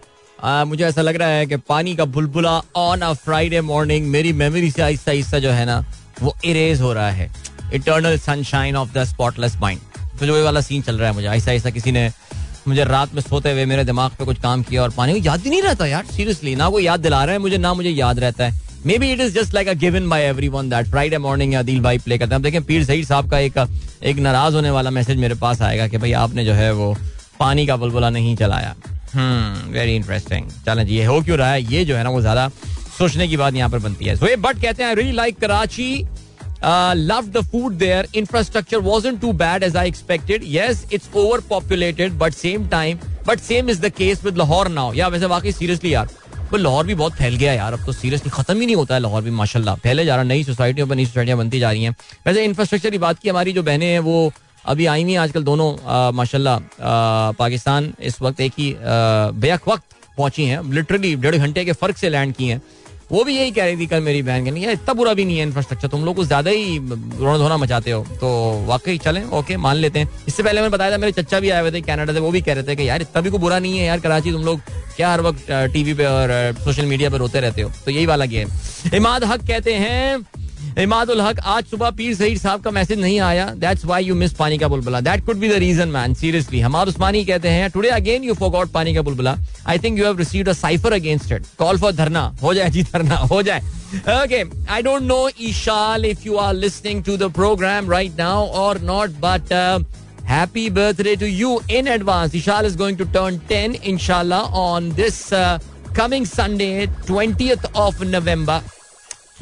मुझे 0.68 0.84
ऐसा 0.86 1.02
लग 1.02 1.16
रहा 1.16 1.30
है 1.30 1.46
कि 1.46 1.58
पानी 1.70 1.96
का 1.96 2.06
बुलबुला 2.08 2.62
ऑन 2.76 3.02
अ 3.02 3.12
फ्राइडे 3.16 3.62
मॉर्निंग 3.62 4.08
मेरी 4.08 4.32
मेमोरी 4.34 4.72
से 4.72 4.82
आहिस्ता 4.82 5.12
आहिस्ता 5.12 5.40
जो 5.40 5.52
है 5.52 5.66
ना 5.66 5.84
वो 6.22 6.36
इरेज 6.46 6.82
हो 6.82 6.94
रहा 6.94 7.10
है. 7.12 7.30
Eternal 7.74 8.18
Sunshine 8.20 8.76
of 8.76 8.94
the 8.94 9.04
Spotless 9.06 9.56
Mind 9.62 9.80
तो 10.20 10.26
जो 10.26 10.44
वाला 10.46 10.62
सीन 10.62 10.82
चल 10.82 10.98
रहा 10.98 11.10
है 11.10 11.16
मुझे, 11.16 11.28
ऐसा 11.28 11.52
ऐसा 11.54 11.70
किसी 11.70 11.92
ने 11.92 12.12
मुझे 12.68 12.84
रात 12.84 13.14
में 13.16 13.22
सोते 13.22 13.52
हुए 13.52 13.66
मेरे 13.66 13.84
दिमाग 13.84 14.12
पे 14.12 14.26
कुछ 14.26 14.40
काम 14.40 14.64
किया 14.64 14.82
और 14.84 14.90
पानी 14.98 15.14
को 15.14 15.20
याद 15.20 15.44
ही 15.44 15.50
नहीं 15.50 15.62
रहता 15.62 15.86
यार 15.86 16.06
सीरियसली 16.08 16.56
ना 16.56 16.70
कोई 16.70 16.84
याद 16.84 17.00
दिला 17.00 17.24
रहा 17.24 17.34
है 17.34 17.40
मुझे, 17.40 17.58
ना 17.58 17.74
मुझे 17.74 17.90
याद 17.90 18.20
रहता 18.20 18.46
है. 18.46 18.60
Maybe 18.98 19.12
it 19.12 19.20
is 19.22 19.34
just 19.34 19.54
like 19.54 19.68
a 19.68 19.74
given 19.82 20.10
by 20.10 20.24
everyone 20.24 20.70
that 20.70 20.88
Friday 20.88 21.18
morning 21.18 21.54
या 21.54 21.62
दिल 21.64 21.82
भाई 21.82 21.98
प्ले 21.98 22.18
करते 22.18 22.36
हैं. 22.36 22.42
देखें 22.42 22.64
पीर 22.64 22.84
सईद 22.86 23.06
साहब 23.08 23.30
का 23.32 23.40
एक 23.40 23.58
एक 24.04 24.18
नाराज़ 24.20 24.56
होने 24.56 24.70
वाला 24.70 24.90
मैसेज 24.90 25.18
मेरे 25.18 25.36
पास 25.36 25.62
आएगा 25.62 25.88
कि 25.88 25.98
भाई 25.98 26.12
आपने 26.22 26.46
जो 26.46 26.54
है 26.54 26.72
वो 26.74 26.96
पानी 27.40 27.66
का 27.66 27.76
बुलबुला 27.78 28.10
नहीं 28.10 28.36
चलाया. 28.36 28.76
वेरी 29.16 29.96
इंटरेस्टिंग 29.96 30.50
चलें 30.66 30.86
ये 30.86 31.06
हो 31.06 31.22
क्यों 31.22 31.38
रहा 31.38 31.52
है? 31.52 31.62
ये 31.64 31.84
जो 31.86 31.96
है 31.96 32.04
ना, 32.04 32.10
वो 32.10 32.22
ज़्यादा 32.22 32.50
सोचने 33.02 33.28
की 33.28 33.38
बात 33.38 33.54
यहाँ 33.56 33.70
पर 33.70 33.80
बनती 33.90 34.06
है। 34.06 34.16
सो 34.16 34.36
बट 34.48 34.62
कहते 34.62 34.84
हैं 34.84 34.96
really 34.96 35.16
like 35.22 35.40
Karachi 35.40 35.92
Uh, 36.70 36.94
loved 36.96 37.32
the 37.36 37.42
food 37.52 37.78
there. 37.82 38.02
Infrastructure 38.20 38.80
wasn't 38.88 39.20
too 39.22 39.30
bad 39.38 39.64
as 39.68 39.78
I 39.84 39.86
expected. 39.92 40.44
Yes, 40.56 40.82
it's 40.96 41.08
overpopulated, 41.22 42.18
but 42.20 42.36
same 42.40 42.68
time, 42.74 43.00
but 43.30 43.40
same 43.46 43.72
is 43.74 43.80
the 43.86 43.90
case 44.00 44.20
with 44.26 44.36
Lahore 44.42 44.70
now. 44.74 44.84
Yeah, 44.98 45.10
वैसे 45.12 45.26
वाकई 45.32 45.52
seriously 45.52 45.94
यार 45.94 46.10
लाहौर 46.54 46.86
भी 46.86 46.96
बहुत 46.96 47.14
फैल 47.14 47.36
गया 47.36 47.54
यार। 47.54 47.74
अब 47.74 47.86
तो 47.86 47.92
सीरियसली 47.92 48.30
खत्म 48.30 48.60
ही 48.60 48.66
नहीं 48.66 48.76
होता 48.76 48.96
है 48.96 49.02
लाहौर 49.02 49.22
भी 49.24 49.32
माशाल्लाह। 49.40 49.76
फैले 49.84 50.06
जा 50.06 50.16
रहा 50.16 50.24
नई 50.24 50.44
सोसाइटियों 50.44 50.88
पर 50.88 50.96
नई 50.96 51.06
सोसाइटियाँ 51.06 51.38
बनती 51.38 51.60
जा 51.60 51.72
रही 51.72 51.84
हैं। 51.84 51.96
वैसे 52.28 52.44
इंफ्रास्ट्रक्चर 52.46 52.90
की 52.90 52.98
बात 53.06 53.20
की 53.20 53.30
हमारी 53.30 53.54
जो 53.54 53.64
बहनें 53.64 53.88
हैं 53.88 54.00
वो 54.10 54.32
अभी 54.66 54.86
आई 54.86 55.04
हुई 55.04 55.12
हैं 55.12 55.20
आजकल 55.20 55.44
दोनों 55.44 55.70
माशाल्लाह 56.14 56.60
पाकिस्तान 57.40 57.94
इस 58.12 58.22
वक्त 58.22 58.42
एक 58.42 58.54
ही 58.60 58.74
बेक 59.48 59.68
वक्त 59.68 59.98
पहुँची 60.18 60.46
हैं। 60.46 60.62
लिटरली 60.74 61.16
डेढ़ 61.26 61.36
घंटे 61.38 61.66
के 61.66 61.74
फ़र्क 61.82 61.98
से 61.98 62.10
लैंड 62.10 62.36
की 62.36 62.48
हैं। 62.48 62.62
वो 63.12 63.24
भी 63.24 63.36
यही 63.38 63.52
कह 63.52 63.66
रही 63.66 63.78
थी 63.78 63.86
कल 63.88 64.02
मेरी 64.02 64.22
बहन 64.24 64.46
कहनी 64.46 64.62
है 64.64 64.74
इतना 64.74 64.94
बुरा 64.94 65.14
भी 65.14 65.26
नहीं 65.26 65.38
है 65.38 65.44
इंफ्रास्ट्रक्चर 65.44 65.88
तुम 65.88 66.06
लोग 66.06 66.16
कुछ 66.16 66.28
ज़्यादा 66.28 66.52
ही 66.52 66.78
रोना 66.78 67.38
धोना 67.38 67.58
मचाते 67.58 67.92
हो। 67.92 68.04
तो 68.22 68.30
वाकई 68.68 68.98
चलें 68.98 69.24
ओके 69.32 69.58
मान 69.58 69.76
लेते 69.76 70.00
हैं। 70.00 70.10
इससे 70.28 70.44
पहले 70.44 70.62
मैंने 70.62 70.72
बताया 70.72 70.92
था, 70.92 70.98
मेरे 70.98 71.12
चचा 71.14 71.40
भी 71.40 71.50
आए 71.50 71.62
हुए 71.62 71.72
थे 71.72 71.82
कनाडा 71.82 72.14
से, 72.14 72.20
वो 72.20 72.32
भी 72.32 72.42
कह 72.42 72.54
रहे 72.54 72.64
थे 72.64 72.76
कि, 72.76 72.88
यार, 72.90 73.02
इतना 73.02 73.22
भी 73.22 73.30
को 73.30 73.38
बुरा 73.38 73.60
नहीं 73.60 73.78
है 73.78 73.86
यार, 73.86 74.00
कराची 74.00 74.32
तुम 74.32 74.46
लोग 74.46 74.60
क्या 74.96 75.12
हर 75.12 75.22
वक्त 75.22 75.46
टीवी 75.74 75.94
पे 75.94 76.06
और 76.06 76.32
सोशल 76.64 76.86
मीडिया 76.86 77.10
पर 77.10 77.18
रोते 77.18 77.40
रहते 77.40 77.62
हो? 77.62 77.72
तो 77.86 77.92
यही 77.92 78.06
वाला 78.06 78.26
गेम। 78.26 78.50
इमाद 78.96 79.24
हक 79.24 79.48
कहते 79.48 79.74
हैं 79.76 80.18
इमाद 80.80 81.10
उल 81.10 81.22
हक, 81.22 81.40
आज 81.40 81.66
सुबह 81.66 81.90
पीर 81.92 82.14
सईद 82.16 82.38
साहब 82.40 82.62
का 82.64 82.72
मैसेज 82.72 83.00
नहीं 83.00 83.20
आया। 83.20 83.46
दैट्स 83.60 83.86
व्हाई 83.86 84.04
यू 84.04 84.16
मिस 84.16 84.34
पानी 84.34 84.58
का 84.58 84.68
बुलबुला। 84.68 85.00
That 85.02 85.26
could 85.26 85.38
be 85.38 85.50
the 85.50 85.54
reason 85.60 85.90
man 85.90 86.14
seriously 86.14 86.60
Hammar 86.60 86.88
Usmani 86.88 87.24
कहते 87.26 87.50
हैं 87.50 87.70
टुडे 87.72 87.90
अगेन 87.90 88.24
यू 88.24 88.34
फॉरगॉट 88.34 88.72
पानी 88.72 88.94
का 88.94 89.02
बुलबुला। 89.02 89.36
I 89.68 89.80
think 89.80 90.00
you 90.00 90.06
have 90.06 90.18
received 90.18 90.50
a 90.50 90.54
cipher 90.54 90.94
against 90.94 91.32
it 91.32 91.46
call 91.60 91.78
for 91.80 91.92
dharna. 91.92 92.24
हो 92.44 92.54
जाए 92.54 92.70
जी, 92.70 92.84
धरना। 92.84 93.16
हो 93.16 93.42
जाए। 93.44 93.60
Okay 94.24 94.44
I 94.72 94.82
don't 94.82 95.02
know 95.04 95.30
Eshal 95.42 96.06
if 96.06 96.26
you 96.26 96.36
are 96.38 96.54
listening 96.56 97.04
to 97.04 97.18
the 97.18 97.32
programme 97.34 97.92
right 97.92 98.18
now 98.20 98.48
or 98.64 98.82
not 98.82 99.20
but 99.22 99.54
happy 100.28 100.70
birthday 100.70 101.16
to 101.16 101.26
you 101.26 101.60
in 101.72 101.88
advance 101.88 102.36
Eshal 102.36 102.66
is 102.66 102.78
going 102.78 102.98
to 102.98 103.06
turn 103.14 103.40
10 103.52 103.76
इंशाल्लाह 103.84 104.60
on 104.60 104.92
this 104.96 105.24
coming 105.98 106.26
Sunday 106.26 106.88
20th 107.10 107.74
of 107.76 108.04
November 108.04 108.62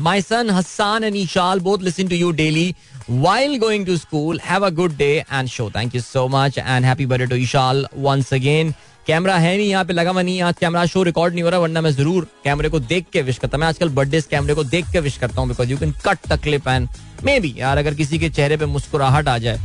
my 0.01 0.21
son 0.21 0.49
Hassan 0.49 1.03
and 1.03 1.15
Eshal 1.15 1.59
both 1.59 1.79
listen 1.83 2.07
to 2.07 2.15
you 2.15 2.31
daily 2.31 2.73
while 3.09 3.57
going 3.59 3.85
to 3.85 3.97
school 3.97 4.39
have 4.45 4.65
a 4.65 4.69
good 4.75 4.95
day 4.97 5.13
and 5.31 5.47
show 5.49 5.69
thank 5.75 5.95
you 5.95 6.01
so 6.01 6.27
much 6.27 6.57
and 6.57 6.85
happy 6.85 7.05
birthday 7.05 7.25
to 7.27 7.35
Eshal 7.35 7.85
once 7.97 8.33
again 8.33 8.73
camera 9.07 9.35
है 9.37 9.55
नहीं 9.57 9.69
यहाँ 9.69 9.85
पे, 9.85 9.93
लगा 9.93 10.11
हुआ 10.11 10.21
नहीं 10.21 10.41
आज 10.41 10.55
camera 10.59 10.85
show 10.85 11.03
record 11.03 11.33
नहीं 11.33 11.43
हो 11.43 11.49
रहा, 11.49 11.59
वरना 11.59 11.81
मैं 11.81 11.91
ज़रूर 11.91 12.27
कैमरे 12.43 12.69
को 12.69 12.79
देख 12.79 13.05
के 13.13 13.21
विश 13.21 13.37
करता 13.37 13.57
हूँ। 13.57 13.61
मैं 13.61 13.67
आजकल 13.67 13.89
बर्थडे 13.89 14.21
कैमरे 14.31 14.55
को 14.55 14.63
देख 14.63 14.91
के 14.91 14.99
विश 14.99 15.17
करता 15.17 15.41
हूँ 15.41 15.49
because 15.49 15.69
you 15.71 15.77
can 15.77 15.91
cut 16.05 16.27
the 16.29 16.39
clip 16.43 16.67
and 16.67 16.87
maybe 17.39 17.53
यार 17.57 17.77
अगर 17.77 17.93
किसी 17.93 18.19
के 18.19 18.29
चेहरे 18.29 18.57
पे 18.57 18.65
मुस्कुराहट 18.65 19.27
आ 19.27 19.37
जाए 19.37 19.59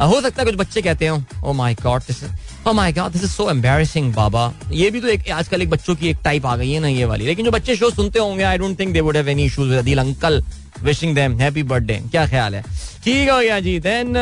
हो 0.00 0.20
सकता 0.20 0.42
है 0.42 0.44
कुछ 0.46 0.54
बच्चे 0.56 0.82
कहते 0.82 1.06
हो 1.06 1.16
ओ 1.44 1.52
God 1.82 2.02
this 2.02 2.22
oh 2.66 2.72
God 2.72 3.12
this 3.12 3.22
is 3.24 3.30
so 3.30 3.50
embarrassing 3.50 4.12
बाबा। 4.14 4.52
ये 4.72 4.90
भी 4.90 5.00
तो 5.00 5.08
एक, 5.08 5.30
आजकल 5.30 5.62
एक 5.62 5.70
बच्चों 5.70 5.94
की 5.96 6.08
एक 6.08 6.18
टाइप 6.24 6.46
आ 6.46 6.56
गई 6.56 6.70
है 6.72 6.80
ना 6.80 6.88
ये 6.88 7.04
वाली। 7.04 7.26
लेकिन 7.26 7.44
जो 7.44 7.50
बच्चे 7.50 7.76
शो 7.76 7.90
सुनते 7.90 8.18
होंगे 8.18 8.42
I 8.44 8.58
don't 8.58 8.78
think 8.78 8.92
they 8.92 9.00
would 9.00 9.16
have 9.16 9.28
any 9.28 9.44
issues 9.44 9.74
with 9.74 9.98
uncle 9.98 10.42
wishing 10.82 11.14
them 11.14 11.38
happy 11.38 11.62
birthday 11.62 12.00
क्या 12.10 12.26
ख्याल 12.26 12.54
है? 12.54 12.62
ठीक 13.04 13.30
हो 13.30 13.38
गया 13.38 13.60
जी। 13.60 13.78
देन 13.80 14.14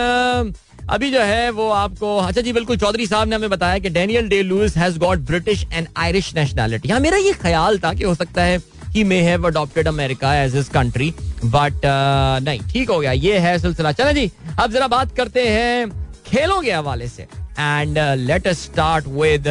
अभी 0.90 1.11
जो 1.11 1.20
है 1.20 1.50
वो 1.50 1.68
आपको 1.70 2.16
अच्छा 2.18 2.40
जी, 2.40 2.53
बिल्कुल, 2.53 2.77
चौधरी 2.77 3.07
साहब 3.07 3.29
ने 3.29 3.37
हमें 3.37 3.50
बताया 3.50 3.79
कि 3.79 3.90
Daniel 3.90 4.29
Day 4.29 4.42
Lewis 4.42 4.77
has 4.77 4.98
got 4.98 5.18
British 5.27 5.64
and 5.72 5.87
Irish 5.96 6.35
nationality 6.35 6.88
हाँ 6.88 7.00
मेरा 7.00 7.16
ये 7.16 7.33
ख्याल 7.42 7.79
था 7.79 7.92
कि 7.94 8.05
हो 8.05 8.14
सकता 8.14 8.42
है 8.42 8.59
may 9.02 9.20
have 9.24 9.44
adopted 9.44 9.87
America 9.87 10.26
as 10.26 10.52
his 10.52 10.68
country 10.68 11.09
but 11.44 11.85
uh, 11.85 12.40
नहीं 12.44 12.61
ठीक 12.72 12.90
हो 12.90 12.98
गया 13.00 13.12
ये 13.12 13.38
है 13.38 13.59
सिलसिला। 13.59 13.92
चले 13.92 14.12
जी 14.14 14.30
अब 14.61 14.70
जरा 14.72 14.88
बात 14.88 15.16
करते 15.16 15.48
हैं 15.48 15.90
खेलों 16.26 16.61
के 16.62 16.72
हवाले 16.72 17.09
से। 17.09 17.22
And 17.22 17.98
let 18.18 18.46
us 18.48 18.62
start 18.64 19.07
with 19.09 19.48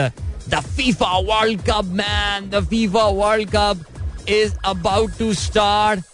the 0.49 0.59
FIFA 0.77 1.17
World 1.27 1.61
Cup 1.69 1.85
man 1.99 2.49
the 2.49 2.65
FIFA 2.69 3.03
World 3.19 3.49
Cup 3.55 3.85
is 4.29 4.55
about 4.65 5.17
to 5.19 5.33
start 5.33 6.05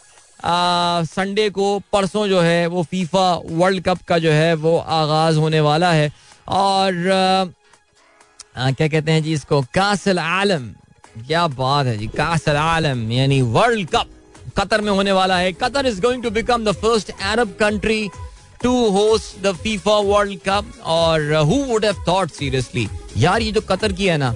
Sunday 1.06 1.50
को 1.50 1.68
परसों 1.94 2.28
जो 2.28 2.42
है 2.42 2.68
वो 2.68 2.84
फीफा 2.92 3.32
वर्ल्ड 3.46 3.84
कप 3.84 4.02
का 4.08 4.18
जो 4.20 4.32
है 4.32 4.54
वो 4.56 4.78
आगाज़ 4.78 5.38
होने 5.38 5.60
वाला 5.62 5.92
है। 5.92 6.12
और 6.48 6.94
uh, 6.94 7.50
uh, 8.60 8.76
क्या 8.78 8.88
कहते 8.88 9.12
हैं 9.12 9.24
जी 9.24 9.34
इसको? 9.34 9.62
कासिल 9.74 10.20
आलम 10.20 10.70
क्या 11.16 11.48
बात 11.50 11.86
है 11.86 11.98
जी 11.98 12.08
कासल 12.08 12.56
आलम, 12.56 13.12
यानी 13.12 13.42
वर्ल्ड 13.42 13.90
कप 13.90 14.08
कतर 14.58 14.82
में 14.82 14.92
होने 14.92 15.12
वाला 15.12 15.38
है। 15.38 15.52
Qatar 15.54 15.86
is 15.86 16.02
going 16.02 16.24
to 16.24 16.30
become 16.32 16.64
the 16.66 16.72
first 16.76 17.12
Arab 17.12 17.56
country 17.60 18.10
to 18.64 18.74
host 18.92 19.42
the 19.44 19.52
FIFA 19.56 19.98
World 20.06 20.40
Cup 20.48 20.72
और 20.88 21.34
who 21.34 21.64
would 21.66 21.86
have 21.86 22.04
thought 22.08 22.32
seriously 22.32 22.88
यार, 23.18 23.42
ये 23.42 23.52
जो 23.52 23.62
कतर 23.62 23.92
की 23.92 24.08
है 24.08 24.18
ना 24.18 24.34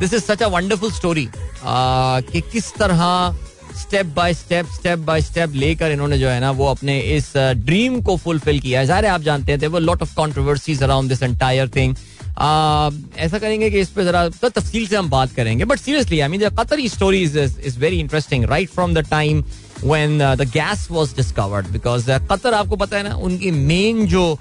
this 0.00 0.14
is 0.14 0.22
such 0.24 0.42
a 0.42 0.46
wonderful 0.48 0.92
story 0.92 1.28
कि 1.64 2.40
किस 2.52 2.72
तरह 2.74 3.36
step 3.76 4.06
by 4.16 4.34
step 4.34 4.66
step 4.74 4.98
by 4.98 5.22
step 5.22 5.54
लेकर 5.54 5.90
इन्होंने 5.92 6.18
जो 6.18 6.28
है 6.28 6.40
ना, 6.40 6.50
वो 6.50 6.66
अपने 6.66 6.98
इस 7.16 7.32
ड्रीम 7.36 8.00
को 8.02 8.16
फुलफिल 8.16 8.60
किया 8.60 8.80
है। 8.80 8.86
ज़ाहिर 8.86 9.06
आप 9.06 9.20
जानते 9.22 9.52
हैं 9.52 9.68
वो 9.68 9.78
lot 9.78 10.02
of 10.02 10.14
controversies 10.16 10.82
around 10.82 11.08
this 11.08 11.22
entire 11.22 11.68
thing 11.76 11.94
ऐसा 12.38 13.38
करेंगे 13.38 13.70
कि 13.70 13.80
इस 13.80 13.88
पे 13.90 14.04
जरा 14.04 14.28
तो 14.28 14.48
तफसील 14.48 14.86
से 14.86 14.96
हम 14.96 15.08
बात 15.10 15.32
करेंगे 15.36 15.64
but 15.64 15.78
seriously 15.80 16.20
I 16.20 16.28
mean 16.28 16.48
Qatari 16.58 16.88
story 16.88 17.22
is 17.22 17.78
very 17.78 18.00
interesting 18.00 18.44
right 18.50 18.70
from 18.70 18.94
the 18.94 19.06
time 19.10 19.42
uh, 19.84 20.34
the 20.36 20.46
gas 20.46 20.90
was 20.90 21.12
discovered 21.12 21.70
because 21.72 22.08
uh, 22.08 22.20
आपको 22.28 22.76
पता 22.76 22.96
है 22.96 23.02
ना 23.02 23.14
उनकी 23.14 23.50
मेन 23.50 24.06
जो 24.06 24.38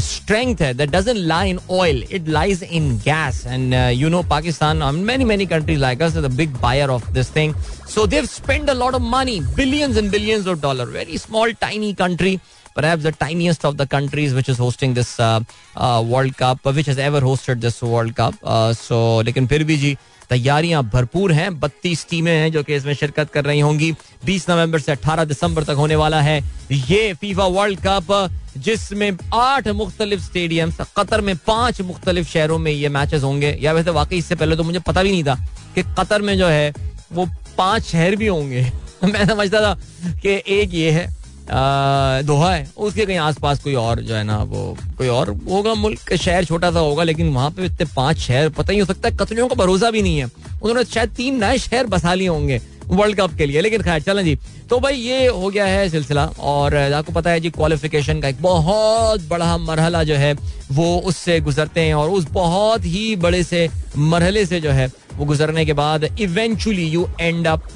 strength 0.00 0.60
hai, 0.60 0.72
that 0.72 0.90
doesn't 0.90 1.26
lie 1.26 1.46
in 1.46 1.58
oil 1.68 2.02
it 2.08 2.28
lies 2.28 2.62
in 2.62 2.98
gas 2.98 3.44
and 3.44 3.74
uh, 3.74 3.90
you 3.92 4.08
know 4.08 4.22
pakistan 4.22 4.82
and 4.82 5.04
many 5.04 5.24
many 5.24 5.46
countries 5.46 5.80
like 5.80 6.00
us 6.00 6.16
are 6.16 6.20
the 6.20 6.28
big 6.28 6.60
buyer 6.60 6.90
of 6.90 7.12
this 7.12 7.28
thing 7.28 7.54
so 7.86 8.06
they've 8.06 8.28
spent 8.28 8.68
a 8.68 8.74
lot 8.74 8.94
of 8.94 9.02
money 9.02 9.40
billions 9.56 9.96
and 9.96 10.12
billions 10.12 10.46
of 10.46 10.60
dollars 10.60 10.88
very 10.90 11.16
small 11.16 11.52
tiny 11.54 11.92
country 11.92 12.38
perhaps 12.76 13.04
the 13.04 13.12
tiniest 13.18 13.64
of 13.64 13.76
the 13.76 13.86
countries 13.86 14.34
which 14.34 14.48
is 14.48 14.58
hosting 14.58 14.94
this 14.94 15.12
uh, 15.20 15.40
uh, 15.76 16.02
world 16.04 16.36
cup 16.36 16.66
which 16.78 16.86
has 16.86 16.98
ever 16.98 17.20
hosted 17.20 17.60
this 17.60 17.82
world 17.82 18.14
cup. 18.16 18.34
So 18.78 19.22
लेकिन 19.24 19.46
फिर 19.46 19.64
भी 19.64 19.76
जी 19.76 19.96
तैयारियाँ 20.30 20.82
भरपूर 20.92 21.32
हैं। 21.32 21.48
बत्तीस 21.60 22.06
टीमें 22.10 22.32
हैं 22.32 22.50
जो 22.52 22.62
कि 22.62 22.74
इसमें 22.74 22.94
शिरकत 22.94 23.30
कर 23.30 23.44
रही 23.44 23.60
होंगी। 23.60 23.90
20 24.24 24.48
नवंबर 24.50 24.80
से 24.80 24.92
18 24.92 25.24
दिसंबर 25.24 25.64
तक 25.64 25.74
होने 25.78 25.96
वाला 25.96 26.20
है 26.22 26.40
ये 26.72 27.12
फीफा 27.20 27.46
वर्ल्ड 27.46 27.80
कप 27.86 28.30
जिसमें 28.56 29.10
आठ 29.34 29.68
मुख्तलिफ़ 29.68 30.22
स्टेडियम 30.22 30.72
कतर 30.96 31.20
में 31.20 31.34
पाँच 31.46 31.80
मुख्तलिफ़ 31.80 32.28
शहरों 32.28 32.58
में 32.58 32.70
ये 32.72 32.88
मैचेस 32.88 33.22
होंगे। 33.22 33.56
या 33.60 33.72
वैसे 33.72 33.90
वाकई 33.90 34.18
इससे 34.18 34.34
पहले 34.34 34.56
तो 34.56 34.62
मुझे 34.62 34.78
पता 34.78 35.02
भी 35.02 35.10
नहीं 35.10 35.24
था 35.24 35.34
कि 35.74 35.82
कतर 35.98 36.22
में 36.22 36.36
जो 36.38 36.46
है 36.46 36.72
वो 37.12 37.26
पाँच 37.58 37.82
शहर 37.84 38.16
भी 38.16 38.26
होंगे। 38.26 38.62
मैं 39.04 39.26
समझता 39.26 39.60
था 39.60 39.74
कि 40.22 40.42
एक 40.48 40.74
ये 40.74 40.90
है। 40.90 41.06
दोहा 41.46 42.52
है। 42.52 42.66
उसके 42.76 43.04
कहीं 43.06 43.16
आसपास 43.18 43.62
कोई 43.62 43.74
और 43.74 44.00
जो 44.00 44.14
है 44.14 44.22
ना, 44.24 44.36
वो 44.38 44.76
कोई 44.98 45.08
और 45.08 45.30
होगा, 45.48 45.74
मुल्क 45.74 46.14
शहर 46.14 46.44
छोटा 46.44 46.70
सा 46.70 46.80
होगा, 46.80 47.02
लेकिन 47.02 47.32
वहाँ 47.34 47.50
पे 47.50 47.64
इतने 47.64 47.86
पाँच 47.96 48.18
शहर, 48.18 48.48
पता 48.50 48.72
ही 48.72 48.78
हो 48.78 48.86
सकता 48.86 49.08
है 49.08 49.16
कतरियों 49.16 49.48
का 49.48 49.54
भरोसा 49.54 49.90
भी 49.90 50.02
नहीं 50.02 50.18
है। 50.18 50.24
उन्होंने 50.24 50.84
शायद 50.84 51.10
तीन 51.10 51.44
नए 51.44 51.58
शहर 51.58 51.86
बसा 51.86 52.14
लिए 52.14 52.28
होंगे 52.28 52.60
वर्ल्ड 52.86 53.16
कप 53.16 53.34
के 53.34 53.46
लिए, 53.46 53.60
लेकिन 53.60 53.82
खैर, 53.82 54.00
चलें 54.02 54.24
जी। 54.24 54.36
तो 54.70 54.78
भाई, 54.80 54.94
ये 54.94 55.26
हो 55.26 55.48
गया 55.50 55.66
है 55.66 55.88
सिलसिला, 55.88 56.24
और 56.40 56.74
आपको 56.76 57.12
पता 57.12 57.30
है 57.30 57.40
जी 57.40 57.50
क्वालिफिकेशन 57.50 58.20
का 58.20 58.28
एक 58.28 58.42
बहुत 58.42 59.28
बड़ा 59.28 59.56
मरहला 59.58 60.02
जो 60.04 60.14
है, 60.14 60.32
वो 60.72 60.96
उससे 61.04 61.38
गुजरते 61.40 61.80
हैं, 61.80 61.94
और 61.94 62.10
उस 62.10 62.28
बहुत 62.32 62.84
ही 62.84 63.14
बड़े 63.16 63.42
से 63.42 63.68
मरहले 63.96 64.44
से 64.46 64.60
जो 64.60 64.70
है, 64.70 64.90
वो 65.14 65.24
गुजरने 65.24 65.64
के 65.64 65.72
बाद 65.72 66.04
eventually 66.20 66.86
you 66.88 67.06
end 67.20 67.46
up 67.46 67.68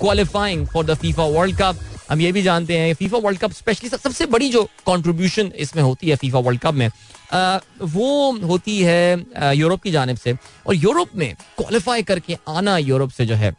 qualifying 0.00 0.66
for 0.66 0.84
the 0.86 0.94
FIFA 0.94 1.24
World 1.24 1.56
Cup 1.56 1.78
हम 2.10 2.20
ये 2.20 2.32
भी 2.32 2.42
जानते 2.42 2.78
हैं 2.78 2.94
फीफा 2.94 3.18
वर्ल्ड 3.18 3.40
कप 3.40 3.52
स्पेशली 3.52 3.88
सबसे 3.88 4.26
बड़ी 4.26 4.48
जो 4.50 4.68
कॉन्ट्रीब्यूशन 4.86 5.52
इसमें 5.56 5.82
होती 5.82 6.08
है 6.10 6.16
फीफा 6.16 6.38
वर्ल्ड 6.38 6.60
कप 6.60 6.74
में 6.74 6.88
आ, 7.32 7.58
वो 7.82 8.32
होती 8.46 8.78
है 8.82 9.54
यूरोप 9.56 9.82
की 9.82 9.90
जानब 9.90 10.16
से। 10.16 10.36
और 10.66 10.74
यूरोप 10.74 11.16
में 11.16 11.34
क्वालिफाई 11.58 12.02
करके 12.02 12.36
आना 12.48 12.76
यूरोप 12.78 13.10
से 13.10 13.26
जो 13.26 13.34
है 13.34 13.54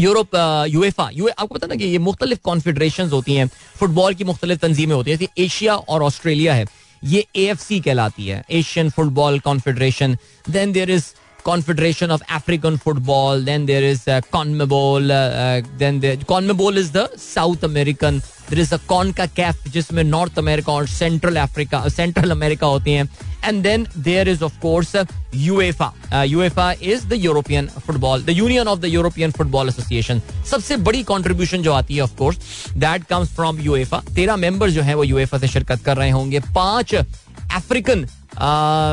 यूरोप 0.00 0.30
यूएफा 0.68 1.08
यू 1.14 1.28
आपको 1.28 1.54
पता 1.54 1.66
ना 1.66 1.74
कि 1.74 1.84
ये 1.84 1.98
मुख्तलिफ़ 1.98 2.40
कॉन्फेडरेशन 2.44 3.08
होती 3.08 3.34
हैं 3.34 3.46
फुटबॉल 3.78 4.14
की 4.14 4.24
मुख्तलिफ़ 4.24 4.58
तंजीमें 4.60 4.94
होती 4.94 5.10
हैं 5.10 5.18
जैसे 5.18 5.42
एशिया 5.44 5.74
और 5.76 6.02
ऑस्ट्रेलिया 6.02 6.54
है 6.54 6.64
ये 7.02 7.24
ए 7.36 7.44
एफ़ 7.44 7.60
सी 7.60 7.80
कहलाती 7.80 8.26
है 8.26 8.42
Asian 8.50 8.90
Football 8.90 9.38
Confederation 9.40 10.16
then 10.50 10.72
there 10.72 10.90
is 10.90 11.12
Confederation 11.44 12.10
of 12.10 12.22
African 12.28 12.76
Football. 12.78 13.40
Then 13.40 13.66
there 13.66 13.82
is 13.82 14.08
uh, 14.08 14.20
CONMEBOL. 14.32 15.10
Uh, 15.10 15.66
then 15.76 16.00
the 16.00 16.16
CONMEBOL 16.18 16.76
is 16.76 16.92
the 16.92 17.08
South 17.16 17.62
American. 17.64 18.22
There 18.48 18.58
is 18.58 18.72
a 18.72 18.78
CONCACAF 18.80 19.68
जिसमें 19.72 20.02
North 20.04 20.38
America 20.38 20.72
और 20.72 20.86
central 20.88 21.36
Africa 21.36 21.88
central 21.88 22.30
America 22.30 22.66
होती 22.66 22.92
हैं 22.92 23.08
and 23.44 23.62
then 23.62 23.86
there 23.98 24.28
is 24.28 24.42
of 24.44 24.58
course 24.60 24.94
UEFA 25.34 25.92
UEFA 26.24 26.70
is 26.72 27.06
the 27.08 27.12
European 27.14 27.68
football 27.86 28.22
the 28.24 28.30
union 28.30 28.68
of 28.68 28.80
the 28.80 28.84
European 28.84 29.30
football 29.38 29.68
association 29.68 30.20
सबसे 30.50 30.76
बड़ी 30.88 31.02
contribution 31.12 31.62
जो 31.62 31.72
आती 31.72 31.96
है 31.96 32.02
of 32.02 32.16
course 32.18 32.38
that 32.76 33.04
comes 33.10 33.34
from 33.36 33.60
UEFA 33.60 34.02
तेरह 34.14 34.36
members 34.36 34.72
जो 34.72 34.82
हैं 34.82 34.94
वो 34.94 35.04
यूएफा 35.04 35.38
से 35.38 35.48
शिरकत 35.48 35.84
कर 35.84 35.96
रहे 35.96 36.10
होंगे 36.10 36.40
पाँच 36.54 36.94
अफ्रीकन 36.94 38.06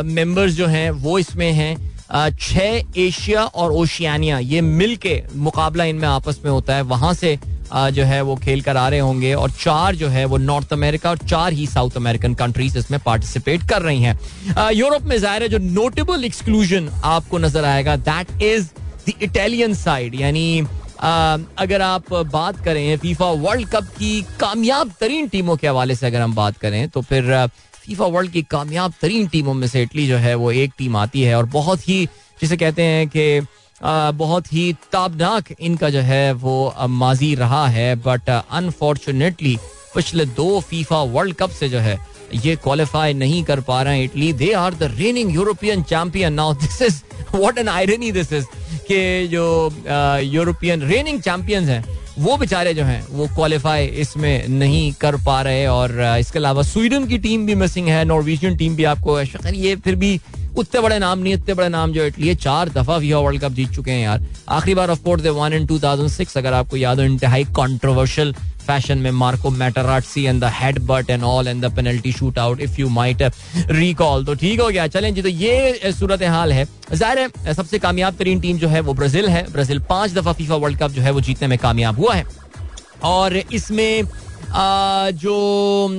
मेंबर्स 0.05 0.53
जो 0.53 0.67
हैं 0.67 0.89
वो 1.05 1.17
इसमें 1.19 1.51
हैं 1.53 1.75
छह 2.13 3.00
एशिया 3.00 3.43
और 3.43 3.71
ओशियानिया, 3.74 4.39
ये 4.39 4.62
मिल 4.62 4.95
के 4.97 5.21
मुकाबला 5.38 5.84
इनमें 5.86 6.08
आपस 6.08 6.39
में 6.45 6.52
होता 6.52 6.76
है। 6.76 6.82
वहाँ 6.84 7.13
से 7.13 7.38
जो 7.74 8.04
है 8.04 8.21
वो 8.21 8.36
खेल 8.36 8.62
कर 8.62 8.78
आ 8.78 8.88
रहे 8.89 9.00
होंगे 9.00 9.34
और 9.34 9.52
चार 9.52 9.95
जो 9.95 10.08
है 10.10 10.24
वो 10.26 10.38
नॉर्थ 10.39 10.74
अमेरिका 10.74 11.10
और 11.10 11.17
चार 11.19 11.54
ही 11.54 11.67
साउथ 11.67 11.97
अमेरिकन 11.97 12.34
कंट्रीज़ 12.36 12.78
इसमें 12.78 13.00
पार्टिसिपेट 13.06 13.63
कर 13.69 13.82
रही 13.82 14.02
हैं। 14.02 14.71
यूरोप 14.71 15.04
में 15.04 15.17
ज़ाहिर 15.17 15.43
है 15.43 15.50
जो 15.50 15.58
नोटेबल 15.60 16.24
एक्सक्लूजन 16.26 16.89
आपको 17.06 17.38
नज़र 17.38 17.65
आएगा 17.65 17.95
that 18.10 18.41
is 18.43 18.67
the 19.08 19.13
Italian 19.21 19.74
side 19.76 20.19
यानी 20.21 20.65
अगर 21.02 21.82
आप 21.82 22.13
बात 22.13 22.63
करें 22.65 22.97
फीफा 22.97 23.30
वर्ल्ड 23.39 23.69
कप 23.69 23.88
की 23.97 24.21
कामयाब 24.39 24.91
तरीन 25.00 25.28
टीमों 25.28 25.56
के 25.58 25.67
हवाले 25.67 25.95
से 25.95 26.06
अगर 26.08 26.21
हम 26.21 26.36
बात 26.36 26.58
करें 26.58 26.88
तो 26.89 27.02
फिर 27.02 27.32
फीफा 27.85 28.05
वर्ल्ड 28.05 28.31
की 28.31 28.41
कामयाब 28.41 28.93
तरीन 29.01 29.27
टीमों 29.27 29.53
में 29.53 29.67
से 29.67 29.81
इटली 29.81 30.07
जो 30.07 30.17
है 30.17 30.35
वो 30.35 30.51
एक 30.51 30.73
टीम 30.77 30.95
आती 30.97 31.21
है 31.21 31.35
और 31.35 31.45
बहुत 31.45 31.87
ही, 31.89 32.05
जिसे 32.41 32.57
कहते 32.57 32.83
हैं 32.83 33.07
कि 33.07 33.41
बहुत 34.17 34.53
ही 34.53 34.71
ताबनाक 34.91 35.51
इनका 35.59 35.89
जो 35.89 35.99
है 35.99 36.31
वो 36.31 36.73
माजी 36.89 37.33
रहा 37.35 37.67
है 37.67 37.95
बट 37.95 38.29
अनफॉर्चुनेटली 38.29 39.57
पिछले 39.95 40.25
दो 40.25 40.59
फीफा 40.59 41.01
वर्ल्ड 41.15 41.35
कप 41.35 41.49
से 41.49 41.69
जो 41.69 41.79
है 41.79 41.97
ये 42.35 42.55
क्वालिफाई 42.55 43.13
नहीं 43.13 43.43
कर 43.43 43.59
पा 43.61 43.81
रहे 43.81 43.97
हैं 43.97 44.03
Italy. 44.03 44.31
They 44.33 44.51
are 44.53 44.73
the 44.73 44.91
reigning 44.97 45.33
European 45.35 45.83
champion 45.83 46.33
now 46.33 46.53
this 46.55 46.81
is 46.81 47.01
what 47.35 47.57
an 47.57 47.67
irony 47.69 48.11
this 48.11 48.33
is 48.33 48.45
के 48.87 49.27
जो 49.27 49.45
यूरोपियन 50.23 50.81
रेनिंग 50.83 51.21
चैंपियंस 51.21 51.67
हैं, 51.69 51.83
वो 52.19 52.35
बेचारे 52.37 52.73
जो 52.73 52.83
हैं, 52.83 53.05
वो 53.09 53.27
क्वालिफाई 53.35 53.85
इसमें 54.03 54.47
नहीं 54.49 54.91
कर 55.01 55.15
पा 55.25 55.41
रहे 55.41 55.65
और 55.67 55.91
इसके 56.19 56.39
अलावा 56.39 56.63
स्वीडन 56.63 57.07
की 57.07 57.17
टीम 57.19 57.45
भी 57.45 57.55
मिसिंग 57.55 57.87
है 57.87 58.03
नॉर्वेजियन 58.05 58.57
टीम 58.57 58.75
भी 58.75 58.83
आपको 58.85 59.19
ये 59.21 59.75
फिर 59.77 59.95
भी 59.95 60.19
उतने 60.57 60.81
बड़े 60.81 60.97
नाम 60.99 61.19
नहीं, 61.19 61.33
इतने 61.33 61.53
बड़े 61.53 61.67
नाम 61.69 61.91
जो 61.93 62.05
इटली 62.05 62.27
है, 62.27 62.35
चार 62.35 62.69
दफ़ा 62.69 62.97
फीफा 62.99 63.17
वर्ल्ड 63.19 63.41
कप 63.41 63.51
जीत 63.51 63.69
चुके 63.71 63.91
हैं 63.91 64.03
यार. 64.03 64.25
आखिरी 64.49 64.73
बार 64.75 64.89
of 64.91 65.03
course 65.03 65.21
they 65.23 65.29
won 65.29 65.53
in 65.53 65.65
2006 65.67 66.37
अगर 66.37 66.53
आपको 66.53 66.77
याद 66.77 66.99
हो, 66.99 67.05
इंतहाई 67.05 67.43
कंट्रोवर्शियल 67.57 68.33
फ़ैशन 68.62 68.97
में 68.97 69.12
Marco 69.13 69.50
Materazzi 69.52 70.24
and 70.24 70.41
the 70.41 70.50
head 70.54 70.80
butt 70.88 71.10
and 71.10 71.24
all 71.24 71.47
and 71.47 71.65
the 71.65 71.71
penalty 71.76 72.12
shoot 72.12 72.39
out 72.39 72.62
if 72.62 72.80
you 72.80 72.89
might 72.89 73.21
recall 73.71 74.26
तो 74.26 74.34
ठीक 74.36 74.60
हो 74.62 74.67
गया। 74.67 74.88
चलें 74.89 75.13
जी 75.13 75.21
तो 75.21 75.30
ये 75.30 75.91
सूरत 75.91 76.24
हाल 76.24 76.54
है। 76.54 76.67
ज़ाहिर 76.93 77.19
है, 77.19 77.54
सबसे 77.54 77.80
कामयाब 77.80 78.15
तरीन 78.15 78.39
टीम 78.39 78.58
जो 78.58 78.67
है 78.67 78.80
वो 78.82 78.93
ब्राज़ील 78.93 79.28
है। 79.30 79.45
ब्राज़ील 79.52 79.80
पाँच 79.89 80.12
दफ़ा 80.13 80.34
फीफा 80.34 80.56
वर्ल्ड 80.56 80.80
कप 80.80 80.91
जो 80.91 81.02
है 81.02 81.12
वो 81.12 81.21
जीतने 81.21 81.47
में 81.47 81.58
कामयाब 81.60 82.00
हुआ 82.00 82.13
है। 82.13 82.26
और 83.04 83.36
इसमें 83.38 84.04
जो 84.53 85.33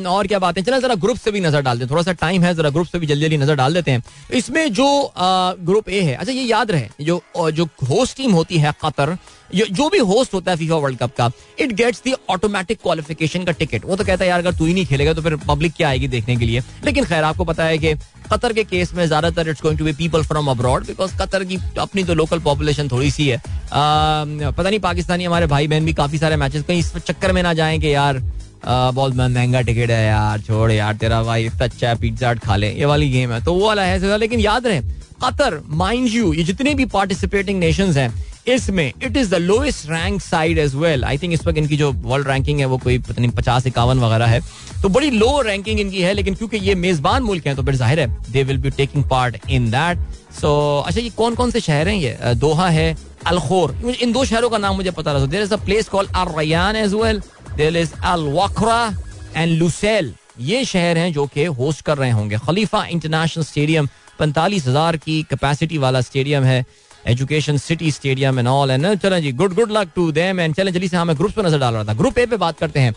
और 0.09 0.27
क्या 0.27 0.39
बात 0.39 0.57
है? 0.59 0.63
चला 0.65 0.79
जरा 0.79 0.95
ग्रुप 0.97 1.17
से 1.19 1.31
भी 1.31 1.41
नज़र 1.41 1.61
डाल 1.63 1.79
दें। 1.79 1.89
थोड़ा 1.91 2.03
सा 2.03 2.13
टाइम 2.15 2.43
है 2.43 2.55
जरा 2.55 2.71
ग्रुप 2.71 2.87
से 2.87 2.99
भी 2.99 3.07
जल्दी 3.07 3.23
जल्दी 3.23 3.37
नज़र 3.37 3.55
डाल 3.57 3.75
देते 3.75 3.91
हैं। 3.91 4.03
इसमें 4.35 4.73
जो 4.73 5.13
ग्रुप 5.61 5.89
ए 5.89 6.01
है 6.01 6.15
अच्छा 6.15 6.33
ये 6.33 6.43
याद 6.43 6.71
रहे 6.71 6.89
जो 7.03 7.23
जो 7.53 7.65
होस्ट 7.89 8.17
टीम 8.17 8.33
होती 8.33 8.59
है 8.59 8.73
कतर 8.85 9.17
जो 9.55 9.89
भी 9.91 9.99
होस्ट 10.01 10.35
होता 10.35 10.51
है 10.51 10.57
फीफा 10.57 10.75
वर्ल्ड 10.77 10.99
कप 10.99 11.15
का 11.17 11.31
it 11.61 11.73
gets 11.77 12.03
the 12.05 12.13
automatic 12.31 12.79
qualification 12.83 13.45
का 13.45 13.53
टिकट 13.53 13.85
वो 13.85 13.97
तो 13.97 14.05
कहता 14.05 14.25
है 14.25 14.29
यार 14.31 14.39
अगर 14.39 14.55
तू 14.55 14.65
ही 14.65 14.75
नहीं 14.75 14.87
खेलेगा 14.87 15.13
तो 15.15 15.23
फिर 15.23 15.37
पब्लिक 15.49 15.73
क्या 15.77 15.89
आएगी 15.89 16.09
देखने 16.09 16.37
के 16.37 16.47
लिए? 16.47 16.61
लेकिन 16.85 17.05
खैर 17.05 17.25
आपको 17.25 17.45
पता 17.45 17.65
है 17.65 17.79
कि 17.79 17.95
कतर 18.33 18.53
के 18.53 18.65
केस 18.65 18.93
में 18.95 19.07
ज़्यादातर 19.07 19.49
it's 19.49 19.63
going 19.63 19.79
to 19.79 19.85
be 19.85 19.93
people 19.93 20.23
from 20.25 20.49
abroad 20.51 20.87
because 20.87 21.17
Qatar 21.19 21.45
की 21.45 21.59
अपनी 21.79 22.05
तो 22.05 22.15
लोकल 22.15 22.39
पॉपुलेशन 22.41 22.89
थोड़ी 22.89 23.11
सी 23.11 23.29
है। 23.29 23.37
आ, 23.37 23.41
पता 23.73 24.69
नहीं 24.69 24.81
पाकिस्तानी 24.81 25.25
हमारे 25.25 25.47
भाई 25.47 25.69
बहन 25.69 25.85
भी 25.85 25.93
काफ़ी 25.95 26.19
सारे 26.19 26.37
मैचेस 26.37 26.63
कहीं 26.63 26.79
इस 26.79 26.93
चक्कर 26.97 27.33
में 27.33 27.43
ना 27.43 27.53
जाएँगे 27.55 27.91
यार 27.91 28.23
बहुत 28.65 29.15
महँगा 29.15 29.61
टिकट 29.61 29.91
है 29.91 30.05
यार, 30.07 30.41
छोड़ 30.41 30.71
यार, 30.73 30.97
तेरा 30.97 31.23
भाई 31.23 31.45
इतना 31.47 31.65
अच्छा 31.65 31.95
पिज्जा 31.97 32.35
खा 32.37 32.57
ले। 32.57 32.71
ये 32.71 32.85
वाली 32.87 33.11
गेम 33.11 33.33
है। 33.33 33.45
तो 33.45 33.55
वो 33.55 33.67
वाला 33.67 33.83
है 33.85 34.19
लेकिन 34.19 34.41
याद 34.41 34.67
रहे 34.67 34.81
कतर 35.23 35.61
माइंड 35.71 36.09
यू 36.09 36.33
ये 36.35 36.43
जितने 36.45 36.75
भी 36.75 36.85
पार्टिसिपेटिंग 36.89 37.59
नेशन 37.61 37.93
हैं, 37.93 38.13
इसमें 38.49 38.87
it 38.87 39.17
is 39.17 39.31
the 39.31 39.35
lowest 39.35 39.91
rank 39.91 40.21
side 40.23 40.59
as 40.59 40.75
well 40.75 41.05
I 41.05 41.19
think 41.19 41.33
इस 41.33 41.47
वक्त 41.47 41.59
इनकी 41.59 41.77
जो 41.77 41.91
वर्ल्ड 41.93 42.29
रैंकिंग 42.29 42.59
है, 42.61 42.67
वो 42.67 42.79
कोई 42.79 42.99
पता 42.99 43.21
नहीं, 43.21 43.31
पचास, 43.33 43.67
इक्यावन 43.67 43.99
वगैरह 43.99 44.27
है। 44.27 44.41
तो 44.83 44.89
बड़ी 44.89 45.11
लो 45.11 45.41
रैंकिंग 45.41 45.81
इनकी 45.81 46.01
है, 46.03 46.13
लेकिन 46.15 46.35
क्योंकि 46.35 46.57
ये 46.59 46.75
मेजबान 46.77 47.23
मुल्क 47.23 47.47
है 47.47 47.55
तो 47.55 47.63
फिर 47.63 47.75
ज़ाहिर 47.77 48.01
है 48.01 48.07
they 48.33 48.43
will 48.43 48.59
be 48.59 48.71
taking 48.73 49.05
part 49.11 49.37
in 49.51 49.71
that 49.71 49.99
so 50.41 50.51
अच्छा 50.87 51.01
ये 51.01 51.11
कौन 51.17 51.35
कौन 51.35 51.51
से 51.51 51.61
शहर 51.61 51.89
हैं 51.89 51.97
ये? 51.97 52.35
दोहा 52.37 52.69
है 52.71 52.97
अलखोर 53.27 53.77
इन 53.93 54.13
दो 54.13 54.25
शहरों 54.25 54.51
का 54.51 54.59
नाम 54.59 54.77
मुझे 54.77 54.91
पता 54.91 55.13
रहा 55.13 55.27
there 55.27 55.43
is 55.43 55.53
a 55.55 55.65
place 55.65 55.89
call 55.89 56.07
Ar 56.07 56.35
Rayyan 56.39 56.77
as 56.77 56.95
well 56.95 57.23
there 57.57 57.77
is 57.77 57.93
Al 58.05 58.27
Wakrah 58.35 58.95
and 59.37 59.59
Lusail. 59.59 60.13
ये 60.41 60.65
शहर 60.65 60.99
हैं 60.99 61.13
जो 61.13 61.27
कि 61.27 61.45
होस्ट 61.45 61.85
कर 61.85 61.99
रहे 61.99 62.11
होंगे। 62.11 62.39
खलीफा 62.39 62.85
इंटरनेशनल 62.87 63.45
स्टेडियम, 63.45 63.87
पैंतालीस 64.19 64.67
हज़ार 64.67 64.97
की 64.97 65.23
कैपेसिटी 65.31 65.79
वाला 65.79 66.01
स्टेडियम 66.01 66.45
है। 66.45 66.65
Education 67.07 67.57
City 67.59 67.91
Stadium 67.91 68.39
and 68.39 68.49
all 68.49 68.71
and 68.71 68.95
चलें 68.97 69.21
जी 69.23 69.33
good 69.33 69.55
good 69.55 69.71
luck 69.73 69.91
to 69.95 70.11
them 70.13 70.41
and 70.41 70.55
चलें 70.55 70.73
जल्दी 70.73 70.89
से 70.89 70.97
हमें 70.97 71.17
ग्रुप्स 71.17 71.35
पर 71.35 71.47
नज़र 71.47 71.59
डाल 71.59 71.75
रहा 71.75 71.85
था। 71.85 71.95
ग्रुप 71.95 72.19
ए 72.19 72.27
पे 72.27 72.37
बात 72.37 72.59
करते 72.59 72.81
हैं। 72.81 72.93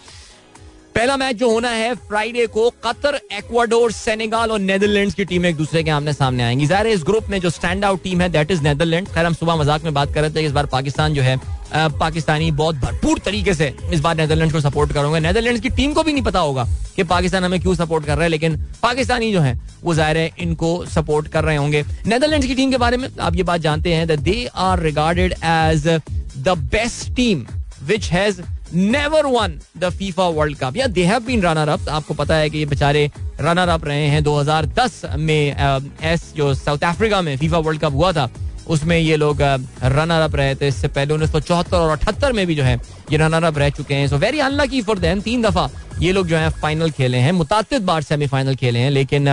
पहला 0.96 1.16
मैच 1.18 1.36
जो 1.36 1.50
होना 1.52 1.70
है 1.70 1.94
फ्राइडे 1.96 2.46
को 2.48 2.70
कतर 2.84 3.20
एक्वाडोर 3.34 3.92
सेनेगाल 3.92 4.52
और 4.52 4.60
नेदरलैंड्स 4.60 5.16
की 5.16 5.26
टीम 5.26 5.46
एक 5.46 5.56
दूसरे 5.56 5.84
के 5.84 5.92
आमने 5.92 6.14
सामने 6.14 6.44
आएँगी। 6.44 6.66
ज़ाहिर 6.66 6.88
इस 6.88 7.04
ग्रुप 7.04 7.30
में 7.30 7.40
जो 7.42 7.50
स्टैंड 7.50 7.86
आउट 7.86 8.04
टीम 8.04 8.22
है 8.22 8.30
दैट 8.30 8.52
इज़ 8.52 8.62
नेदरलैंड 8.64 9.08
खैर, 9.08 9.26
हम 9.26 9.34
सुबह 9.34 9.56
मज़ाक 9.56 9.84
में 9.84 9.94
बात 9.94 10.14
कर 10.14 10.22
रहे 10.22 10.30
थे, 10.36 10.46
इस 10.46 10.52
बार 10.52 10.66
पाकिस्तान 10.68 11.14
जो 11.14 11.22
है 11.22 11.38
पाकिस्तानी 11.74 12.50
बहुत 12.54 12.76
भरपूर 12.76 13.20
तरीके 13.20 13.54
से 13.54 13.74
इस 13.94 14.00
बार 14.00 14.16
नेदरलैंड 14.16 14.52
को 14.52 14.60
सपोर्ट 14.62 14.94
करूँगा। 14.94 15.20
नेदरलैंड 15.20 15.60
की 15.60 15.70
टीम 15.72 15.94
को 15.94 16.04
भी 16.04 16.14
नहीं 16.14 16.24
पता 16.24 16.40
होगा 16.40 16.68
कि 16.96 17.04
पाकिस्तान 17.06 17.44
हमें 17.44 17.60
क्यों 17.62 17.76
सपोर्ट 17.76 18.06
कर 18.06 18.16
रहा 18.16 18.24
है, 18.24 18.30
लेकिन 18.30 18.58
पाकिस्तानी 18.84 19.32
जो 19.32 19.42
है, 19.42 19.58
वो 19.84 19.94
ज़ाहिर 19.94 20.18
है 20.18 20.32
इनको 20.40 20.86
सपोर्ट 20.88 21.28
कर 21.28 21.44
रहे 21.44 21.56
होंगे। 21.56 21.84
नेदरलैंड 22.08 22.46
की 22.46 22.56
टीम 22.56 22.72
के 22.72 22.78
बारे 22.78 22.98
में 22.98 23.10
आप 23.20 23.36
ये 23.36 23.44
बात 23.44 23.62
जानते 23.62 23.94
हैं 23.94 24.08
they 24.24 24.46
are 24.56 24.80
regarded 24.82 25.34
as 25.34 25.88
the 26.38 26.58
best 26.72 27.16
team 27.16 27.46
which 27.84 28.12
has 28.12 28.42
never 28.74 29.26
won 29.26 29.60
the 29.78 29.90
FIFA 29.90 30.28
World 30.30 30.58
Cup 30.58 30.78
या 30.78 30.88
they 30.88 31.04
have 31.06 31.20
been 31.26 31.42
runner 31.42 31.70
up 31.70 31.90
आपको 31.90 32.14
पता 32.14 32.36
है 32.36 32.50
कि 32.50 32.58
ये 32.58 32.66
बेचारे 32.66 33.10
रनर 33.42 33.70
अप 33.70 33.86
रहे 33.86 34.08
हैं 34.08 34.24
2010 34.24 35.04
में 35.18 35.56
एस 36.04 36.32
जो 36.36 36.54
साउथ 36.56 36.84
अफ्रीका 36.86 37.22
में 37.22 37.36
फीफा 37.38 37.58
वर्ल्ड 37.58 37.82
कप 37.82 37.94
हुआ 37.94 38.12
था। 38.14 38.30
उसमें 38.68 38.98
ये 38.98 39.16
लोग 39.18 39.42
रनर 39.42 40.22
अप 40.22 40.36
रहे 40.36 40.56
थे, 40.56 40.68
इससे 40.68 40.88
पहले 40.90 41.14
उन्नीस 41.14 41.32
सौ 41.32 41.40
चौहत्तर 41.40 41.78
और 41.78 41.92
अठहत्तर 41.92 42.34
में 42.34 42.46
भी 42.48 42.56
जो 42.56 42.64
है, 42.64 42.76
ये 43.12 43.18
रनर 43.18 43.44
अप 43.44 43.58
रह 43.58 43.70
चुके 43.72 43.94
हैं। 43.94 44.08
So 44.08 44.18
very 44.18 44.40
unlucky 44.42 44.82
for 44.82 45.00
them 45.00 45.22
तीन 45.22 45.42
दफ़ा 45.42 45.70
ये 46.00 46.12
लोग 46.12 46.28
जो 46.28 46.38
है 46.38 46.50
फाइनल 46.52 46.92
खेले 46.92 47.18
हैं। 47.18 47.32
मुताद 47.34 47.82
बार 47.82 48.02
सेमीफाइनल 48.04 48.56
खेले 48.56 48.80
हैं, 48.80 48.92
लेकिन 48.92 49.28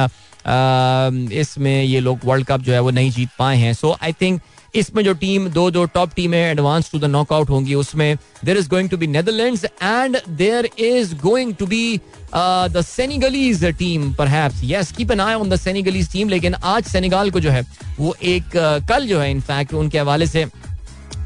इसमें 1.33 1.83
ये 1.83 2.01
लोग 2.01 2.20
वर्ल्ड 2.24 2.47
कप 2.47 2.61
जो 2.61 2.72
है, 2.72 2.80
वो 2.80 2.91
नहीं 2.91 3.11
जीत 3.11 3.28
पाए 3.39 3.57
हैं। 3.57 3.72
सो 3.74 3.97
आई 4.03 4.12
थिंक 4.12 4.41
इसमें 4.75 5.05
जो 5.05 5.12
टीम 5.14 5.49
दो 5.49 5.70
दो 5.70 5.85
टॉप 5.85 6.11
टीमें 6.16 6.39
एडवांस 6.39 6.91
टू 6.93 6.99
द 6.99 7.05
नॉकआउट 7.05 7.51
होंगी 7.51 7.75
उसमें 7.75 8.16
there 8.45 8.57
is 8.57 8.68
going 8.68 8.89
to 8.89 8.97
be 8.97 9.07
Netherlands 9.07 9.64
and 9.64 10.18
there 10.29 10.68
is 10.79 11.14
going 11.14 11.55
to 11.55 11.66
be 11.66 12.01
the 12.35 12.81
Senegalese 12.81 13.64
team 13.64 14.12
पर 14.14 14.29
yes 14.64 14.93
keep 14.93 15.11
an 15.11 15.20
eye 15.20 15.35
on 15.35 15.49
the 15.49 15.57
Senegalese 15.57 16.12
team 16.12 16.29
लेकिन 16.29 16.55
आज 16.55 16.85
सेनेगाल 16.85 17.31
को 17.31 17.41
जो 17.41 17.51
है 17.51 17.62
वो 17.99 18.14
एक 18.23 18.45
uh, 18.45 18.89
कल 18.89 19.07
जो 19.07 19.20
है 19.20 19.31
इनफैक्ट 19.31 19.75
उनके 19.75 19.99
हवाले 19.99 20.27
से 20.27 20.47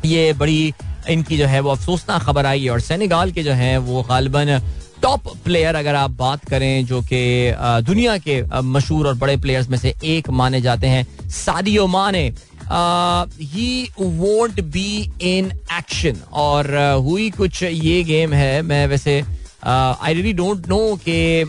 ये 0.04 0.32
बड़ी 0.32 0.72
इनकी 1.10 1.38
जो 1.38 1.46
है 1.46 1.60
वो 1.60 1.70
अफसोसनाक 1.70 2.22
खबर 2.22 2.46
आई 2.46 2.64
है 2.64 2.70
और 2.70 2.80
सेनेगाल 2.80 3.32
के 3.32 3.42
जो 3.42 3.52
है 3.52 3.78
वो 3.78 4.02
गालबन 4.02 4.58
टॉप 5.02 5.20
प्लेयर 5.44 5.74
अगर 5.74 5.94
आप 5.94 6.10
बात 6.10 6.44
करें 6.44 6.86
जो 6.86 7.00
कि 7.02 7.52
uh, 7.52 7.86
दुनिया 7.86 8.18
के 8.18 8.42
uh, 8.42 8.54
मशहूर 8.54 9.06
और 9.06 9.14
बड़े 9.14 9.36
प्लेयर्स 9.36 9.68
में 9.68 9.78
से 9.78 9.94
एक 10.04 10.30
माने 10.30 10.60
जाते 10.60 10.86
हैं 10.86 11.06
Sadio 11.28 11.86
Mane. 11.86 12.32
He 12.68 13.88
won't 14.00 14.60
be 14.60 15.10
in 15.22 15.50
action 15.78 16.20
और 16.34 16.66
uh, 16.66 17.04
हुई 17.04 17.30
कुछ 17.30 17.62
ये 17.62 18.02
गेम 18.04 18.32
है 18.32 18.62
मैं 18.62 18.86
वैसे 18.86 19.22
आई 19.66 20.14
रियली 20.14 20.32
डोंट 20.32 20.68
नो 20.68 20.98
के 21.08 21.44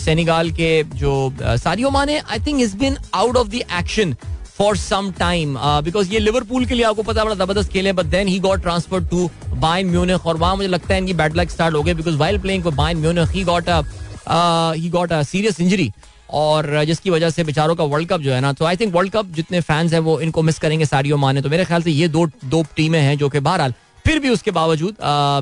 सेनेगाल 0.00 0.50
के 0.50 0.82
जो 0.94 1.12
Sadio 1.42 1.90
Mane 1.90 2.18
I 2.20 2.38
think 2.46 2.60
is 2.60 2.76
been 2.76 2.96
out 3.14 3.36
of 3.36 3.48
the 3.48 3.62
action 3.78 4.14
for 4.58 4.76
some 4.76 5.10
time 5.18 5.56
because 5.84 6.12
ये 6.12 6.18
लिवरपूल 6.18 6.66
के 6.66 6.74
लिए 6.74 6.84
आपको 6.84 7.02
पता 7.02 7.24
बड़ा 7.24 7.34
ज़बरदस्त 7.34 7.72
खेले 7.72 7.92
but 7.92 8.06
then 8.06 8.28
he 8.28 8.38
got 8.40 8.62
transfer 8.62 9.04
to 9.04 9.30
Bayern 9.56 9.90
Munich 9.90 10.26
और 10.26 10.36
वहाँ 10.36 10.56
मुझे 10.56 10.68
लगता 10.68 10.94
है 10.94 11.00
इनकी 11.00 11.40
लक 11.40 11.50
स्टार्ट 11.50 11.74
हो 11.74 11.82
गए 11.82 11.94
because 11.94 12.16
while 12.16 12.38
playing 12.38 12.64
Bayern 12.64 13.02
got 13.44 13.68
he 14.78 14.88
got 14.90 15.12
a 15.12 15.22
serious 15.22 15.60
injury 15.60 15.90
और 16.32 16.84
जिसकी 16.84 17.10
वजह 17.10 17.30
से 17.30 17.44
बेचारों 17.44 17.74
का 17.76 17.84
वर्ल्ड 17.84 18.08
कप 18.08 18.20
जो 18.20 18.32
है 18.32 18.40
ना 18.40 18.52
तो 18.52 18.64
आई 18.64 18.76
थिंक 18.76 18.94
वर्ल्ड 18.94 19.12
कप 19.12 19.26
जितने 19.34 19.60
फैंस 19.62 19.92
हैं 19.92 20.00
वो 20.00 20.18
इनको 20.20 20.42
मिस 20.42 20.58
करेंगे 20.58 20.86
सारियो 20.86 21.16
माने 21.18 21.42
तो 21.42 21.50
मेरे 21.50 21.64
ख्याल 21.64 21.82
से 21.82 21.90
ये 21.90 22.08
दो 22.08 22.26
दो 22.44 22.64
टीमें 22.76 23.00
हैं 23.00 23.16
जो 23.18 23.28
कि 23.28 23.40
बहरहाल, 23.40 23.74
फिर 24.06 24.18
भी 24.18 24.28
उसके 24.28 24.50
बावजूद 24.50 24.96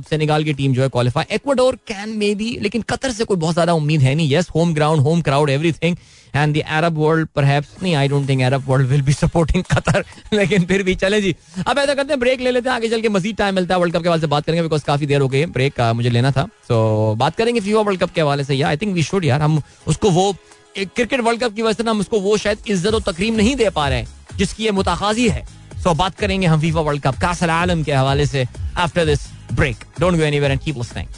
सेनेगाल 0.08 0.44
की 0.44 0.52
टीम 0.52 0.72
जो 0.74 0.82
है 0.82 0.88
qualify 0.88 1.24
Ecuador 1.32 1.76
can 1.88 2.16
may 2.18 2.34
be 2.34 2.56
लेकिन 2.62 2.82
कतर 2.90 3.10
से 3.12 3.24
कोई 3.24 3.36
बहुत 3.36 3.54
ज़्यादा 3.54 3.74
उम्मीद 3.74 4.00
है 4.00 4.14
नहीं. 4.14 4.32
Yes 4.32 4.48
home 4.54 4.74
ground 4.74 5.02
home 5.02 5.20
crowd 5.22 5.50
everything 5.50 5.96
and 6.34 6.56
the 6.56 6.62
Arab 6.68 6.98
world 6.98 7.28
पर 7.36 7.44
नहीं 7.44 7.94
I 7.94 8.08
don't 8.08 8.28
think 8.28 8.42
Arab 8.42 8.64
world 8.68 8.88
will 8.88 9.02
be 9.02 9.12
supporting 9.12 9.62
Qatar. 9.64 10.04
लेकिन 10.32 10.64
फिर 10.66 10.82
भी, 10.82 10.94
चले 10.94 11.20
जी. 11.22 11.34
अब 11.66 11.78
ऐसा 11.78 11.94
करते 11.94 12.12
हैं 12.12 12.20
ब्रेक 12.20 12.40
ले 12.40 12.50
लेते 12.50 12.68
हैं, 12.68 12.76
आगे 12.76 12.88
चल 12.88 13.00
के 13.00 13.08
मजीद 13.08 13.36
टाइम 13.36 13.54
मिलता 13.54 13.74
है 13.74 13.80
वर्ल्ड 13.80 13.94
कप 13.94 14.02
के 14.02 14.08
हवाले 14.08 14.20
से 14.20 14.26
बात 14.26 14.44
करेंगे 14.46 14.62
बिकॉज़ 14.62 14.84
काफ़ी 14.84 15.06
देर 15.06 15.20
हो 15.20 15.28
गई 15.28 15.44
ब्रेक 15.48 15.80
मुझे 15.96 16.10
लेना 16.10 16.30
था. 16.32 16.44
सो 16.68 17.14
बात 17.18 17.36
करेंगे 17.36 17.60
फीफा 17.60 17.80
वर्ल्ड 17.80 18.00
कप 18.00 18.10
के 18.10 18.20
हवाले 18.20 18.44
से. 18.44 18.60
आई 18.62 18.76
थिंक 18.76 18.94
वी 18.94 19.02
शुड 19.02 19.24
यार, 19.24 19.42
हम 19.42 19.62
उसको 19.86 20.10
वो 20.10 20.34
क्रिकेट 20.76 21.20
वर्ल्ड 21.20 21.40
कप 21.42 21.54
की 21.54 21.62
वजह 21.62 21.82
से 21.82 21.88
हम 21.90 22.00
उसको 22.00 22.20
वो 22.20 22.36
शायद 22.36 22.58
इज़्ज़त 22.68 22.94
और 22.94 23.02
तकरीम 23.02 23.34
नहीं 23.34 23.54
दे 23.56 23.70
पा 23.70 23.88
रहे 23.88 23.98
हैं, 23.98 24.08
जिसकी 24.36 24.64
ये 24.64 24.70
मुताजी 24.70 25.28
है। 25.28 25.46
सो 25.82 25.94
बात 25.94 26.18
करेंगे 26.18 26.46
हम 26.46 26.60
FIFA 26.60 26.80
World 26.80 27.02
Cup 27.02 27.18
Kasar 27.20 27.50
Alam 27.50 27.82
के 27.82 27.92
हवाले 27.92 28.26
से 28.26 28.46
after 28.76 29.04
this 29.06 29.26
break 29.52 29.84
don't 30.00 30.16
go 30.16 30.22
anywhere 30.22 30.52
and 30.52 30.60
keep 30.60 30.76
listening 30.78 31.08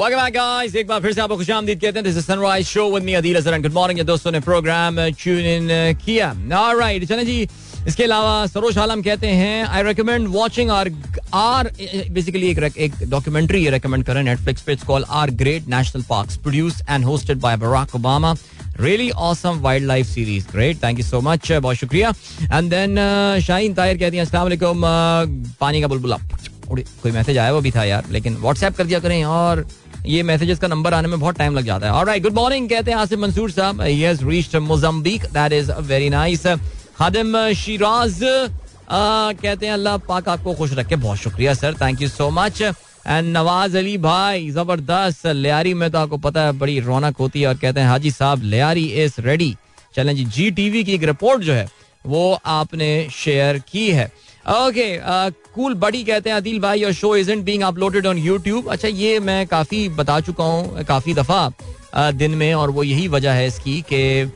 Welcome 0.00 0.20
back, 0.20 0.32
guys. 0.34 0.74
एक 0.76 0.86
बार 0.88 1.00
फिर 1.00 1.12
से 1.12 1.20
आपको 1.20 1.36
खुश 1.36 1.48
आमदीद 1.50 1.80
कहते 1.80 1.98
हैं 1.98 2.04
this 2.04 2.16
is 2.16 2.24
Sunrise 2.24 2.66
Show 2.66 2.84
with 2.90 3.02
me 3.04 3.14
Adeel 3.14 3.36
Azhar 3.36 3.60
good 3.62 3.72
morning 3.72 4.00
दोस्तों 4.06 4.30
ने 4.32 4.40
प्रोग्राम 4.40 5.00
ट्यून 5.12 5.38
इन 5.38 5.68
किया। 6.04 6.28
ऑलराइट 6.58 7.04
चलें 7.08 7.24
जी। 7.26 7.48
इसके 7.88 8.04
अलावा 8.04 8.46
सरोज 8.46 8.78
आलम 8.78 9.02
कहते 9.02 9.26
हैं 9.26 9.66
I 9.66 9.82
recommend 9.82 10.28
watching 10.28 10.70
our 10.70 10.90
our 11.34 11.70
basically 12.12 12.48
एक 12.50 12.76
एक 12.76 12.94
डॉक्यूमेंट्री 13.10 13.64
ये 13.64 13.70
रिकमेंड 13.70 14.04
करें 14.04 14.22
नेटफ्लिक्स 14.22 14.62
पे। 14.62 14.72
It's 14.72 14.84
call 14.84 15.04
our 15.20 15.30
Great 15.42 15.68
National 15.74 16.02
Parks 16.08 16.36
produce 16.36 16.80
and 16.90 17.04
hosted 17.04 17.40
by 17.40 17.56
Barack 17.56 17.94
Obama 17.96 18.34
really 18.80 19.10
awesome 19.28 19.60
wildlife 19.86 20.06
series 20.06 20.46
great 20.52 20.82
thank 20.84 20.98
you 20.98 21.04
so 21.06 21.20
much 21.20 21.52
बहुत 21.52 21.76
शुक्रिया। 21.76 22.12
एंड 22.52 22.70
देन 22.70 22.96
शाहीन 23.46 23.74
ताहिर 23.74 23.98
कहती 23.98 24.16
हैं 24.16 24.24
अस्सलाम 24.24 24.42
वालेकुम 24.42 24.78
uh, 24.78 25.56
पानी 25.60 25.80
का 25.80 25.86
बुलबुला. 25.86 26.18
कोई 26.70 27.12
मैसेज 27.12 27.38
आया 27.38 27.52
वो 27.52 27.60
भी 27.60 27.70
था 27.70 27.84
यार 27.84 28.04
लेकिन 28.10 28.36
व्हाट्सएप 28.40 28.76
कर 28.76 28.84
दिया 28.86 28.98
करें 29.00 29.24
और 29.24 29.64
ये 30.06 30.22
मैसेजेस 30.22 30.58
का 30.58 30.68
नंबर 30.68 30.94
आने 30.94 31.08
में 31.08 31.18
बहुत 31.20 31.38
टाइम 31.38 31.54
लग 31.54 31.64
जाता 31.64 31.86
है। 31.86 31.92
ऑलराइट 31.92 32.22
गुड 32.22 32.34
मॉर्निंग 32.34 32.68
कहते 32.68 32.90
हैं 32.90 32.98
आसिफ 32.98 33.18
मंसूर 33.18 33.50
साहब। 33.50 33.80
Has 33.80 34.24
reached 34.24 34.56
Mozambique 34.58 35.24
that 35.32 35.52
is 35.52 35.72
very 35.72 36.08
nice 36.10 36.46
Khadim 36.98 37.52
Shiraz 37.54 38.18
कहते 38.22 39.66
हैं, 39.66 39.72
अल्लाह 39.72 39.96
पाक 39.98 40.28
आपको 40.28 40.54
खुश 40.54 40.72
रखे। 40.74 40.96
बहुत 40.98 41.18
शुक्रिया 41.18 41.54
sir 41.54 41.74
thank 41.80 42.02
you 42.02 42.08
so 42.08 42.30
much 42.30 42.62
and 42.62 43.36
Nawaz 43.36 43.76
Ali 43.78 43.96
भाई, 43.98 44.50
ज़बरदस्त। 44.50 45.26
लियारी 45.26 45.74
में 45.74 45.90
तो 45.90 45.98
आपको 45.98 46.16
पता 46.18 46.42
है, 46.42 46.52
बड़ी 46.52 46.78
रौनक 46.80 47.16
होती 47.16 47.40
है। 47.40 47.48
और 47.48 47.56
कहते 47.56 47.80
हैं, 47.80 47.88
हाजी 47.88 48.10
साहब, 48.10 48.42
लियारी 48.44 48.84
इज़ 49.04 49.20
रेडी 49.20 49.54
चलें 49.96 50.14
जी 50.16 50.24
जी 50.26 50.50
टीवी 50.50 50.82
की 50.84 50.94
एक 50.94 51.04
रिपोर्ट 51.04 51.42
जो 51.42 51.52
है, 51.52 51.68
वो 52.04 52.38
आपने 52.46 53.08
शेयर 53.14 53.58
की 53.70 53.88
है। 53.90 54.10
ओके 54.50 54.86
कूल 55.54 55.74
बड़ी 55.74 56.02
कहते 56.04 56.30
हैं 56.30 56.36
अदिल 56.36 56.58
भाई 56.60 56.80
your 56.80 56.92
show 56.92 57.14
isn't 57.16 57.44
being 57.44 57.62
uploaded 57.62 58.06
on 58.06 58.18
YouTube 58.18 58.68
अच्छा 58.70 58.88
ये 58.88 59.18
मैं 59.20 59.46
काफ़ी 59.46 59.88
बता 59.90 60.18
चुका 60.20 60.44
हूँ, 60.44 60.84
काफ़ी 60.84 61.14
दफ़ा 61.14 62.10
दिन 62.12 62.30
में, 62.30 62.52
और 62.54 62.70
वो 62.70 62.82
यही 62.82 63.06
वजह 63.08 63.32
है 63.32 63.46
इसकी 63.46 63.80
कि 63.92 64.30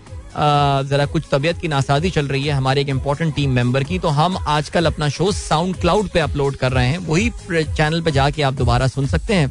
जरा 0.89 1.07
कुछ 1.07 1.25
तबीयत 1.33 1.59
की 1.59 1.69
नासाजी 1.69 2.11
चल 2.11 2.29
रही 2.29 2.45
है 2.45 2.53
हमारे 2.53 2.81
एक 2.81 2.89
इम्पोर्टेंट 2.89 3.35
टीम 3.35 3.51
मेंबर 3.51 3.85
की। 3.85 3.99
तो 3.99 4.09
हम 4.11 4.37
आजकल 4.39 4.87
अपना 4.87 5.09
शो 5.09 5.31
साउंड 5.33 5.77
क्लाउड 5.81 6.09
पे 6.09 6.21
अपलोड 6.21 6.57
कर 6.57 6.73
रहे 6.73 6.87
हैं। 6.87 6.99
वही 6.99 7.31
चैनल 7.51 8.01
पे 8.03 8.11
जाके 8.13 8.43
आप 8.43 8.55
दोबारा 8.55 8.87
सुन 8.87 9.07
सकते 9.07 9.35
हैं। 9.35 9.51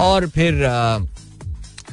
और 0.00 0.26
फिर 0.28 0.62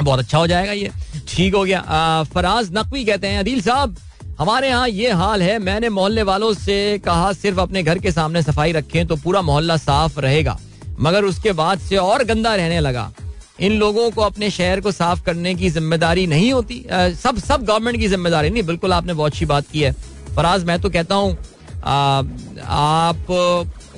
बहुत 0.02 0.20
अच्छा 0.20 0.38
हो 0.38 0.48
जाएगा 0.48 0.72
ये। 0.72 0.92
ठीक 1.28 1.56
हो 1.56 1.64
गया। 1.64 2.24
फराज 2.34 2.72
नकवी 2.74 3.06
कहते 3.06 3.28
हैं 3.28 3.40
अदील 3.40 3.62
साहब 3.62 3.96
हमारे 4.42 4.68
यहाँ 4.68 4.88
ये 4.90 5.10
हाल 5.12 5.42
है। 5.44 5.58
मैंने 5.60 5.90
मोहल्ले 5.92 6.24
वालों 6.24 6.54
से 6.54 6.76
कहा 7.06 7.32
सिर्फ़ 7.34 7.60
अपने 7.60 7.82
घर 7.84 8.00
के 8.00 8.12
सामने 8.12 8.42
सफ़ाई 8.44 8.72
रखें 8.72 9.08
तो 9.08 9.16
पूरा 9.18 9.42
मोहल्ला 9.42 9.76
साफ़ 9.78 10.20
रहेगा। 10.20 10.58
मगर 11.00 11.26
उसके 11.26 11.52
बाद 11.54 11.80
से 11.80 11.98
और 11.98 12.24
गंदा 12.24 12.54
रहने 12.56 12.80
लगा। 12.80 13.12
इन 13.60 13.74
लोगों 13.74 14.10
को 14.12 14.22
अपने 14.22 14.50
शहर 14.50 14.80
को 14.82 14.92
साफ़ 14.92 15.24
करने 15.26 15.54
की 15.56 15.70
ज़िम्मेदारी 15.70 16.26
नहीं 16.28 16.52
होती। 16.54 16.84
आ, 16.84 17.10
सब 17.12 17.38
सब 17.40 17.66
गवर्नमेंट 17.66 17.98
की 18.00 18.08
ज़िम्मेदारी 18.08 18.50
नहीं 18.50 18.64
बिल्कुल 18.64 18.94
आपने 18.94 19.14
बहुत 19.14 19.32
अच्छी 19.32 19.46
बात 19.46 19.66
की 19.72 19.82
है। 19.82 19.92
फराज 20.36 20.64
मैं 20.66 20.80
तो 20.82 20.90
कहता 20.90 21.16
हूँ 21.16 21.38
आप 21.84 23.30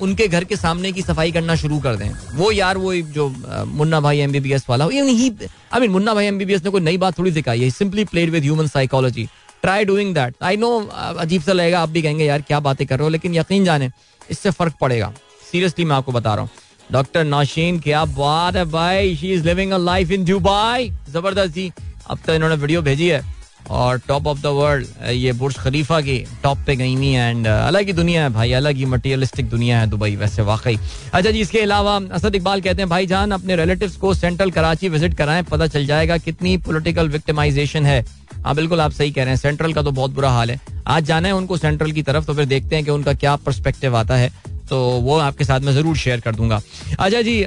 उनके 0.02 0.26
घर 0.28 0.44
के 0.44 0.56
सामने 0.56 0.92
की 0.92 1.02
सफ़ाई 1.02 1.32
करना 1.32 1.54
शुरू 1.56 1.78
कर 1.80 1.96
दें। 1.96 2.10
वो 2.34 2.50
यार 2.52 2.78
वो 2.78 2.94
जो 3.14 3.28
मुन्ना 3.68 4.00
भाई 4.00 4.18
एमबीबीएस 4.20 4.66
वाला 4.68 4.88
ही 4.88 4.98
आई 4.98 5.80
मीन 5.80 5.90
मुन्ना 5.90 6.14
भाई 6.14 6.26
एमबीबीएस 6.26 6.64
ने 6.64 6.70
कोई 6.70 6.80
नई 6.80 6.98
बात 6.98 7.18
थोड़ी 7.18 7.32
सिखाई 7.32 7.62
है। 7.62 7.70
Simply 7.70 8.04
played 8.04 8.30
with 8.30 8.42
human 8.42 8.66
psychology 8.66 9.28
try 9.64 9.84
doing 9.84 10.14
that 10.14 10.34
I 10.42 10.56
know 10.56 10.70
अजीब 11.18 11.42
सा 11.42 11.52
लगेगा, 11.52 11.80
आप 11.80 11.88
भी 11.88 12.02
कहेंगे, 12.02 12.24
यार, 12.24 12.42
क्या 12.42 12.60
बातें 12.60 12.86
कर 12.86 12.98
रहे 12.98 13.04
हो? 13.04 13.10
लेकिन 13.10 13.34
यकीन 13.34 13.64
जाने, 13.64 13.90
इससे 14.30 14.50
फ़र्क 14.50 14.74
पड़ेगा। 14.80 15.12
सीरियसली 15.52 15.84
मैं 15.84 15.96
आपको 15.96 16.12
बता 16.12 16.34
रहा 16.34 16.42
हूँ। 16.42 16.50
डॉक्टर 16.92 17.24
नौशीन 17.24 17.78
क्या 17.80 18.04
बात 18.14 18.56
है 18.56 18.64
भाई? 18.70 19.14
She 19.16 19.32
is 19.34 19.44
living 19.44 19.72
a 19.72 19.78
life 19.80 20.10
in 20.10 20.24
Dubai 20.24 20.90
ज़बरदस्त। 21.12 21.54
जी 21.54 21.70
अब 22.10 22.18
तो 22.26 22.34
इन्होंने 22.34 22.56
वीडियो 22.56 22.82
भेजी 22.82 23.08
है। 23.08 23.22
और 23.70 23.98
टॉप 24.08 24.26
ऑफ़ 24.26 24.40
द 24.40 24.46
वर्ल्ड 24.46 24.86
ये 25.10 25.32
बुर्ज 25.32 25.56
खलीफा 25.58 26.00
की 26.00 26.16
टॉप 26.42 26.58
पे 26.66 26.74
गई 26.76 26.94
हुई 26.94 27.08
एंड 27.08 27.46
अलग 27.46 27.86
ही 27.86 27.92
दुनिया 27.92 28.22
है 28.22 28.30
भाई, 28.30 28.52
अलग 28.52 28.76
ही 28.76 28.84
मटेरियलिस्टिक 28.86 29.48
दुनिया 29.50 29.78
है 29.80 29.86
दुबई 29.86 30.16
वैसे 30.16 30.42
वाकई। 30.42 30.76
अच्छा 31.12 31.30
जी, 31.30 31.40
इसके 31.40 31.60
अलावा 31.60 31.94
असद 32.12 32.34
इकबाल 32.34 32.60
कहते 32.60 32.82
हैं, 32.82 32.88
भाई 32.88 33.06
जान, 33.06 33.30
अपने 33.30 33.56
रिलेटिव्स 33.56 33.96
को 33.96 34.12
सेंट्रल 34.14 34.50
कराची 34.50 34.88
विज़िट 34.88 35.14
कराएँ, 35.14 35.42
पता 35.42 35.66
चल 35.66 35.86
जाएगा 35.86 36.18
कितनी 36.18 36.56
पॉलिटिकल 36.58 37.08
विक्टिमाइजेशन 37.08 37.86
है। 37.86 38.04
हाँ 38.44 38.54
बिल्कुल 38.54 38.80
आप 38.80 38.92
सही 38.92 39.10
कह 39.10 39.22
रहे 39.22 39.30
हैं। 39.30 39.38
सेंट्रल 39.38 39.72
का 39.72 39.82
तो 39.82 39.90
बहुत 39.92 40.10
बुरा 40.12 40.30
हाल 40.30 40.50
है। 40.50 40.60
आज 40.86 41.04
जाना 41.04 41.28
है 41.28 41.34
उनको 41.34 41.56
सेंट्रल 41.56 41.92
की 41.92 42.02
तरफ़ 42.02 42.24
तो 42.24 42.34
फिर 42.34 42.44
देखते 42.44 42.76
हैं 42.76 42.84
कि 42.84 42.90
उनका 42.90 43.12
क्या 43.14 43.36
परस्पेक्टिव 43.38 43.96
आता 43.96 44.16
है। 44.16 44.32
तो 44.68 44.78
वो 45.00 45.18
आपके 45.18 45.44
साथ 45.44 45.60
में 45.60 45.72
ज़रूर 45.72 45.96
शेयर 45.96 46.20
कर 46.20 46.34
दूँगा। 46.34 46.60
अच्छा 46.98 47.22
जी 47.22 47.44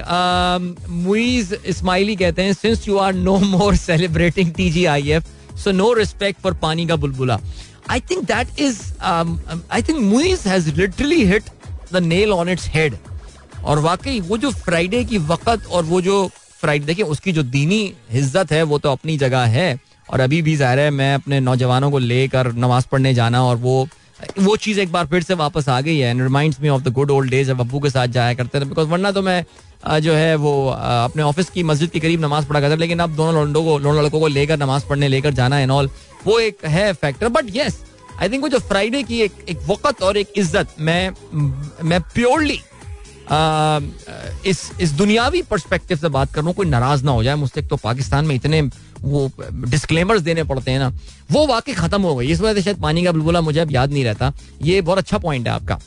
मुइज 1.04 1.56
इस्माइली 1.66 2.16
कहते 2.16 2.42
हैं 2.42 2.52
since 2.54 2.86
you 2.88 2.96
are 2.98 3.14
no 3.14 3.38
more 3.38 3.76
celebrating 3.76 4.52
T 4.54 4.70
G 4.70 4.84
I 4.86 5.10
F 5.10 5.24
so 5.58 5.72
no 5.72 5.92
respect 5.94 6.40
for 6.42 6.54
पानी 6.62 6.86
का 6.86 6.96
बुलबुला. 6.96 7.38
I 7.90 8.00
think 8.10 8.24
that 8.26 8.60
is 8.60 8.80
I 9.02 9.82
think 9.82 9.98
Muiz 10.00 10.46
has 10.46 10.70
literally 10.76 11.24
hit 11.26 11.44
the 11.92 12.02
nail 12.04 12.32
on 12.32 12.48
its 12.48 12.68
head 12.74 12.96
और 13.64 13.78
वाकई 13.80 14.20
वो 14.20 14.38
जो 14.38 14.50
फ्राइडे 14.52 15.04
की 15.04 15.18
वक्त 15.18 15.66
और 15.66 15.84
वो 15.84 16.00
जो 16.00 16.26
फ्राइडे 16.60 16.86
देखिए 16.86 17.04
उसकी 17.06 17.32
जो 17.32 17.42
दीनी 17.44 17.82
इज़्ज़त 18.12 18.52
है, 18.52 18.62
वो 18.62 18.78
तो 18.78 18.92
अपनी 18.92 19.16
जगह 19.18 19.44
है। 19.46 19.78
और 20.10 20.20
अभी 20.20 20.40
भी 20.42 20.56
ज़ाहिर 20.56 20.78
है 20.78 20.90
मैं 20.92 21.14
अपने 21.14 21.40
नौजवानों 21.40 21.90
को 21.90 21.98
लेकर 21.98 22.52
नमाज़ 22.54 22.86
पढ़ने 22.92 23.14
जाना 23.14 23.42
और 23.44 23.56
वो 23.58 23.88
वो 24.38 24.56
चीज़ 24.56 24.80
एक 24.80 24.92
बार 24.92 25.06
फिर 25.06 25.22
से 25.22 25.34
वापस 25.36 25.68
आ 25.68 25.80
गई 25.80 25.98
है। 25.98 26.10
And 26.10 26.22
reminds 26.22 26.60
me 26.60 26.68
of 26.68 26.82
the 26.82 26.92
good 26.92 27.10
old 27.10 27.30
days 27.30 27.48
जब 27.48 27.60
अब्बू 27.60 27.80
के 27.80 27.90
साथ 27.90 28.06
जाया 28.08 28.34
करते 28.34 28.60
थे। 28.60 28.64
बिकॉज़ 28.64 28.88
वरना 28.88 29.12
तो 29.12 29.22
मैं 29.22 30.00
जो 30.00 30.14
है 30.14 30.34
वो 30.36 30.52
अपने 30.70 31.22
ऑफ़िस 31.22 31.50
की 31.50 31.62
मस्जिद 31.62 31.90
के 31.90 32.00
करीब 32.00 32.20
नमाज़ 32.20 32.46
पढ़ा 32.46 32.60
करता 32.60 32.74
लेकिन 32.76 32.98
अब 32.98 33.14
दोनों 33.16 33.34
लौंडों 33.34 33.64
को, 33.64 33.78
दोनों 33.80 34.02
लड़कों 34.02 34.20
को 34.20 34.26
लेकर 34.28 34.58
नमाज़ 34.58 34.86
पढ़ने, 34.86 35.08
लेकर 35.08 35.34
जाना 35.34 35.58
एंड 35.60 35.70
ऑल 35.70 35.90
वो 36.26 36.38
एक 36.40 36.64
है 36.66 36.92
factor 36.94 37.28
but 37.28 37.54
yes 37.56 37.78
I 38.20 38.28
think 38.28 38.42
वो 38.42 38.48
जो 38.48 38.58
फ्राइडे 38.60 39.02
की 39.02 39.20
एक 39.22 39.32
एक 39.48 39.58
वक्त 39.68 40.02
और 40.02 40.16
एक 40.16 40.32
इज़्ज़त, 40.36 40.74
मैं 40.80 41.12
मैं 41.84 42.00
प्योरली 42.04 42.60
इस 44.46 44.70
इस 44.80 44.90
दुनियावी 44.92 45.42
पर्सपेक्टिव 45.44 45.96
से 45.98 46.08
बात 46.08 46.32
कर 46.32 46.40
रहा 46.40 46.46
हूँ 46.46 46.54
कोई 46.56 46.66
नाराज़ 46.66 47.04
ना 47.04 47.10
हो 47.10 47.22
जाए। 47.24 47.34
मुझसे 47.36 47.62
तो 47.62 47.76
पाकिस्तान 47.78 48.24
में 48.26 48.34
इतने 48.34 48.62
वो 49.02 49.30
डिस्क्लेमर्स 49.52 50.20
देने 50.22 50.44
पड़ते 50.44 50.70
हैं 50.70 50.78
ना, 50.78 50.88
वो 51.32 51.46
वाकई 51.46 51.72
खत्म 51.74 52.02
हो 52.02 52.14
गई। 52.16 52.26
इस 52.26 52.40
वजह 52.40 52.54
से 52.54 52.62
शायद 52.62 52.80
पानी 52.82 53.04
का 53.04 53.12
बुलबुला 53.12 53.40
मुझे 53.40 53.60
अब 53.60 53.72
याद 53.72 53.92
नहीं 53.92 54.04
रहता। 54.04 54.32
ये 54.62 54.80
बहुत 54.80 54.98
अच्छा 54.98 55.18
पॉइंट 55.18 55.46
है 55.48 55.52
आपका। 55.52 55.78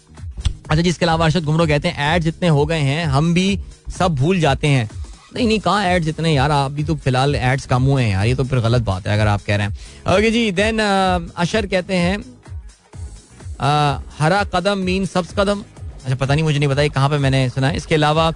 अच्छा 0.69 0.81
जिसके 0.81 1.05
अलावा 1.05 1.25
अरशद 1.25 1.43
घुमरो 1.43 1.67
कहते 1.67 1.87
हैं 1.87 2.15
एड्स 2.15 2.25
जितने 2.25 2.47
हो 2.49 2.65
गए 2.65 2.79
हैं, 2.79 3.05
हम 3.07 3.33
भी 3.33 3.59
सब 3.97 4.15
भूल 4.15 4.39
जाते 4.39 4.67
हैं। 4.67 4.89
नहीं 5.33 5.47
नहीं, 5.47 5.59
कहाँ 5.59 5.85
एड्स 5.85 6.07
इतने 6.07 6.33
यार? 6.33 6.51
आप 6.51 6.71
भी 6.71 6.83
तो 6.83 6.95
फ़िलहाल 6.97 7.35
एड्स 7.35 7.65
कम 7.65 7.83
हुए 7.83 8.03
हैं 8.03 8.11
यार, 8.11 8.25
ये 8.27 8.35
तो 8.35 8.43
फिर 8.43 8.59
गलत 8.59 8.81
बात 8.83 9.07
है, 9.07 9.13
अगर 9.13 9.27
आप 9.27 9.41
कह 9.47 9.55
रहे 9.55 9.67
हैं। 9.67 10.17
ओके 10.17 10.31
जी 10.31 10.51
देन 10.51 10.79
अशर 10.79 11.65
कहते 11.65 11.95
हैं 11.95 12.17
हरा 14.19 14.43
कदम 14.53 14.77
मीन 14.79 15.05
सब्स 15.05 15.33
कदम। 15.37 15.63
अच्छा 16.03 16.15
पता 16.15 16.33
नहीं 16.33 16.43
मुझे 16.43 16.59
नहीं 16.59 16.69
पता 16.69 16.87
कहाँ 16.87 17.09
पे 17.09 17.17
मैंने 17.17 17.49
सुना 17.49 17.69
इसके 17.71 17.95
अलावा 17.95 18.29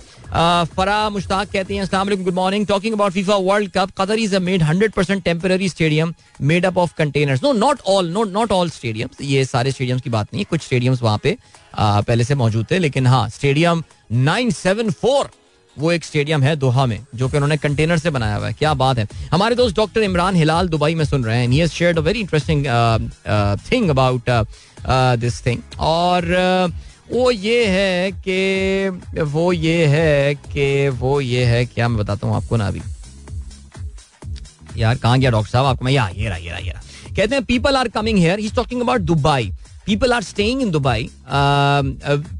फरा 0.76 0.98
मुश्ताक 1.10 1.52
कहती 1.52 1.76
हैं 1.76 1.82
अस्सलाम 1.82 2.10
good 2.16 2.34
morning 2.34 2.66
talking 2.68 2.94
about 2.94 3.12
FIFA 3.12 3.36
World 3.36 3.72
Cup 3.72 3.92
Qatar 3.98 4.20
is 4.20 4.36
made 4.40 4.64
hundred 4.64 4.92
percent 4.92 5.24
temporary 5.24 5.70
stadium 5.70 6.14
made 6.42 6.66
up 6.66 6.78
of 6.78 6.94
containers 6.98 7.44
no 7.44 7.54
not 7.54 7.82
all 7.88 8.10
no 8.10 8.24
not 8.24 8.52
all 8.52 8.70
stadium 8.70 9.10
ये 9.22 9.46
सारे 9.46 9.72
स्टेडियम्स 9.72 10.02
की 10.02 10.10
बात 10.10 10.28
नहीं 10.34 10.42
है 10.42 10.48
कुछ 10.50 10.62
स्टेडियम्स 10.62 11.02
वहाँ 11.02 11.18
पे 11.24 11.38
पहले 11.80 12.24
से 12.24 12.36
मौजूद 12.36 12.66
थे 12.72 12.80
लेकिन 12.80 13.08
हाँ 13.08 13.28
स्टेडियम 13.30 13.84
नाइन 14.12 14.52
सेवन 14.52 14.92
फोर 14.92 15.30
वो 15.80 15.92
एक 15.92 16.06
स्टेडियम 16.06 16.44
है 16.44 16.56
दोहा 16.56 16.86
में 16.86 17.00
जो 17.16 17.28
कि 17.30 17.38
उन्होंने 17.38 17.58
कंटेनर 17.58 17.98
से 17.98 18.10
बनाया 18.10 18.36
हुआ 18.36 18.48
है। 18.48 18.54
क्या 18.54 18.74
बात 18.74 18.98
है। 18.98 19.08
हमारे 19.32 19.56
दोस्त 19.56 19.76
डॉक्टर 19.76 20.04
इमरान 20.04 20.36
हिलाल 20.36 20.68
दुबई 20.68 20.96
में 20.96 21.04
सुन 21.06 21.24
रहे 21.24 21.40
हैं 21.40 21.48
he 21.48 21.68
shared 21.68 21.98
a 21.98 22.02
very 22.02 22.20
interesting 22.20 22.66
thing 23.72 23.90
about 23.90 24.30
this 25.20 25.46
thing 25.46 25.60
और 25.80 26.22
uh, 26.24 26.74
वो 27.12 27.30
ये 27.32 27.66
है 27.68 28.12
कि 28.28 29.22
वो 29.24 29.52
ये 29.54 29.86
है 29.88 30.36
कि 30.36 30.90
वो 31.00 31.20
ये 31.22 31.44
है 31.46 31.66
क्या 31.66 31.88
मैं 31.88 31.98
बताता 31.98 32.28
हूँ 32.28 32.36
आपको 32.36 32.58
ना 32.58 32.68
अभी। 32.68 32.82
यार, 34.78 34.96
कहाँ 34.96 35.20
गया 35.20 35.30
डॉक्टर 35.32 35.52
साहब? 35.52 35.66
आपको 35.66 35.86
मैं 35.86 35.92
ये 35.92 35.98
रहा 35.98 36.08
ये 36.38 36.50
रहा 36.50 36.58
ये 36.58 36.72
रहा। 36.72 36.82
कहते 37.16 37.36
हैं 37.36 37.44
people 37.46 37.76
are 37.78 37.88
coming 37.90 38.18
here 38.20 38.40
he 38.40 38.50
talking 38.56 38.82
about 38.82 39.02
Dubai 39.02 39.52
people 39.86 40.14
are 40.14 40.24
staying 40.24 40.62
in 40.62 40.72
Dubai 40.72 41.10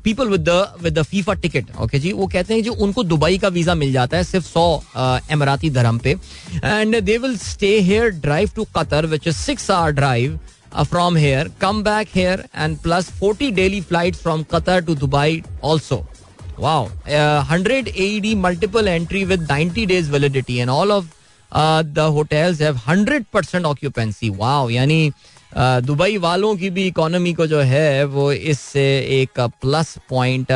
people 0.04 0.28
with 0.30 0.50
with 0.82 0.98
the 1.00 1.02
FIFA 1.04 1.34
ticket 1.36 1.66
okay 1.82 2.00
जी, 2.00 2.12
वो 2.12 2.28
कहते 2.28 2.54
हैं 2.54 2.64
जो, 2.64 2.74
उनको 2.74 3.04
दुबई 3.04 3.38
का 3.38 3.48
वीज़ा 3.48 3.76
मिल 3.76 3.92
जाता 3.94 4.18
है 4.18 4.24
सिर्फ़ 4.24 4.46
सौ 4.46 4.84
एमराती 5.32 5.70
धर्म 5.70 5.98
पे। 6.00 6.16
And 6.56 7.00
they 7.00 7.18
will 7.18 7.38
stay 7.38 7.80
here 7.82 8.10
drive 8.20 8.50
to 8.56 8.64
Qatar 8.78 9.06
which 9.06 9.28
is 9.28 9.36
six 9.36 9.70
hour 9.72 9.92
drive 9.92 10.40
from 10.84 11.18
here 11.18 11.52
come 11.62 11.82
back 11.84 12.08
here 12.16 12.46
and 12.56 12.78
plus 12.78 13.10
forty 13.20 13.52
daily 13.52 13.82
flight 13.82 14.16
from 14.16 14.44
Qatar 14.52 14.82
to 14.86 14.96
Dubai 14.96 15.42
also 15.64 16.04
wow 16.60 16.88
hundred 17.50 17.88
A 17.88 18.10
D 18.20 18.34
multiple 18.38 18.88
entry 18.88 19.24
with 19.24 19.48
ninety 19.52 19.86
days 19.86 20.12
validity 20.12 20.58
and 20.58 20.70
all 20.70 20.92
of 20.92 21.06
the 21.86 22.10
hotels 22.14 22.62
hundred 22.88 23.26
percent 23.34 23.66
occupancy 23.66 24.30
wow 24.30 24.70
यानी 24.70 25.12
Dubai 25.58 26.18
वालों 26.18 26.56
की 26.56 26.70
भी 26.70 26.86
economy 26.88 27.34
को 27.34 27.48
जो 27.48 27.60
है 27.64 28.04
वो 28.06 28.32
इससे 28.32 28.88
एक 29.22 29.40
प्लस 29.62 29.98
पॉइंट 30.10 30.52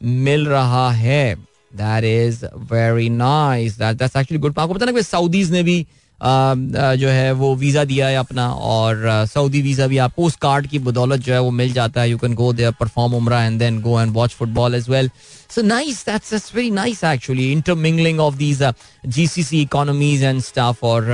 मिल 0.00 0.46
रहा 0.46 0.90
है 0.90 1.34
that 1.74 2.04
is 2.04 2.44
very 2.72 3.08
nice 3.08 3.78
that 3.78 3.96
that's 3.96 4.16
actually 4.16 4.40
good 4.40 4.58
आपको 4.58 4.74
पता 4.74 4.86
ना 4.86 4.92
कि 4.92 5.02
सऊदीज 5.02 5.50
ने 5.52 5.62
भी 5.62 5.86
जो 6.22 7.08
है 7.08 7.32
वो 7.32 7.54
वीज़ा 7.56 7.84
दिया 7.84 8.06
है 8.08 8.16
अपना 8.16 8.48
और 8.52 9.04
सऊदी 9.26 9.60
वीज़ा 9.62 9.86
भी 9.86 9.98
आप 9.98 10.12
पोस्ट 10.16 10.38
कार्ड 10.40 10.66
की 10.66 10.78
बदौलत 10.78 11.20
जो 11.20 11.32
है 11.32 11.40
वो 11.40 11.50
मिल 11.50 11.72
जाता 11.72 12.00
है। 12.00 12.10
You 12.10 12.18
can 12.18 12.34
go 12.34 12.52
there 12.52 12.72
perform 12.80 13.14
उमरा 13.14 13.42
and 13.44 13.58
then 13.58 13.80
go 13.80 14.00
and 14.00 14.12
watch 14.14 14.30
football 14.30 14.74
as 14.74 14.88
well 14.88 15.10
so 15.54 15.62
nice 15.62 16.04
that's 16.06 16.30
that's 16.30 16.54
very 16.54 16.70
nice 16.70 17.02
actually 17.04 17.50
intermingling 17.52 18.20
of 18.20 18.34
these 18.36 18.62
GCC 19.06 19.62
economies 19.62 20.22
and 20.22 20.40
staff 20.42 20.84
और 20.84 21.10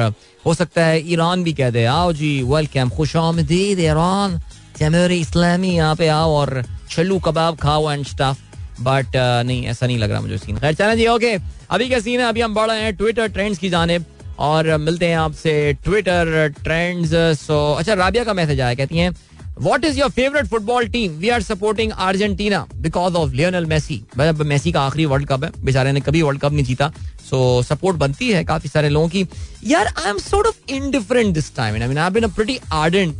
हो 0.46 0.54
सकता 0.54 0.84
है 0.84 1.12
ईरान 1.12 1.44
भी 1.44 1.52
कह 1.52 1.70
दे, 1.70 1.84
आओ 1.84 2.12
जी 2.12 2.42
वेलकम 2.44 2.88
खुश 2.96 3.16
आमदीद, 3.16 3.80
ईरान 3.80 4.40
जमहूरी 4.78 5.20
इस्लामी, 5.20 5.70
यहाँ 5.70 5.94
पे 5.96 6.08
आओ 6.08 6.32
और 6.32 6.62
छल्लू 6.90 7.18
कबाब 7.20 7.56
खाओ 7.58 7.90
एंड 7.92 8.04
स्टाफ 8.06 8.38
बट 8.80 9.16
नहीं, 9.16 9.64
ऐसा 9.66 9.86
नहीं 9.86 9.98
लग 9.98 10.10
रहा 10.10 10.20
मुझे 10.20 10.38
सीन। 10.38 10.58
खैर, 10.58 10.74
चलें 10.74 10.96
जी 10.96 11.06
ओके 11.06 11.32
अभी 11.70 11.88
क्या 11.88 12.00
सीन 12.00 12.20
है? 12.20 12.26
अभी 12.26 12.40
हम 12.40 12.54
बढ़ 12.54 12.70
रहे 12.70 12.82
हैं 12.82 12.94
ट्विटर 12.96 13.28
ट्रेंड्स 13.28 13.58
की 13.58 13.68
जानेब। 13.70 14.04
और 14.38 14.76
मिलते 14.78 15.06
हैं 15.06 15.16
आपसे 15.18 15.72
ट्विटर 15.84 16.54
ट्रेंड्स 16.62 17.10
सो 17.40 17.56
अच्छा 17.74 17.94
राबिया 17.94 18.24
का 18.24 18.34
मैसेज 18.34 18.60
आया, 18.60 18.74
कहती 18.74 18.98
हैं 18.98 19.14
what 19.60 19.84
is 19.84 19.98
your 19.98 20.10
favourite 20.10 20.46
football 20.46 20.88
team 20.88 21.12
we 21.18 21.28
are 21.28 21.42
supporting 21.42 21.92
Argentina 21.92 22.66
because 22.76 23.14
of 23.16 23.32
Lionel 23.32 23.66
Messi 23.66 24.00
मतलब 24.18 24.42
मेसी 24.46 24.72
का 24.72 24.80
आखिरी 24.80 25.04
वर्ल्ड 25.06 25.28
कप 25.28 25.44
है। 25.44 25.50
बेचारे 25.64 25.92
ने 25.92 26.00
कभी 26.00 26.22
वर्ल्ड 26.22 26.40
कप 26.40 26.52
नहीं 26.52 26.64
जीता। 26.64 26.92
सो 27.30 27.62
सपोर्ट 27.62 27.96
बनती 27.96 28.30
है 28.32 28.44
काफ़ी 28.44 28.68
सारे 28.68 28.88
लोगों 28.88 29.08
की। 29.08 29.26
यार 29.66 29.86
I 29.86 30.10
am 30.10 30.18
sort 30.20 30.46
of 30.46 30.72
indifferent 30.72 31.34
this 31.34 31.54
time 31.56 31.82
I 31.82 31.88
mean 31.88 31.98
I 31.98 32.10
been 32.10 32.24
a 32.24 32.34
pretty 32.34 32.58
ardent 32.74 33.14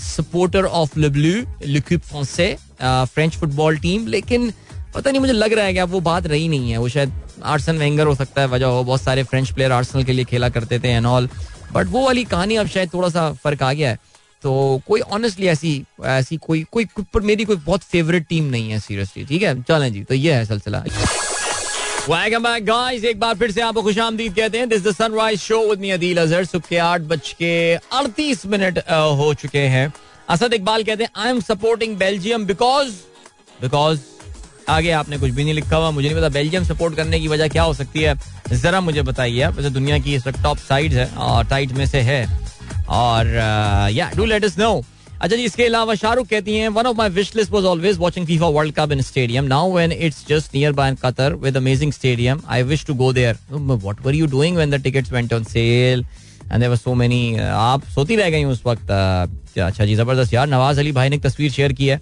supporter 0.00 0.64
of 0.64 0.98
लिब्लू 0.98 1.34
लिक्विप 1.66 2.02
फ्रेंच 2.02 3.34
फुटबॉल 3.34 3.76
टीम 3.78 4.06
लेकिन 4.06 4.52
पता 4.94 5.10
नहीं 5.10 5.20
मुझे 5.20 5.32
लग 5.32 5.52
रहा 5.52 5.64
है 5.64 5.72
कि 5.72 5.78
अब 5.78 5.90
वो 5.90 6.00
बात 6.02 6.26
रही 6.26 6.48
नहीं 6.48 6.70
है। 6.70 6.78
वो 6.78 6.88
शायद 6.88 7.12
आर्सन 7.44 7.78
वेंगर 7.78 8.06
हो 8.06 8.14
सकता 8.14 8.40
है 8.40 8.48
वजह 8.48 8.66
हो 8.66 8.84
बहुत 8.84 9.02
सारे 9.02 9.22
फ्रेंच 9.22 9.50
प्लेयर 9.50 9.72
आर्सनल 9.72 10.04
के 10.04 10.12
लिए 10.12 10.24
खेला 10.24 10.48
करते 10.48 10.78
थे 10.78 10.88
एंड 10.88 11.06
ऑल 11.06 11.28
बट 11.72 11.86
वो 11.86 12.04
वाली 12.04 12.24
कहानी 12.24 12.56
अब 12.56 12.66
शायद 12.68 12.92
थोड़ा 12.94 13.08
सा 13.08 13.32
फ़र्क 13.32 13.62
आ 13.62 13.72
गया 13.72 13.90
है। 13.90 13.98
तो 14.42 14.82
कोई 14.86 15.00
ऑनेस्टली 15.00 15.46
ऐसी 15.46 15.84
ऐसी 16.04 16.36
कोई 16.36 16.64
कोई 16.72 16.86
पर 17.14 17.20
मेरी 17.20 17.44
कोई 17.44 17.56
बहुत 17.56 17.82
फेवरेट 17.82 18.26
टीम 18.28 18.44
नहीं 18.44 18.70
है 18.70 18.78
सीरियसली 18.80 19.24
ठीक 19.24 19.42
है? 19.42 19.62
चलें 19.62 19.92
जी 19.92 20.02
तो 20.04 20.14
ये 20.14 20.32
है 20.32 20.44
सिलसिला। 20.44 20.84
Welcome 22.02 22.44
back, 22.44 22.62
guys. 22.68 23.04
एक 23.04 23.20
बार 23.20 23.34
फिर 23.34 23.50
से 23.50 23.60
आपको 23.60 23.82
खुश 23.82 23.98
आमदीद 23.98 24.34
कहते 24.34 24.58
हैं। 24.58 24.68
This 24.68 24.82
the 24.84 24.94
Sunrise 24.94 25.40
Show 25.40 25.58
with 25.70 25.80
me 25.80 25.90
Adeel 25.90 26.18
Azhar 26.18 26.44
सुबह 26.44 26.66
के 26.70 26.76
आठ 26.76 27.00
बज 27.00 27.32
के 27.38 27.52
अड़तीस 27.74 28.46
मिनट 28.46 28.78
हो 29.18 29.34
चुके 29.34 29.66
हैं। 29.74 29.92
असद 30.28 30.54
इकबाल 30.54 30.84
कहते 30.84 31.04
हैं 31.04 31.10
I 31.16 31.30
am 31.30 31.40
supporting 31.40 31.96
Belgium 31.96 32.44
because 32.46 32.90
because 33.62 33.98
आगे 34.68 34.90
आपने 34.92 35.18
कुछ 35.18 35.30
भी 35.30 35.44
नहीं 35.44 35.54
लिखा 35.54 35.76
हुआ, 35.76 35.90
मुझे 35.90 36.08
नहीं 36.08 36.16
पता 36.18 36.28
बेल्जियम 36.30 36.64
सपोर्ट 36.64 36.96
करने 36.96 37.20
की 37.20 37.28
वजह 37.28 37.48
क्या 37.48 37.62
हो 37.62 37.74
सकती 37.74 38.00
है। 38.00 38.14
जरा 38.52 38.80
मुझे 38.80 39.02
बताइए 39.02 39.46
वैसे 39.48 39.70
दुनिया 39.70 39.98
की 39.98 40.14
इस 40.14 40.26
वक्त 40.26 40.42
टॉप 40.42 40.58
साइड 40.58 40.92
है, 40.92 41.06
और 41.08 41.44
टाइट 41.46 41.72
में 41.72 41.86
से 41.86 42.00
है। 42.00 42.26
और 42.90 43.26
या 43.92 44.10
डू 44.16 44.24
लेट 44.24 44.44
अस 44.44 44.58
नो 44.58 44.82
अच्छा 45.20 45.36
जी, 45.36 45.42
इसके 45.44 45.64
अलावा 45.64 45.94
शाहरुख 45.94 46.26
कहती 46.28 46.56
हैं 46.56 46.68
one 46.68 46.86
of 46.86 46.96
my 46.96 47.08
wish 47.10 47.34
list 47.36 47.50
was 47.52 47.64
always 47.64 47.98
watching 47.98 48.26
FIFA 48.26 48.46
World 48.48 48.74
Cup 48.74 48.92
in 48.92 49.00
stadium 49.02 49.44
now 49.44 49.72
when 49.74 49.92
it's 49.92 50.24
just 50.28 50.54
near 50.54 50.72
by 50.72 50.94
Qatar 51.02 51.34
with 51.42 51.56
amazing 51.56 51.92
stadium 51.92 52.40
I 52.48 52.62
wish 52.62 52.84
to 52.86 52.94
go 52.94 53.12
there 53.12 53.36
what 53.50 54.04
were 54.06 54.14
you 54.14 54.26
doing 54.26 54.56
when 54.56 54.70
the 54.70 54.82
tickets 54.84 55.12
went 55.12 55.32
on 55.34 55.44
sale 55.44 56.04
and 56.42 56.58
there 56.58 56.70
were 56.70 56.76
so 56.76 56.94
many 56.94 57.36
आप 57.38 57.84
सोती 57.94 58.16
रह 58.16 58.30
गई 58.30 58.44
उस 58.44 58.62
वक्त 58.66 58.90
अच्छा 58.90 59.84
जी, 59.84 59.94
ज़बरदस्त 59.94 60.34
यार, 60.34 60.48
नवाज़ 60.48 60.80
अली 60.80 60.92
भाई 60.92 61.08
ने 61.08 61.16
एक 61.16 61.22
तस्वीर 61.22 61.50
शेयर 61.52 61.72
की 61.72 61.86
है। 61.86 62.00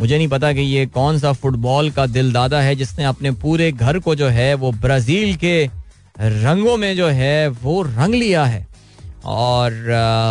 मुझे 0.00 0.16
नहीं 0.16 0.28
पता 0.28 0.52
कि 0.52 0.60
ये 0.60 0.86
कौन 0.86 1.18
सा 1.18 1.32
फुटबॉल 1.32 1.90
का 1.90 2.06
दिल 2.06 2.32
दादा 2.32 2.60
है 2.60 2.74
जिसने 2.76 3.04
अपने 3.04 3.30
पूरे 3.42 3.70
घर 3.72 3.98
को 3.98 4.14
जो 4.14 4.28
है 4.28 4.54
वो 4.54 4.72
ब्राज़ील 4.72 5.34
के 5.36 5.64
रंगों 6.20 6.76
में 6.76 6.94
जो 6.96 7.08
है 7.08 7.48
वो 7.62 7.82
रंग 7.82 8.14
लिया 8.14 8.44
है। 8.44 8.66
और 9.24 9.72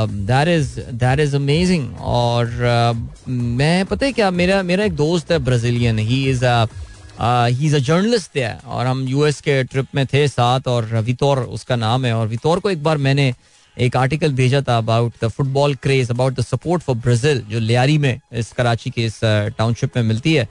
that 0.09 0.47
is 0.47 0.80
that 0.80 1.20
is 1.20 1.36
amazing 1.36 1.99
और 1.99 2.45
uh, 2.45 3.30
मैं 3.30 3.86
पता 3.86 4.05
है 4.05 4.11
क्या 4.11 4.30
मेरा 4.32 4.61
मेरा 4.63 4.84
एक 4.84 4.95
दोस्त 4.95 5.32
है 5.32 5.39
Brazilian 5.39 5.99
he 5.99 6.24
is 6.30 6.45
he 6.45 7.65
is 7.65 7.76
a 7.76 7.80
journalist 7.80 8.38
है। 8.38 8.57
और 8.68 8.86
हम 8.86 9.05
यूएस 9.07 9.41
के 9.41 9.63
ट्रिप 9.63 9.88
में 9.95 10.05
थे 10.05 10.28
साथ 10.28 10.68
और 10.68 10.95
वितौर 11.05 11.39
उसका 11.39 11.76
नाम 11.76 12.05
है। 12.05 12.13
और 12.13 12.28
वितौर 12.28 12.59
को 12.59 12.70
एक 12.70 12.84
बार 12.84 12.97
मैंने 12.97 13.34
एक 13.78 13.95
आर्टिकल 13.97 14.32
भेजा 14.34 14.61
था 14.69 14.78
about 14.78 15.13
the 15.23 15.28
football 15.28 15.75
craze 15.84 16.09
about 16.11 16.34
the 16.34 16.41
support 16.43 16.84
for 16.84 16.95
Brazil 16.97 17.41
जो 17.49 17.59
लियारी 17.59 17.97
में 17.97 18.19
इस 18.34 18.51
कराची 18.57 18.89
के 18.89 19.05
इस 19.05 19.19
टाउनशिप 19.23 19.97
में 19.97 20.03
मिलती 20.03 20.34
है। 20.34 20.47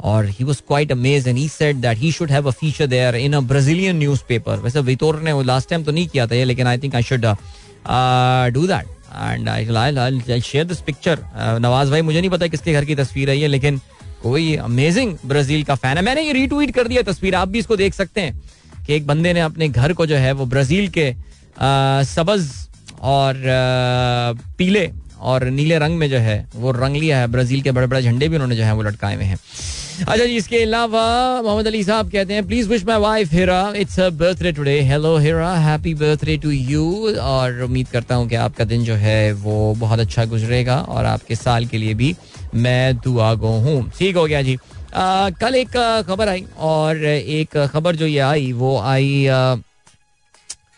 और 0.00 0.26
he 0.28 0.44
was 0.44 0.60
quite 0.68 0.92
amaze 0.92 1.28
and 1.28 1.36
he 1.38 1.48
said 1.48 1.76
that 1.80 1.98
he 1.98 2.10
should 2.12 2.30
have 2.30 2.48
a 2.48 2.50
feature 2.52 2.86
there 2.86 3.16
in 3.16 3.32
a 3.32 3.40
Brazilian 3.42 3.96
newspaper 3.96 4.58
वैसे 4.60 4.80
वितोर 4.82 5.20
ने 5.22 5.42
लास्ट 5.44 5.70
टाइम 5.70 5.84
तो 5.84 5.92
नहीं 5.92 6.06
किया 6.08 6.26
था 6.26 6.34
ये, 6.34 6.44
लेकिन 6.44 6.66
I 6.66 6.78
think 6.78 6.94
I 6.94 7.02
should 7.02 7.26
do 8.54 8.66
that 8.66 8.86
and 9.14 9.48
I 9.48 10.40
share 10.40 10.64
this 10.64 10.80
picture 10.82 11.18
Nawaz 11.60 11.90
भाई, 11.90 12.02
मुझे 12.02 12.20
नहीं 12.20 12.30
पता 12.30 12.46
किसके 12.46 12.72
घर 12.72 12.84
की 12.84 12.94
तस्वीर 12.94 13.30
है 13.30 13.36
ये, 13.38 13.48
लेकिन 13.48 13.80
कोई 14.22 14.54
अमेजिंग 14.56 15.16
ब्राज़ील 15.26 15.62
का 15.64 15.74
फ़ैन 15.74 15.96
है। 15.96 16.02
मैंने 16.04 16.22
ये 16.22 16.32
रीट्वीट 16.32 16.74
कर 16.74 16.88
दिया 16.88 17.02
तस्वीर, 17.02 17.34
आप 17.34 17.48
भी 17.48 17.58
इसको 17.58 17.76
देख 17.76 17.94
सकते 17.94 18.20
हैं 18.20 18.40
कि 18.86 18.94
एक 18.94 19.06
बंदे 19.06 19.32
ने 19.32 19.40
अपने 19.40 19.68
घर 19.68 19.92
को 19.92 20.06
जो 20.06 20.16
है 20.16 20.32
वो 20.32 20.46
ब्राज़ील 20.46 20.88
के 20.90 21.12
सबज 21.56 22.50
और 23.02 23.42
पीले 24.58 24.90
और 25.20 25.44
नीले 25.50 25.78
रंग 25.78 25.98
में 25.98 26.08
जो 26.10 26.18
है 26.18 26.36
वो 26.54 26.70
रंग 26.72 26.96
लिया 26.96 27.18
है। 27.18 27.26
ब्राज़ील 27.28 27.60
के 27.62 27.70
बड़े 27.72 27.86
बड़े 27.86 28.02
झंडे 28.02 28.28
भी 28.28 28.36
उन्होंने 28.36 28.56
जो 28.56 28.64
है 28.64 28.74
वो 28.74 28.82
लटकाए 28.82 29.14
हुए 29.14 29.24
हैं। 29.24 29.38
अच्छा 30.02 30.24
जी 30.24 30.36
इसके 30.36 30.62
अलावा 30.62 31.02
मोहम्मद 31.42 31.66
अली 31.66 31.82
साहब 31.84 32.10
कहते 32.10 32.34
हैं 32.34 32.46
please 32.46 32.68
wish 32.68 32.84
my 32.86 32.98
wife 32.98 33.32
Hira 33.32 33.72
it's 33.76 33.98
a 34.00 34.08
birthday 34.20 34.52
today 34.52 34.78
hello 34.82 35.16
Hira 35.18 35.52
happy 35.56 35.94
birthday 35.94 36.36
to 36.42 36.50
you 36.50 37.14
और 37.20 37.60
उम्मीद 37.62 37.88
करता 37.88 38.14
हूँ 38.14 38.28
कि 38.28 38.34
आपका 38.44 38.64
दिन 38.64 38.84
जो 38.84 38.94
है 39.04 39.32
वो 39.42 39.74
बहुत 39.80 40.00
अच्छा 40.00 40.24
गुजरेगा 40.24 40.78
और 40.88 41.04
आपके 41.04 41.34
साल 41.36 41.66
के 41.66 41.78
लिए 41.78 41.94
भी 41.94 42.14
मैं 42.54 42.96
दुआ 42.98 43.32
गो 43.34 43.50
हूँ। 43.66 43.90
ठीक 43.98 44.16
हो 44.16 44.24
गया 44.26 44.42
जी। 44.42 44.56
आ, 44.94 45.30
कल 45.30 45.54
एक 45.54 45.76
खबर 46.08 46.28
आई 46.28 46.44
और 46.58 47.04
एक 47.04 47.56
खबर 47.72 47.96
जो 47.96 48.06
ये 48.06 48.18
आई 48.20 48.52
वो 48.52 48.78
आई 48.78 49.26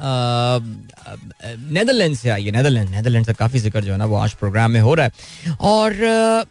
नेदरलैंड 0.01 2.17
से 2.17 2.31
आई 2.31 2.45
है 2.45 2.51
नेदरलैंड 2.53 2.91
नेदरलैंड 2.91 3.27
से 3.27 3.33
काफ़ी 3.35 3.59
ज़िक्र 3.59 3.81
जो 3.81 3.93
है 3.93 3.99
ना, 3.99 4.07
वो 4.07 4.17
आज 4.17 4.33
प्रोग्राम 4.35 4.71
में 4.71 4.81
हो 4.81 4.95
रहा 4.95 5.07
है। 5.07 5.13
और 5.61 5.93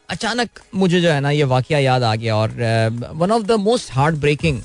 अचानक 0.09 0.49
मुझे 0.75 1.01
जो 1.01 1.11
है 1.11 1.19
ना, 1.21 1.29
ये 1.31 1.43
वाक़ 1.43 1.73
याद 1.73 2.03
आ 2.03 2.15
गया 2.15 2.35
और 2.35 2.49
one 3.13 3.31
of 3.31 3.43
the 3.43 3.51
most 3.61 3.91
heart 3.93 4.15
breaking 4.15 4.61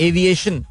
aviation 0.00 0.64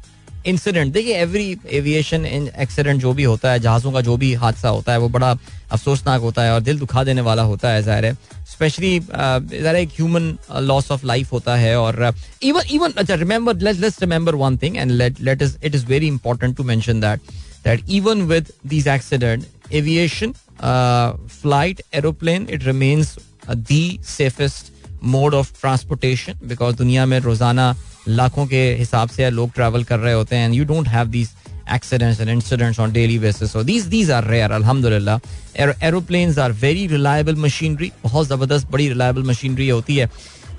incident 0.48 0.92
देखिए 0.92 1.16
एवरी 1.16 1.56
एविएशन 1.72 2.24
एक्सीडेंट 2.26 3.00
जो 3.00 3.12
भी 3.12 3.24
होता 3.24 3.52
है, 3.52 3.60
जहाज़ों 3.60 3.92
का 3.92 4.00
जो 4.00 4.16
भी 4.16 4.32
हादसा 4.34 4.68
होता 4.68 4.92
है, 4.92 4.98
वो 4.98 5.08
बड़ा 5.08 5.30
अफसोसनाक 5.72 6.20
होता 6.20 6.42
है 6.42 6.52
और 6.54 6.60
दिल 6.60 6.78
दुखा 6.78 7.04
देने 7.04 7.20
वाला 7.20 7.42
होता 7.42 7.70
है, 7.70 7.82
ज़ाहिर 7.82 8.04
है। 8.04 8.16
स्पेशली 8.52 8.98
ज़रा 9.00 9.78
एक 9.78 9.88
ह्यूमन 9.96 10.36
लॉस 10.62 10.90
ऑफ़ 10.92 11.04
लाइफ 11.06 11.32
होता 11.32 11.56
है 11.56 11.76
और 11.78 12.12
इवन 12.42 12.72
इवन 12.72 12.92
अच्छा 12.96 13.14
remember 13.14 13.56
remember 14.00 14.34
one 14.36 14.56
thing 14.62 14.76
and 14.76 14.90
let 14.90 15.42
is 15.42 15.56
it 15.64 15.74
is 15.74 15.86
very 15.86 16.06
important 16.06 16.56
to 16.56 16.64
mention 16.64 17.00
that 17.00 17.20
that 17.64 17.90
even 17.90 18.22
with 18.28 18.52
these 18.66 18.88
accident 18.88 19.44
aviation 19.74 20.32
flight 20.62 21.82
aeroplane 21.94 22.46
it 22.50 22.64
remains 22.64 23.16
the 23.50 23.98
safest 24.06 24.72
mode 25.04 25.34
of 25.34 25.52
transportation 25.60 26.38
because 26.44 26.76
दुनिया 26.76 27.06
में 27.06 27.18
रोज़ाना 27.20 27.74
लाखों 28.08 28.46
के 28.46 28.62
हिसाब 28.74 29.08
से 29.08 29.30
लोग 29.30 29.52
travel 29.54 29.84
कर 29.84 29.98
रहे 29.98 30.12
होते 30.12 30.36
हैं 30.36 30.44
and 30.44 30.54
you 30.54 30.64
don't 30.64 30.88
have 30.88 31.06
these 31.06 31.30
accidents 31.70 32.20
and 32.20 32.30
incidents 32.30 32.78
on 32.78 32.92
daily 32.92 33.18
basis. 33.18 33.50
So 33.52 33.62
these 33.62 33.88
these 33.88 34.10
are 34.10 34.22
rare, 34.24 34.50
alhamdulillah. 34.52 35.20
Aer- 35.54 35.76
aeroplanes 35.82 36.38
are 36.38 36.50
very 36.52 36.86
reliable 36.88 37.36
machinery. 37.36 37.90
बहुत 38.04 38.26
ज़बरदस्त 38.26 38.70
बड़ी 38.70 38.88
reliable 38.88 39.26
machinery 39.26 39.70
होती 39.70 39.96
है 39.96 40.10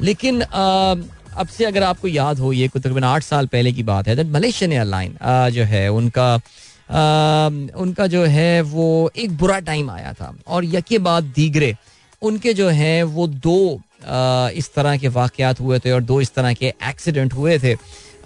लेकिन 0.02 0.42
अब 0.42 1.48
से 1.48 1.66
अगर 1.66 1.84
आपको 1.84 2.08
याद 2.08 2.40
हो 2.40 2.54
ये 2.54 2.68
तकरीबन 2.68 3.04
आठ 3.04 3.24
साल 3.24 3.48
पहले 3.48 3.72
की 3.72 3.84
बात 3.84 4.08
है 4.08 4.16
दैट 4.16 4.28
मलेशियन 4.28 4.74
एयरलाइन 4.74 5.18
जो 5.52 5.64
है 5.64 5.88
उनका 5.92 6.36
uh, 6.38 7.76
उनका 7.82 8.08
जो 8.08 8.24
है 8.26 8.62
वो 8.62 9.12
एक 9.16 9.38
बुरा 9.38 9.60
टाइम 9.60 9.90
आया 9.92 10.14
था 10.14 10.34
और 10.48 10.66
यके 10.66 10.98
बाद 11.00 11.24
दीगरे 11.24 11.76
उनके 12.22 12.54
जो 12.54 12.70
है 12.70 13.04
वो 13.04 13.28
दो 13.28 13.60
इस 14.58 14.74
तरह 14.74 14.98
के 14.98 15.08
वाकयात 15.08 15.60
हुए 15.60 15.80
थे 15.80 15.92
और 15.92 16.02
दो 16.04 16.22
इस 16.22 16.34
तरह 16.34 16.54
के 16.54 16.74
एक्सीडेंट 16.90 17.34
हुए 17.34 17.58
थे। 17.60 17.76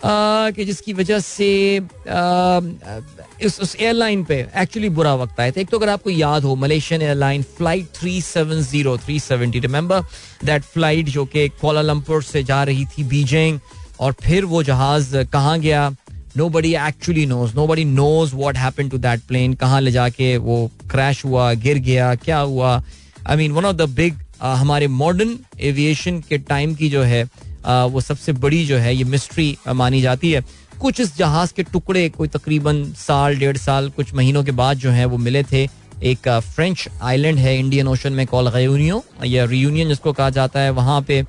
कि 0.06 0.64
जिसकी 0.66 0.94
वजह 0.94 1.20
से 1.20 1.76
इस, 1.76 3.60
उस 3.62 3.76
एयरलाइन 3.80 4.24
पे 4.24 4.40
एक्चुअली 4.58 4.90
बुरा 4.90 5.14
वक्त 5.16 5.40
आया 5.40 5.52
था। 5.52 5.62
एक 5.62 5.70
तो 5.70 5.78
अगर 5.78 5.90
आपको 5.90 6.10
याद 6.10 6.44
हो, 6.44 6.56
Malaysian 6.56 7.02
airline 7.02 7.44
flight 7.58 7.88
three 7.96 8.20
seven 8.22 8.62
zero, 8.62 8.98
three 8.98 9.20
seventy, 9.20 9.60
remember? 9.60 10.02
That 10.46 10.64
flight 10.64 11.10
जो 11.10 11.26
कि 11.26 11.48
कोलालमपुर 11.62 12.24
से 12.24 12.44
जा 12.44 12.64
रही 12.64 12.86
थी 12.88 13.04
बीजिंग, 13.04 13.60
और 14.00 14.16
फिर 14.24 14.46
वो 14.46 14.64
जहाज़ 14.64 15.16
कहाँ 15.26 15.60
गया? 15.60 15.90
Nobody 16.50 16.74
actually 16.78 17.26
knows 17.26 17.56
nobody 17.68 17.84
knows 17.86 18.36
what 18.36 18.58
happen 18.58 18.90
to 18.90 18.98
that 18.98 19.22
plane 19.28 19.54
कहाँ 19.54 19.82
ले 19.82 19.92
जाके 19.92 20.36
वो 20.38 20.70
क्रैश 20.92 21.24
हुआ, 21.26 21.54
गिर 21.54 21.78
गया, 21.80 22.14
क्या 22.16 22.40
हुआ? 22.40 22.84
I 23.28 23.38
mean 23.38 23.52
one 23.52 23.66
of 23.66 23.76
the 23.76 23.90
big 23.90 24.20
हमारे 24.44 24.88
मॉडर्न 24.90 25.38
एविएशन 25.62 26.20
के 26.20 26.38
टाइम 26.40 26.74
की 26.76 26.90
जो 26.90 27.04
है 27.04 27.24
वो 27.64 28.02
सबसे 28.02 28.32
बड़ी 28.34 28.66
जो 28.66 28.78
है, 28.78 28.96
ये 28.96 29.04
मिस्ट्री 29.04 29.56
मानी 29.70 30.02
जाती 30.02 30.32
है। 30.32 30.42
कुछ 30.82 31.00
इस 31.00 31.16
जहाज़ 31.18 31.54
के 31.54 31.64
टुकड़े, 31.64 32.08
कोई 32.10 32.28
तकरीबन 32.28 32.84
साल, 32.98 33.36
डेढ़ 33.36 33.58
साल, 33.58 33.90
कुछ 33.90 34.14
महीनों 34.14 34.44
के 34.44 34.52
बाद 34.54 34.78
जो 34.78 34.90
है, 34.92 35.06
वो 35.06 35.18
मिले 35.20 35.44
थे। 35.44 35.68
एक 36.04 36.28
फ्रेंच 36.46 36.88
आइलैंड 37.02 37.38
है 37.40 37.58
इंडियन 37.60 37.88
ओशन 37.88 38.14
में 38.14 38.26
कॉल 38.28 38.50
गयूनियो 38.52 39.04
या 39.26 39.44
रियूनियन 39.46 39.88
जिसको 39.88 40.14
कहा 40.14 40.30
जाता 40.30 40.60
है 40.60 40.70
वहाँ 40.72 41.02
पे। 41.02 41.24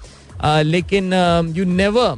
लेकिन 0.62 1.12
you 1.56 1.64
never 1.66 2.16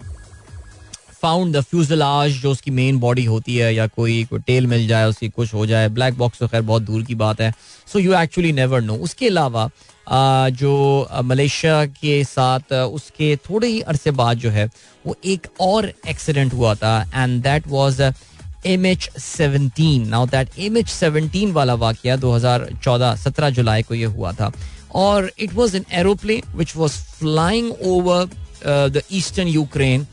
found 1.22 1.56
the 1.56 1.60
fuselage 1.60 2.32
जो 2.32 2.50
उसकी 2.50 2.70
मेन 2.70 2.98
बॉडी 2.98 3.24
होती 3.24 3.56
है, 3.56 3.74
या 3.74 3.86
कोई 3.86 4.24
कोई 4.24 4.40
टेल 4.46 4.66
मिल 4.66 4.86
जाए, 4.88 5.06
उसकी 5.06 5.28
कुछ 5.28 5.52
हो 5.54 5.66
जाए। 5.66 5.88
ब्लैक 5.88 6.18
बॉक्स 6.18 6.38
तो 6.38 6.48
खैर 6.48 6.62
बहुत 6.62 6.82
दूर 6.82 7.02
की 7.02 7.14
बात 7.16 7.40
है। 7.40 7.52
So 7.86 7.98
you 7.98 8.14
actually 8.14 8.52
never 8.52 8.80
know 8.82 8.96
उसके 8.96 9.26
अलावा 9.28 9.68
जो 10.08 11.08
मलेशिया 11.24 11.84
के 11.86 12.22
साथ 12.24 12.72
उसके 12.72 13.34
थोड़े 13.48 13.68
ही 13.68 13.80
अरसे 13.82 14.10
बाद 14.12 14.38
जो 14.38 14.50
है, 14.50 14.68
वो 15.04 15.16
एक 15.24 15.46
और 15.60 15.92
एक्सीडेंट 16.08 16.54
हुआ 16.54 16.74
था 16.74 17.00
and 17.14 17.42
that 17.42 17.68
was 17.68 18.00
M 18.66 18.86
H 18.86 19.10
seventeen 19.18 20.08
now 20.08 20.26
that 20.26 20.58
M 20.58 20.76
H 20.76 20.88
seventeen 20.88 21.52
वाला 21.52 21.74
वाक़ 21.76 22.06
दो 22.16 22.32
हज़ार 22.32 22.68
चौदह, 22.82 23.14
सत्रह 23.16 23.50
जुलाई 23.50 23.82
को 23.82 23.94
ये 23.94 24.04
हुआ 24.06 24.32
था। 24.32 24.52
और 24.94 25.30
it 25.38 25.52
was 25.54 25.76
an 25.76 25.84
aeroplane 25.92 26.42
which 26.56 26.76
was 26.76 26.92
flying 27.18 27.72
over 27.72 28.28
the 28.66 29.02
eastern 29.12 29.48
Ukraine 29.48 30.06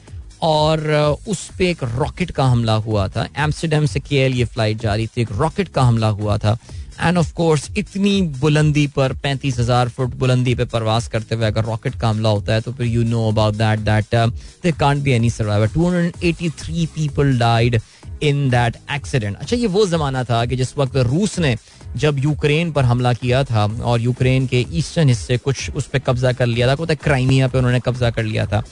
और 0.44 0.92
उस 1.28 1.48
पर 1.50 1.64
एक 1.64 1.84
रॉकेट 1.84 2.32
का 2.32 2.44
हमला 2.46 2.74
हुआ 2.88 3.08
था। 3.08 3.28
एम्स्टरडेम 3.40 3.86
से 3.86 4.00
के 4.00 4.28
ये 4.28 4.46
फ़्लाइट 4.46 4.78
जा 4.78 4.96
रही 4.96 5.08
थी। 5.08 5.22
एक 5.22 5.32
रॉकेट 5.32 5.68
का 5.74 5.82
हमला 5.82 6.08
हुआ 6.10 6.38
था। 6.38 6.58
एंड 7.00 7.18
ऑफ़ 7.18 7.34
कोर्स 7.34 7.70
इतनी 7.78 8.22
बुलंदी 8.40 8.86
पर, 8.88 9.14
पैंतीस 9.14 9.60
हज़ार 9.60 9.90
फुट 9.90 10.16
बुलंदी 10.16 10.56
पे 10.56 10.66
प्रवास 10.66 11.08
करते 11.08 11.36
हुए 11.36 11.46
अगर 11.46 11.64
रॉकेट 11.66 12.00
का 12.02 12.10
हमला 12.10 12.30
होता 12.30 12.54
है 12.54 12.62
तो 12.62 12.72
फिर 12.74 12.88
you 12.88 13.04
know 13.04 13.28
about 13.32 13.54
that 13.56 13.80
that 13.80 14.16
they 14.64 14.72
can't 14.80 15.04
be 15.04 15.12
any 15.12 15.30
survivor 15.30 15.70
283 15.70 16.86
people 16.96 17.38
died 17.40 17.80
in 18.24 18.50
that 18.50 18.78
accident 18.92 19.38
अच्छा 19.38 19.56
ये 19.56 19.68
वो 19.68 19.86
जमाना 19.88 20.24
था 20.24 20.46
कि 20.46 20.56
जिस 20.56 20.78
वक्त 20.78 20.98
रूस 21.08 21.38
ने 21.40 21.56
जब 21.98 22.20
यूक्रेन 22.20 22.72
पर 22.72 22.84
हमला 22.86 23.14
किया 23.14 23.44
था 23.44 23.66
और 23.84 24.02
यूक्रेन 24.02 24.48
के 24.48 24.66
ईस्टर्न 24.72 25.10
हिस्से 25.10 25.38
कुछ 25.38 25.70
उस 25.72 25.88
पर 25.88 26.00
कब्जा 26.00 26.32
कर 26.34 26.46
लिया 26.46 26.76
था 26.76 26.94
क्राइमिया 26.94 27.48
पे 27.48 27.58
उन्होंने 27.58 27.80
कब्जा 27.80 28.10
कर 28.10 28.24
लिया 28.24 28.46
था। 28.46 28.64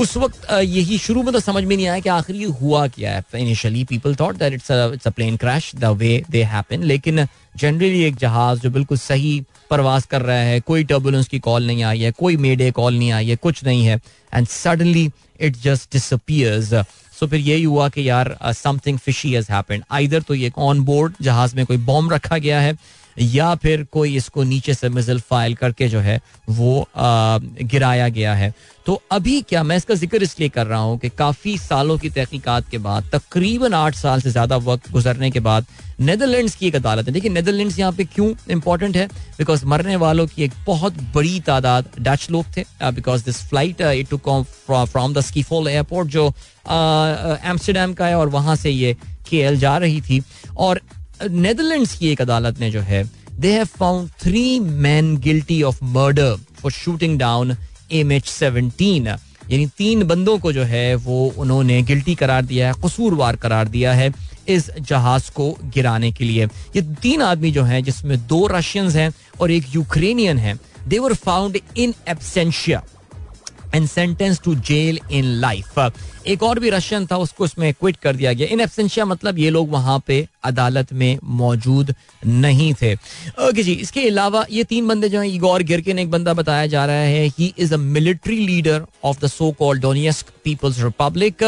उस 0.00 0.16
वक्त 0.16 0.46
यही 0.52 0.96
शुरू 0.98 1.22
में 1.22 1.32
तो 1.32 1.40
समझ 1.40 1.62
में 1.64 1.76
नहीं 1.76 1.86
आया 1.88 2.00
कि 2.00 2.08
आखिर 2.08 2.36
ये 2.36 2.46
हुआ 2.60 2.86
क्या 2.88 3.12
है। 3.12 3.22
Initially 3.40 3.84
people 3.84 4.14
thought 4.14 4.36
that 4.38 4.52
it's 4.52 4.70
it's 4.70 5.06
a 5.06 5.10
plane 5.10 5.36
crash 5.36 5.70
the 5.76 5.84
way 5.98 6.22
they 6.30 6.42
happen 6.44 6.82
लेकिन 6.82 7.26
जनरली 7.60 8.02
एक 8.04 8.16
जहाज़ 8.16 8.60
जो 8.60 8.70
बिल्कुल 8.70 8.98
सही 8.98 9.40
प्रवास 9.70 10.06
कर 10.06 10.22
रहा 10.22 10.36
है, 10.36 10.60
कोई 10.60 10.84
टर्बुलेंस 10.84 11.28
की 11.28 11.38
कॉल 11.38 11.66
नहीं 11.66 11.82
आई 11.84 12.00
है, 12.00 12.10
कोई 12.12 12.36
मेडे 12.36 12.70
कॉल 12.70 12.94
नहीं 12.98 13.12
आई 13.12 13.28
है, 13.28 13.36
कुछ 13.36 13.64
नहीं 13.64 13.84
है 13.86 14.00
and 14.34 14.46
suddenly 14.46 15.10
it 15.40 15.56
just 15.62 15.92
disappears 15.92 16.74
so 17.18 17.26
फिर 17.26 17.40
यही 17.40 17.62
हुआ 17.62 17.88
कि 17.88 18.08
यार 18.08 18.36
something 18.54 18.98
fishy 18.98 19.32
has 19.32 19.52
happened 19.52 19.84
either 19.90 20.22
तो 20.22 20.34
ये 20.34 20.52
ऑन 20.58 20.80
बोर्ड 20.84 21.14
जहाज़ 21.22 21.56
में 21.56 21.64
कोई 21.66 21.76
बॉम्ब 21.90 22.12
रखा 22.12 22.38
गया 22.38 22.60
है 22.60 22.76
या 23.18 23.54
फिर 23.56 23.84
कोई 23.92 24.16
इसको 24.16 24.42
नीचे 24.44 24.74
से 24.74 24.88
मिजल 24.88 25.20
फ़ाइल 25.20 25.54
करके 25.54 25.88
जो 25.88 26.00
है 26.00 26.20
वो 26.50 26.86
गिराया 26.96 28.08
गया 28.10 28.34
है। 28.34 28.52
तो 28.86 29.00
अभी 29.12 29.40
क्या 29.42 29.62
मैं 29.62 29.76
इसका 29.76 29.94
ज़िक्र 29.94 30.22
इसलिए 30.22 30.48
कर 30.48 30.66
रहा 30.66 30.78
हूँ 30.80 30.98
कि 30.98 31.08
काफ़ी 31.08 31.56
सालों 31.58 31.96
की 31.98 32.10
तहकीकात 32.10 32.68
के 32.70 32.78
बाद, 32.78 33.08
तकरीबन 33.12 33.74
आठ 33.74 33.94
साल 33.94 34.20
से 34.20 34.30
ज़्यादा 34.30 34.56
वक्त 34.58 34.90
गुजरने 34.92 35.30
के 35.30 35.40
बाद 35.40 35.66
नेदरलैंड्स 36.00 36.54
की 36.54 36.66
एक 36.66 36.74
अदालत 36.76 37.06
है। 37.06 37.12
देखिए, 37.12 37.30
नेदरलैंड्स 37.30 37.78
यहाँ 37.78 37.92
पे 37.92 38.04
क्यों 38.06 38.32
इंपॉर्टेंट 38.50 38.96
है? 38.96 39.06
बिकॉज़ 39.38 39.64
मरने 39.66 39.96
वालों 39.96 40.26
की 40.26 40.42
एक 40.44 40.52
बहुत 40.66 41.00
बड़ी 41.14 41.40
तादाद 41.40 41.88
डच 42.00 42.30
लोग 42.30 42.44
थे 42.56 42.64
because 42.84 43.24
this 43.24 43.42
flight 43.48 43.80
it 43.80 44.08
to 44.10 44.18
come 44.20 44.42
from 44.66 45.14
the 45.14 45.20
Schiphol 45.22 45.68
airport 45.68 46.08
जो 46.08 46.26
एम्स्टरडेम 46.66 47.94
का 47.94 48.06
है 48.06 48.18
और 48.18 48.28
वहाँ 48.28 48.56
से 48.56 48.70
ये 48.70 48.96
के 49.28 49.56
जा 49.56 49.76
रही 49.78 50.00
थी। 50.00 50.22
और 50.56 50.80
नेदरलैंड्स 51.22 51.96
की 51.98 52.08
एक 52.08 52.20
अदालत 52.20 52.58
ने 52.60 52.70
जो 52.70 52.80
है 52.80 53.04
they 53.32 53.52
have 53.52 53.64
found 53.64 54.10
three 54.22 54.60
man 54.60 55.16
guilty 55.16 55.62
of 55.62 55.78
murder 55.84 56.36
for 56.60 56.72
shooting 56.72 57.18
down 57.18 57.56
M 57.92 58.12
H 58.12 58.26
seventeen 58.26 59.06
यानी 59.50 59.66
तीन 59.78 60.02
बंदों 60.02 60.38
को 60.38 60.52
जो 60.52 60.62
है, 60.62 60.94
वो 60.94 61.34
उन्होंने 61.38 61.82
गिल्टी 61.82 62.14
करार 62.14 62.44
दिया 62.44 62.68
है, 62.68 62.74
कसूरवार 62.84 63.36
करार 63.36 63.68
दिया 63.68 63.92
है 63.92 64.12
इस 64.48 64.70
जहाज़ 64.80 65.30
को 65.30 65.50
गिराने 65.74 66.10
के 66.12 66.24
लिए। 66.24 66.46
ये 66.76 66.82
तीन 67.02 67.22
आदमी 67.22 67.50
जो 67.50 67.62
हैं, 67.62 67.82
जिसमें 67.84 68.26
दो 68.26 68.46
रशियंस 68.46 68.96
हैं 68.96 69.12
और 69.40 69.50
एक 69.50 69.64
यूक्रेनियन 69.74 70.38
है 70.38 70.58
they 70.88 70.98
were 70.98 71.14
found 71.14 71.58
in 71.76 71.94
absentia 72.08 72.82
and 73.76 73.88
sentence 73.88 74.40
to 74.44 74.54
jail 74.66 74.98
in 75.10 75.24
life 75.40 75.78
एक 76.26 76.42
और 76.42 76.58
भी 76.58 76.70
रशियन 76.70 77.06
था, 77.06 77.16
उसको 77.16 77.44
इसमें 77.44 77.72
क्विट 77.74 77.96
कर 77.96 78.16
दिया 78.16 78.32
गया। 78.32 78.46
इन 78.50 78.60
एबसेंशिया 78.60 79.04
मतलब 79.04 79.38
ये 79.38 79.50
लोग 79.50 79.70
वहाँ 79.70 80.02
पे 80.06 80.26
अदालत 80.44 80.92
में 80.92 81.18
मौजूद 81.24 81.94
नहीं 82.26 82.72
थे। 82.82 82.92
ओके 82.94 83.62
जी, 83.62 83.72
इसके 83.72 84.08
अलावा 84.08 84.44
ये 84.50 84.64
तीन 84.64 84.88
बंदे 84.88 85.08
जो 85.08 85.20
हैं 85.20 85.28
इगोर 85.28 85.62
गिरकिन 85.62 85.98
एक 85.98 86.10
बंदा 86.10 86.34
बताया 86.34 86.66
जा 86.66 86.84
रहा 86.86 86.96
है 86.96 87.26
he 87.28 87.52
is 87.58 87.74
a 87.74 87.76
military 87.78 88.38
leader 88.46 88.86
of 89.04 89.20
the 89.20 89.26
so 89.28 89.50
called 89.58 89.82
Donetsk 89.82 90.32
people's 90.44 90.82
republic 90.82 91.44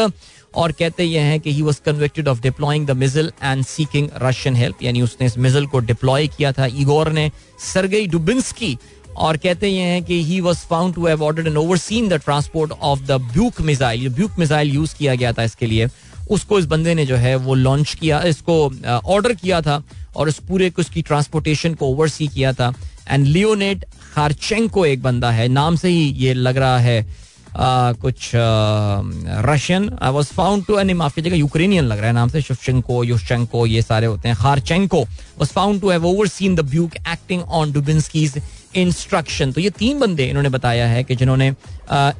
और 0.55 0.71
कहते 0.71 1.03
ये 1.03 1.19
हैं 1.19 1.39
कि 1.39 1.51
he 1.53 1.61
was 1.61 1.81
convicted 1.85 2.27
of 2.27 2.41
deploying 2.41 2.87
the 2.87 2.91
missile 2.97 3.31
and 3.43 3.65
seeking 3.65 4.09
Russian 4.21 4.55
help 4.55 4.83
यानी 4.83 5.01
उसने 5.01 5.27
इस 5.27 5.37
मिजल 5.37 5.65
को 5.65 5.79
डिप्लॉय 5.81 6.27
किया 6.27 6.51
था। 6.51 6.65
इगोर 6.65 7.11
ने 7.11 7.29
सरगई 7.63 8.07
डुबिन्सकी 8.07 8.77
और 9.19 9.37
कहते 9.37 9.67
ये 9.67 9.81
हैं 9.83 10.03
कि 10.03 10.23
he 10.23 10.39
was 10.41 10.57
found 10.69 10.95
to 10.95 11.05
have 11.07 11.23
ordered 11.23 11.47
and 11.47 11.57
overseen 11.57 12.07
the 12.09 12.13
transport 12.25 12.71
of 12.71 12.99
the 13.07 13.21
Buk 13.33 13.61
missile 13.61 14.09
Buk 14.15 14.39
missile 14.39 14.73
use 14.73 14.95
किया 14.97 15.15
गया 15.15 15.33
था 15.33 15.43
इसके 15.43 15.65
लिए। 15.65 15.87
उसको 16.31 16.59
इस 16.59 16.65
बंदे 16.65 16.93
ने 16.95 17.05
जो 17.05 17.15
है 17.15 17.35
वो 17.37 17.53
लॉन्च 17.55 17.93
किया 17.99 18.21
इसको 18.23 18.55
ऑर्डर 18.87 19.33
किया 19.35 19.61
था 19.61 19.81
और 20.15 20.29
इस 20.29 20.37
पूरे 20.47 20.71
उसकी 20.79 21.01
ट्रांसपोर्टेशन 21.01 21.73
को 21.73 21.87
ओवरसी 21.87 22.27
किया 22.27 22.53
था। 22.53 22.73
एंड 23.09 23.25
लियोनेट 23.27 23.85
खारचेंको 24.13 24.85
एक 24.85 25.01
बंदा 25.03 25.31
है 25.31 25.47
नाम 25.47 25.75
से 25.75 25.89
ही 25.89 26.05
ये 26.17 26.33
लग 26.33 26.57
रहा 26.57 26.77
है 26.79 27.01
आ, 27.49 27.93
कुछ 27.93 28.31
Russian 28.35 29.89
I 30.01 30.11
was 30.11 30.27
found 30.33 30.65
to 30.65 30.77
any 30.79 30.93
माफ़ी 30.93 31.21
जगह 31.23 31.35
यूक्रेनियन 31.37 31.85
लग 31.85 31.97
रहा 31.97 32.07
है 32.07 32.13
नाम 32.13 32.29
से 32.29 32.41
शुशेंको 32.41 33.03
युशेंको 33.03 33.65
ये 33.65 33.81
सारे 33.81 34.07
होते 34.07 34.27
हैं। 34.29 34.37
Kharchenko 34.37 35.01
was 35.39 35.49
found 35.49 35.81
to 35.81 35.89
have 35.89 36.05
overseen 36.07 36.55
the 36.55 36.65
Buk 36.69 36.95
acting 36.97 37.41
on 37.41 37.71
Dubinskiy's 37.71 38.37
instruction 38.75 39.51
तो 39.51 39.61
ये 39.61 39.69
तीन 39.69 39.99
बंदे 39.99 40.25
इन्होंने 40.25 40.49
बताया 40.49 40.87
है 40.87 41.03
कि 41.03 41.15
जिन्होंने 41.15 41.53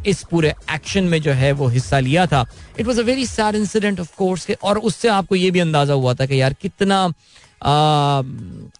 इस 0.07 0.23
पूरे 0.31 0.53
एक्शन 0.73 1.03
में 1.03 1.21
जो 1.21 1.31
है 1.33 1.51
वो 1.51 1.67
हिस्सा 1.67 1.99
लिया 1.99 2.25
था। 2.27 2.45
It 2.79 2.85
was 2.87 2.99
a 2.99 3.03
very 3.03 3.25
sad 3.25 3.55
incident 3.55 3.99
of 3.99 4.15
course 4.17 4.47
और 4.63 4.77
उससे 4.79 5.07
आपको 5.09 5.35
ये 5.35 5.51
भी 5.51 5.59
अंदाज़ा 5.59 5.93
हुआ 5.93 6.13
था 6.13 6.25
कि 6.25 6.41
यार 6.41 6.53
कितना 6.61 7.03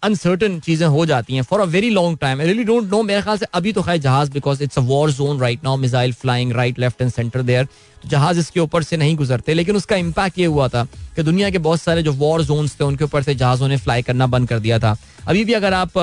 अनसर्टन 0.02 0.58
चीज़ें 0.60 0.86
हो 0.86 1.04
जाती 1.06 1.34
हैं 1.34 1.42
for 1.42 1.60
a 1.60 1.64
very 1.66 1.88
long 1.90 2.18
time 2.18 2.40
I 2.40 2.46
really 2.46 2.64
don't 2.64 2.90
know 2.90 3.02
मेरे 3.02 3.22
ख्याल 3.22 3.38
से 3.38 3.46
अभी 3.54 3.72
तो 3.72 3.82
खैर 3.82 3.96
जहाज़ 3.98 4.30
because 4.32 4.62
it's 4.62 4.78
a 4.78 4.82
war 4.82 5.10
zone 5.10 5.40
right 5.40 5.64
now 5.64 5.76
missile 5.76 6.12
flying 6.12 6.52
right 6.52 6.78
left 6.78 7.02
and 7.02 7.10
centre 7.12 7.42
there 7.42 7.64
तो 7.64 8.08
जहाज़ 8.08 8.38
इसके 8.40 8.60
ऊपर 8.60 8.82
से 8.82 8.96
नहीं 8.96 9.16
गुजरते, 9.16 9.54
लेकिन 9.54 9.76
उसका 9.76 9.96
इम्पैक्ट 9.96 10.38
ये 10.38 10.46
हुआ 10.46 10.68
था 10.68 10.84
कि 11.16 11.22
दुनिया 11.22 11.50
के 11.50 11.58
बहुत 11.58 11.80
सारे 11.80 12.02
जो 12.02 12.12
वॉर 12.12 12.42
जोन 12.42 12.68
थे, 12.68 12.84
उनके 12.84 13.04
ऊपर 13.04 13.22
से 13.22 13.34
जहाजों 13.34 13.68
ने 13.68 13.76
फ्लाई 13.76 14.02
करना 14.02 14.26
बंद 14.26 14.48
कर 14.48 14.58
दिया 14.58 14.78
था। 14.78 14.96
अभी 15.28 15.44
भी 15.44 15.52
अगर 15.52 15.74
आप 15.74 15.98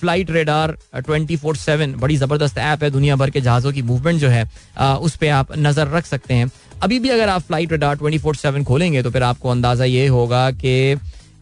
flight 0.00 0.30
radar 0.30 0.76
twenty 0.96 1.36
four 1.36 1.56
seven 1.56 1.94
बड़ी 1.96 2.16
ज़बरदस्त 2.16 2.58
ऐप 2.58 2.82
है 2.82 2.90
दुनिया 2.90 3.16
भर 3.16 3.30
के 3.30 3.40
जहाजों 3.40 3.72
की 3.72 3.82
मूवमेंट 3.82 4.20
जो 4.20 4.28
है 4.28 4.44
उस 4.78 5.16
पर 5.16 5.28
आप 5.30 5.52
नज़र 5.58 5.88
रख 5.88 6.06
सकते 6.06 6.34
हैं। 6.34 6.50
अभी 6.82 6.98
भी 6.98 7.08
अगर 7.08 7.28
आप 7.28 7.42
flight 7.42 7.72
radar 7.72 7.96
twenty 7.96 8.18
four 8.18 8.36
seven 8.36 8.64
खोलेंगे 8.64 9.02
तो 9.02 9.10
फिर 9.10 9.22
आपको 9.22 9.48
अंदाज़ा 9.48 9.84
ये 9.84 10.06
होगा 10.08 10.50
कि 10.52 10.94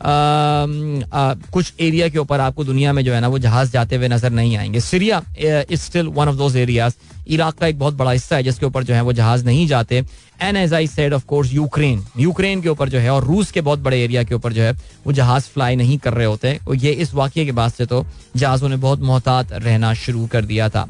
कुछ 0.02 1.72
एरिया 1.80 2.08
के 2.08 2.18
ऊपर 2.18 2.40
आपको 2.40 2.64
दुनिया 2.64 2.92
में 2.92 3.04
जो 3.04 3.12
है 3.14 3.20
ना, 3.20 3.28
वो 3.28 3.38
जहाज़ 3.38 3.70
जाते 3.72 3.96
हुए 3.96 4.08
नज़र 4.08 4.30
नहीं 4.30 4.56
आएँगे। 4.56 4.80
Syria 4.80 5.22
is 5.38 5.80
still 5.80 6.06
one 6.08 6.28
of 6.28 6.36
those 6.36 6.56
areas 6.56 6.94
Iraq 7.28 7.54
का 7.54 7.66
एक 7.66 7.78
बहुत 7.78 7.94
बड़ा 7.94 8.10
हिस्सा 8.10 8.36
है, 8.36 8.42
जिसके 8.42 8.66
ऊपर 8.66 8.84
जो 8.84 8.94
है 8.94 9.00
वो 9.02 9.12
जहाज़ 9.12 9.44
नहीं 9.44 9.66
जाते। 9.66 10.04
An 10.42 10.56
as 10.56 10.74
I 10.74 10.86
said 10.86 11.14
of 11.14 11.24
course 11.26 11.52
Ukraine 11.52 12.04
Ukraine 12.18 12.62
के 12.62 12.68
ऊपर 12.68 12.88
जो 12.88 12.98
है, 12.98 13.10
और 13.10 13.24
रूस 13.24 13.50
के 13.50 13.60
बहुत 13.60 13.78
बड़े 13.78 14.02
एरिया 14.04 14.22
के 14.22 14.34
ऊपर 14.34 14.52
जो 14.52 14.62
है, 14.62 14.72
वो 15.06 15.12
जहाज़ 15.12 15.48
फ्लाई 15.54 15.76
नहीं 15.76 15.98
कर 15.98 16.14
रहे 16.14 16.26
होते। 16.26 16.58
और 16.68 16.76
ये 16.76 16.92
इस 16.92 17.14
वाक्य 17.14 17.44
के 17.44 17.52
बाद 17.52 17.72
से 17.72 17.86
तो 17.86 18.04
जहाजों 18.36 18.68
ने 18.68 18.76
बहुत 18.76 19.00
मोहतात 19.00 19.52
रहना 19.54 19.92
शुरू 19.96 20.26
कर 20.26 20.44
दिया 20.44 20.68
था। 20.68 20.86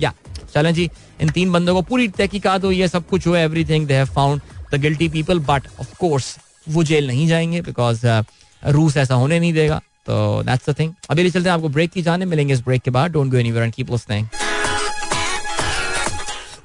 या 0.00 0.12
चलें 0.54 0.72
जी, 0.74 0.88
इन 1.20 1.28
तीन 1.28 1.52
बंदों 1.52 1.74
को 1.74 1.82
पूरी 1.82 2.08
तहकीकात 2.08 2.64
हुई 2.64 2.80
है, 2.80 2.88
सब 2.88 3.06
कुछ 3.08 3.26
हुआ 3.26 3.38
everything 3.38 3.86
they 3.86 3.94
have 3.94 4.06
found 4.08 4.40
the 4.72 4.80
guilty 4.80 5.08
people 5.08 5.38
but 5.40 5.66
of 5.80 5.94
course 6.00 6.36
वो 6.66 6.82
जेल 6.84 7.06
नहीं 7.06 7.26
जाएँगे 7.28 7.60
बिकॉज़ 7.60 8.06
रूस 8.66 8.96
ऐसा 8.96 9.14
होने 9.14 9.40
नहीं 9.40 9.52
देगा। 9.52 9.80
तो 10.06 10.42
दैट्स 10.42 10.70
द 10.70 10.74
थिंग 10.78 10.92
अभी 11.10 11.30
चलते 11.30 11.48
हैं 11.48 11.54
आपको 11.54 11.68
ब्रेक 11.68 11.90
की 11.90 12.02
जाने 12.02 12.24
मिलेंगे 12.24 12.54
इस 12.54 12.60
ब्रेक 12.64 12.82
के 12.82 12.90
बाद। 12.90 13.12
Don't 13.12 13.30
go 13.30 13.36
anywhere 13.36 13.64
and 13.64 13.74
keep 13.74 13.90
listening 13.90 14.26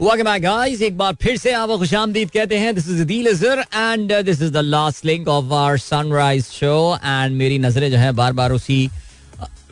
Welcome 0.02 0.26
back, 0.26 0.41
guys. 0.44 0.82
एक 0.82 0.98
बार 0.98 1.14
फिर 1.22 1.38
से 1.38 1.52
आप 1.54 1.70
खुश 1.70 1.94
आमदीद 1.94 2.30
कहते 2.32 2.58
हैं 2.58 2.74
this 2.76 2.88
is 2.89 3.02
Adeel 3.02 3.28
Azhar 3.28 3.60
and 3.60 4.14
this 4.26 4.41
is 4.41 4.52
the 4.52 4.58
last 4.58 5.06
link 5.06 5.28
of 5.28 5.54
our 5.54 5.78
sunrise 5.78 6.46
show 6.46 6.96
and 6.96 7.36
मेरी 7.38 7.60
नज़रें 7.60 7.89
जो 7.91 7.98
है 7.98 8.12
बार 8.12 8.34
बार 8.34 8.52
उसी 8.52 8.89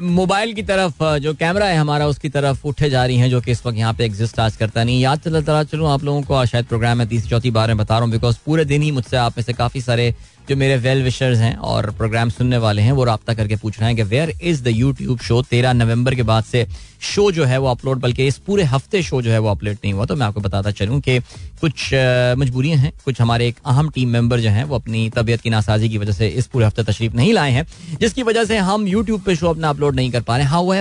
मोबाइल 0.01 0.53
की 0.53 0.63
तरफ़ 0.63 1.03
जो 1.19 1.33
कैमरा 1.33 1.65
है 1.65 1.77
हमारा 1.77 2.07
उसकी 2.07 2.29
तरफ़ 2.29 2.65
उठे 2.67 2.89
जा 2.89 3.05
रही 3.05 3.17
हैं 3.17 3.29
जो 3.29 3.41
कि 3.41 3.51
इस 3.51 3.65
वक्त 3.65 3.77
यहाँ 3.77 3.93
पे 3.93 4.05
एग्जिस्ट 4.05 4.39
आज 4.39 4.55
करता 4.55 4.83
नहीं। 4.83 5.01
याद 5.01 5.19
चलता 5.19 5.63
चलूँ 5.63 5.89
आप 5.89 6.03
लोगों 6.03 6.21
को 6.21 6.45
शायद 6.45 6.65
प्रोग्राम 6.65 6.97
में 6.97 7.07
तीसरी 7.07 7.29
चौथी 7.29 7.51
बार 7.51 7.67
में 7.67 7.77
बता 7.77 7.95
रहा 7.95 8.03
हूँ 8.03 8.11
बिकॉज़ 8.11 8.37
पूरे 8.45 8.65
दिन 8.65 8.81
ही 8.81 8.91
मुझसे 8.91 9.17
आप 9.17 9.37
में 9.37 9.43
से 9.43 9.53
काफ़ी 9.53 9.81
सारे 9.81 10.13
जो 10.49 10.55
मेरे 10.55 10.75
वेल 10.77 11.03
विशर्स 11.03 11.39
हैं 11.39 11.55
और 11.57 11.89
प्रोग्राम 11.91 12.29
सुनने 12.29 12.57
वाले 12.57 12.81
हैं, 12.81 12.91
वो 12.91 13.03
रब्ता 13.03 13.33
करके 13.33 13.55
पूछ 13.55 13.79
रहे 13.79 13.89
हैं 13.89 13.95
कि 13.97 14.03
where 14.05 14.33
is 14.43 14.63
the 14.63 14.67
YouTube 14.67 15.19
show 15.19 15.41
तेरह 15.41 15.73
नवंबर 15.73 16.15
के 16.15 16.23
बाद 16.23 16.43
से 16.43 16.65
शो 17.03 17.31
जो 17.31 17.45
है 17.45 17.57
वो 17.57 17.67
अपलोड 17.67 17.99
बल्कि 17.99 18.25
इस 18.27 18.37
पूरे 18.37 18.63
हफ़्ते 18.63 19.01
शो 19.03 19.21
जो 19.21 19.31
है 19.31 19.39
वो 19.39 19.49
अपलोड 19.49 19.75
नहीं 19.75 19.93
हुआ। 19.93 20.05
तो 20.05 20.15
मैं 20.15 20.25
आपको 20.25 20.41
बताता 20.41 20.71
चलूँ 20.71 20.99
कि 21.01 21.19
कुछ 21.61 21.89
मजबूरियाँ 22.37 22.77
हैं, 22.77 22.91
कुछ 23.05 23.21
हमारे 23.21 23.47
एक 23.47 23.57
अहम 23.65 23.89
टीम 23.89 24.09
मेंबर 24.09 24.39
जो 24.39 24.49
हैं, 24.49 24.63
वो 24.63 24.75
अपनी 24.75 25.09
तबीयत 25.09 25.41
की 25.41 25.49
नासाजी 25.49 25.89
की 25.89 25.97
वजह 25.97 26.13
से 26.13 26.27
इस 26.27 26.47
पूरे 26.47 26.65
हफ़्ते 26.65 26.83
तशरीफ़ 26.83 27.13
नहीं 27.13 27.33
लाए 27.33 27.51
हैं, 27.51 27.65
जिसकी 27.99 28.23
वजह 28.23 28.45
से 28.45 28.57
हम 28.59 28.87
यूट्यूब 28.87 29.21
पे 29.21 29.35
शो 29.35 29.49
अपना 29.49 29.69
अपलोड 29.69 29.95
नहीं 29.95 30.11
कर 30.11 30.21
पा 30.21 30.37
रहे 30.37 30.45
how 30.47 30.73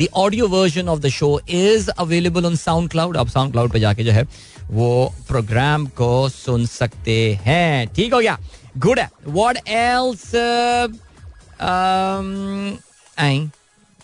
the 0.00 0.06
audio 0.14 0.48
version 0.48 0.88
of 0.88 1.00
the 1.00 1.08
show 1.10 1.40
is 1.50 1.88
available 1.90 2.46
on 2.46 2.56
SoundCloud 2.90 3.16
आप 3.16 3.28
साउंड 3.28 3.52
क्लाउड 3.52 3.72
पर 3.72 3.78
जाके 3.78 4.04
जो 4.04 4.12
है 4.12 4.26
वो 4.70 5.12
प्रोग्राम 5.28 5.86
को 5.96 6.28
सुन 6.28 6.66
सकते 6.66 7.18
हैं। 7.44 7.86
ठीक 7.96 8.14
हो 8.14 8.20
गया। 8.20 8.38
Good. 8.78 9.00
What 9.24 9.58
else? 9.66 10.34
Uh, 10.34 10.88
um, 11.58 12.78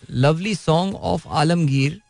lovely 0.09 0.55
song 0.55 0.95
of 0.97 1.25
Alamgir 1.25 2.01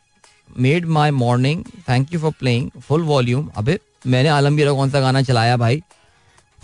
made 0.55 0.87
my 0.87 1.11
morning. 1.11 1.63
Thank 1.85 2.11
you 2.11 2.19
for 2.19 2.31
playing 2.31 2.71
full 2.81 3.03
volume. 3.03 3.51
अबे 3.57 3.77
मैंने 4.07 4.29
आलमगीर 4.29 4.67
का 4.67 4.73
कौन 4.73 4.89
सा 4.89 4.99
गाना 4.99 5.21
चलाया 5.21 5.57
भाई 5.57 5.81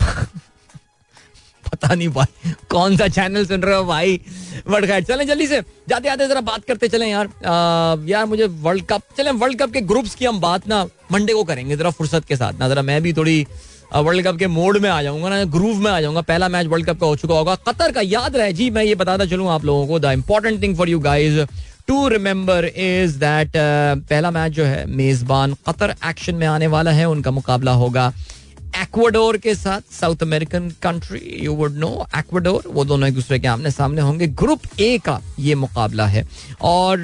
पता 1.70 1.94
नहीं 1.94 2.08
भाई 2.08 2.52
कौन 2.70 2.96
सा 2.96 3.08
चैनल 3.08 3.46
सुन 3.46 3.60
रहे 3.62 3.76
हो 3.76 3.84
भाई 3.84 4.20
बट 4.68 4.86
खैर 4.86 5.02
चलें 5.04 5.26
जल्दी 5.26 5.46
से 5.46 5.60
जाते 5.88 6.08
जाते 6.08 6.28
जरा 6.28 6.40
बात 6.40 6.64
करते 6.68 6.88
चलें 6.88 7.06
यार 7.08 7.26
आ, 7.26 7.96
यार 8.08 8.26
मुझे 8.26 8.46
वर्ल्ड 8.66 8.84
कप 8.90 9.02
चलें 9.16 9.30
वर्ल्ड 9.42 9.58
कप 9.62 9.72
के 9.72 9.80
ग्रुप्स 9.92 10.14
की 10.14 10.24
हम 10.24 10.40
बात 10.40 10.68
ना 10.68 10.84
मंडे 11.12 11.32
को 11.32 11.44
करेंगे 11.44 11.76
जरा 11.76 11.90
फुर्सत 12.00 12.24
के 12.28 12.36
साथ 12.36 12.52
ना 12.60 12.68
जरा 12.68 12.82
मैं 12.90 13.02
भी 13.02 13.12
थोड़ी 13.12 13.46
वर्ल्ड 13.94 14.26
कप 14.26 14.36
के 14.38 14.46
मोड 14.46 14.78
में 14.78 14.88
आ 14.90 15.02
जाऊँगा 15.02 15.28
ना 15.28 15.42
ग्रूव 15.46 15.78
में 15.78 15.90
आ 15.90 16.00
जाऊँगा। 16.00 16.20
पहला 16.22 16.48
मैच 16.48 16.66
वर्ल्ड 16.66 16.86
कप 16.86 17.00
का 17.00 17.06
हो 17.06 17.16
चुका 17.16 17.34
होगा। 17.34 17.54
कतर 17.68 17.92
का 17.92 18.00
याद 18.00 18.36
रहे। 18.36 18.52
जी, 18.52 18.70
मैं 18.70 18.84
ये 18.84 18.94
बताता 18.94 19.24
चलूँ 19.26 19.48
आप 19.50 19.64
लोगों 19.64 19.86
को। 19.86 19.98
The 19.98 20.12
important 20.12 20.62
thing 20.62 20.76
for 20.76 20.88
you 20.88 20.98
guys 21.00 21.40
to 21.88 22.06
remember 22.08 22.64
is 22.66 23.18
that 23.18 23.52
पहला 23.56 24.30
मैच 24.30 24.52
जो 24.52 24.64
है, 24.64 24.84
मेजबान 24.86 25.54
कतर 25.68 25.94
एक्शन 26.08 26.34
में 26.34 26.46
आने 26.46 26.66
वाला 26.66 26.90
है। 26.90 27.08
उनका 27.08 27.30
मुकाबला 27.30 27.72
होगा 27.72 28.12
एक्वाडोर 28.82 29.36
के 29.36 29.54
साथ 29.54 29.92
South 29.92 30.22
American 30.22 30.68
country 30.82 31.20
you 31.42 31.54
would 31.54 31.76
know 31.78 31.88
Ecuador 32.18 32.62
वो 32.66 32.84
दोनों 32.84 33.08
एक 33.08 33.14
दूसरे 33.14 33.38
के 33.38 33.48
आमने 33.48 33.70
सामने 33.70 34.00
होंगे। 34.00 34.26
ग्रुप 34.26 34.60
ए 34.80 34.98
का 34.98 35.20
ये 35.38 35.54
मुकाबला 35.54 36.06
है। 36.06 36.26
और 36.62 36.98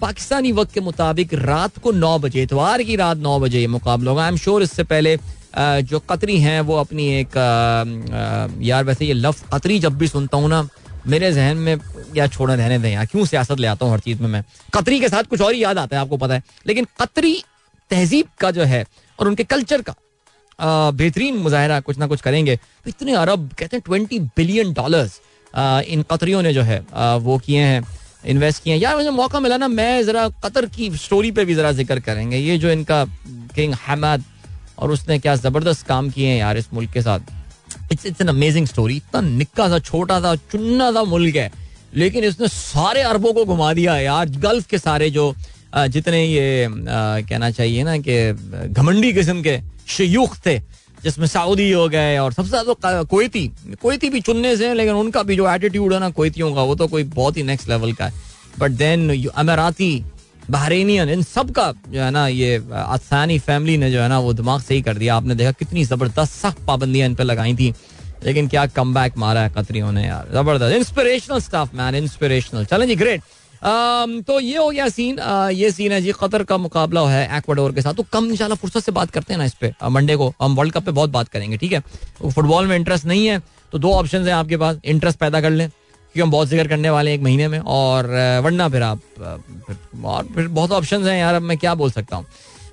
पाकिस्तानी 0.00 0.52
वक्त 0.52 0.72
के 0.72 0.80
मुताबिक 0.80 1.34
रात 1.34 1.78
को 1.78 1.92
नौ 1.92 2.18
बजे, 2.18 2.42
इतवार 2.42 2.82
की 2.82 2.96
रात 2.96 3.18
नौ 3.18 3.38
बजे 3.40 3.60
ये 3.60 3.66
मुकाबला 3.66 4.10
होगा। 4.10 4.22
आई 4.22 4.30
एम 4.30 4.36
श्योर 4.36 4.62
इससे 4.62 4.84
पहले 4.84 5.16
जो 5.58 5.98
कतरी 6.00 6.38
हैं, 6.40 6.60
वो 6.60 6.76
अपनी 6.76 7.08
एक 7.14 7.36
यार 8.62 8.84
वैसे 8.84 9.06
ये 9.06 9.12
लफ्ज 9.14 9.42
कतरी 9.52 9.78
जब 9.78 9.96
भी 9.98 10.08
सुनता 10.08 10.36
हूँ 10.36 10.48
ना, 10.48 10.66
मेरे 11.06 11.32
जहन 11.32 11.56
में, 11.56 11.76
या 12.16 12.26
छोड़े 12.26 12.54
रहने 12.56 12.78
दें 12.78 12.90
यार, 12.90 13.06
क्यों 13.06 13.24
सियासत 13.26 13.60
ले 13.60 13.66
आता 13.66 13.84
हूँ 13.84 13.92
हर 13.92 14.00
चीज़ 14.00 14.22
में 14.22 14.28
मैं? 14.28 14.42
कतरी 14.74 15.00
के 15.00 15.08
साथ 15.08 15.24
कुछ 15.24 15.40
और 15.40 15.52
ही 15.54 15.62
याद 15.62 15.78
आता 15.78 15.96
है, 15.96 16.02
आपको 16.02 16.16
पता 16.16 16.34
है। 16.34 16.42
लेकिन 16.66 16.86
कतरी 17.00 17.42
तहजीब 17.90 18.26
का 18.40 18.50
जो 18.50 18.62
है, 18.64 18.84
और 19.18 19.28
उनके 19.28 19.44
कल्चर 19.44 19.82
का 19.82 19.94
बेहतरीन 20.58 21.36
मुजाहरा 21.36 21.78
कुछ 21.80 21.98
ना 21.98 22.06
कुछ 22.06 22.20
करेंगे 22.20 22.56
तो 22.56 22.88
इतने 22.88 23.14
अरब, 23.16 23.50
कहते 23.58 23.76
हैं 23.76 23.82
ट्वेंटी 23.86 24.18
बिलियन 24.36 24.72
डॉलर्स 24.72 25.20
इन 25.86 26.02
कतरियों 26.10 26.42
ने 26.42 26.52
जो 26.52 26.62
है 26.62 26.80
वो 27.18 27.38
किए 27.38 27.60
हैं, 27.60 27.82
इन्वेस्ट 28.26 28.62
किए 28.62 28.72
हैं। 28.72 28.80
यार 28.80 28.96
मुझे 28.96 29.10
मौका 29.12 29.40
मिला 29.40 29.56
ना, 29.56 29.68
मैं 29.68 30.04
जरा 30.06 30.28
कतर 30.44 30.66
की 30.66 30.90
स्टोरी 30.98 31.30
पे 31.30 31.44
भी 31.44 31.54
जरा 31.54 31.72
ज़िक्र 31.72 32.00
करेंगे। 32.00 32.36
ये 32.38 32.56
जो 32.58 32.70
इनका 32.70 33.04
किंग 33.54 33.74
हमद 33.86 34.24
और 34.78 34.90
उसने 34.90 35.18
क्या 35.18 35.34
ज़बरदस्त 35.36 35.86
काम 35.86 36.10
किए 36.10 36.28
हैं 36.28 36.38
यार 36.38 36.58
इस 36.58 36.72
मुल्क 36.74 36.90
के 36.92 37.02
साथ। 37.02 37.20
It's 37.92 38.06
it's 38.06 38.20
an 38.20 38.28
amazing 38.28 38.66
story 38.66 38.96
इतना 38.96 39.20
निक्का 39.20 39.68
सा, 39.68 39.78
छोटा 39.80 40.20
सा, 40.20 40.34
चुन्ना 40.52 40.90
सा 40.92 41.02
मुल्क 41.04 41.36
है। 41.36 41.50
लेकिन 41.94 42.24
इसने 42.24 42.48
सारे 42.48 43.02
अरबों 43.02 43.32
को 43.32 43.44
घुमा 43.44 43.72
दिया 43.74 43.96
यार। 43.98 44.28
गल्फ 44.40 44.66
के 44.66 44.78
सारे 44.78 45.10
जो 45.10 45.34
जितने 45.76 46.24
ये 46.24 46.66
कहना 46.70 47.50
चाहिए 47.50 47.82
ना 47.84 47.96
कि, 47.98 48.32
घमंडी 48.70 49.12
किस्म 49.12 49.42
के 49.42 49.58
शयूख 49.88 50.36
थे, 50.46 50.58
जिसमें 51.04 51.26
सऊदी 51.26 51.70
हो 51.72 51.88
गए 51.88 52.16
और 52.18 52.32
सबसे 52.32 52.48
ज़्यादा 52.50 53.02
कोयती 53.04 53.46
कोयती 53.82 54.10
भी 54.10 54.20
चुनने 54.20 54.56
से 54.56 54.72
लेकिन 54.74 54.94
उनका 54.94 55.22
भी 55.22 55.36
जो 55.36 55.48
एटीट्यूड 55.50 55.92
है 55.92 56.00
ना, 56.00 56.10
कोयतियों 56.10 56.54
का, 56.54 56.62
वो 56.62 56.74
तो 56.74 56.86
कोई 56.86 57.04
बहुत 57.04 57.36
ही 57.36 57.42
नेक्स्ट 57.42 57.68
लेवल 57.68 57.92
का 57.92 58.06
है। 58.06 58.12
बट 58.58 58.70
देन 58.72 59.28
अमेराती 59.28 60.04
बहरेनियन, 60.50 61.08
इन 61.08 61.22
सब 61.24 61.50
का 61.50 61.72
जो 61.88 62.00
है 62.00 62.10
ना, 62.10 62.26
ये 62.28 62.62
आसानी 62.72 63.38
फैमिली 63.40 63.76
ने 63.76 63.90
जो 63.90 64.00
है 64.00 64.08
ना, 64.08 64.18
वो 64.18 64.32
दिमाग 64.34 64.60
सही 64.62 64.82
कर 64.82 64.96
दिया। 64.96 65.16
आपने 65.16 65.34
देखा 65.34 65.52
कितनी 65.54 65.84
ज़बरदस्त 65.84 66.32
सख्त 66.34 66.64
पाबंदियाँ 66.66 67.08
इन 67.08 67.14
पर 67.14 67.24
लगाई 67.24 67.54
थी। 67.54 67.72
लेकिन 68.24 68.48
क्या 68.48 68.66
कम 68.68 68.94
बैक 68.94 69.16
मारा 69.18 69.40
है 69.40 69.50
कतरियों 69.56 69.90
ने 69.92 70.06
यार। 70.06 70.28
ज़बरदस्त। 70.34 70.76
इंस्पिरेशनल 70.76 71.40
स्टाफ 71.40 71.74
मैन 71.74 71.94
इंस्पिरेशनल 71.94 72.64
चलें 72.64 72.86
जी 72.86 72.96
ग्रेट 72.96 73.22
तो 74.26 74.38
ये 74.40 74.56
हो 74.56 74.68
गया 74.70 74.88
सीन 74.88 75.18
ये 75.52 75.70
सीन 75.70 75.92
है 75.92 76.00
जी, 76.02 76.12
कतर 76.20 76.42
का 76.44 76.56
मुकाबला 76.58 77.00
है 77.08 77.36
एक्वाडोर 77.36 77.72
के 77.74 77.82
साथ। 77.82 77.94
तो 77.94 78.02
कम, 78.12 78.30
इंशाल्लाह, 78.30 78.56
फुर्सत 78.56 78.84
से 78.84 78.92
बात 78.92 79.10
करते 79.10 79.32
हैं 79.32 79.38
ना 79.38 79.44
इस 79.44 79.54
पे 79.60 79.72
मंडे 79.90 80.16
को। 80.16 80.32
हम 80.42 80.54
वर्ल्ड 80.56 80.72
कप 80.72 80.84
पे 80.84 80.92
बहुत 80.92 81.10
बात 81.10 81.28
करेंगे, 81.28 81.56
ठीक 81.56 81.72
है? 81.72 81.80
फुटबॉल 82.24 82.66
में 82.66 82.76
इंटरेस्ट 82.76 83.06
नहीं 83.06 83.26
है 83.26 83.38
तो 83.72 83.78
दो 83.78 83.92
ऑप्शन 83.92 84.26
है 84.26 84.32
आपके 84.32 84.56
पास। 84.56 84.76
इंटरेस्ट 84.84 85.18
पैदा 85.18 85.40
कर 85.40 85.50
लें। 85.50 85.68
क्योंकि 86.16 86.22
हम 86.22 86.30
बहुत 86.32 86.48
ज़िक्र 86.48 86.68
करने 86.68 86.90
वाले 86.90 87.10
हैं 87.10 87.18
एक 87.18 87.22
महीने 87.24 87.46
में 87.48 87.58
और 87.58 88.04
uh, 88.04 88.44
वरना 88.44 88.68
फिर 88.68 88.82
आप 88.82 89.00
फिर 89.66 89.76
और 90.04 90.26
फिर 90.34 90.46
बहुत 90.48 90.70
ऑप्शन 90.72 91.06
हैं 91.06 91.18
यार 91.18 91.34
अब 91.34 91.42
मैं 91.42 91.56
क्या 91.58 91.74
बोल 91.74 91.90
सकता 91.90 92.16
हूँ। 92.16 92.26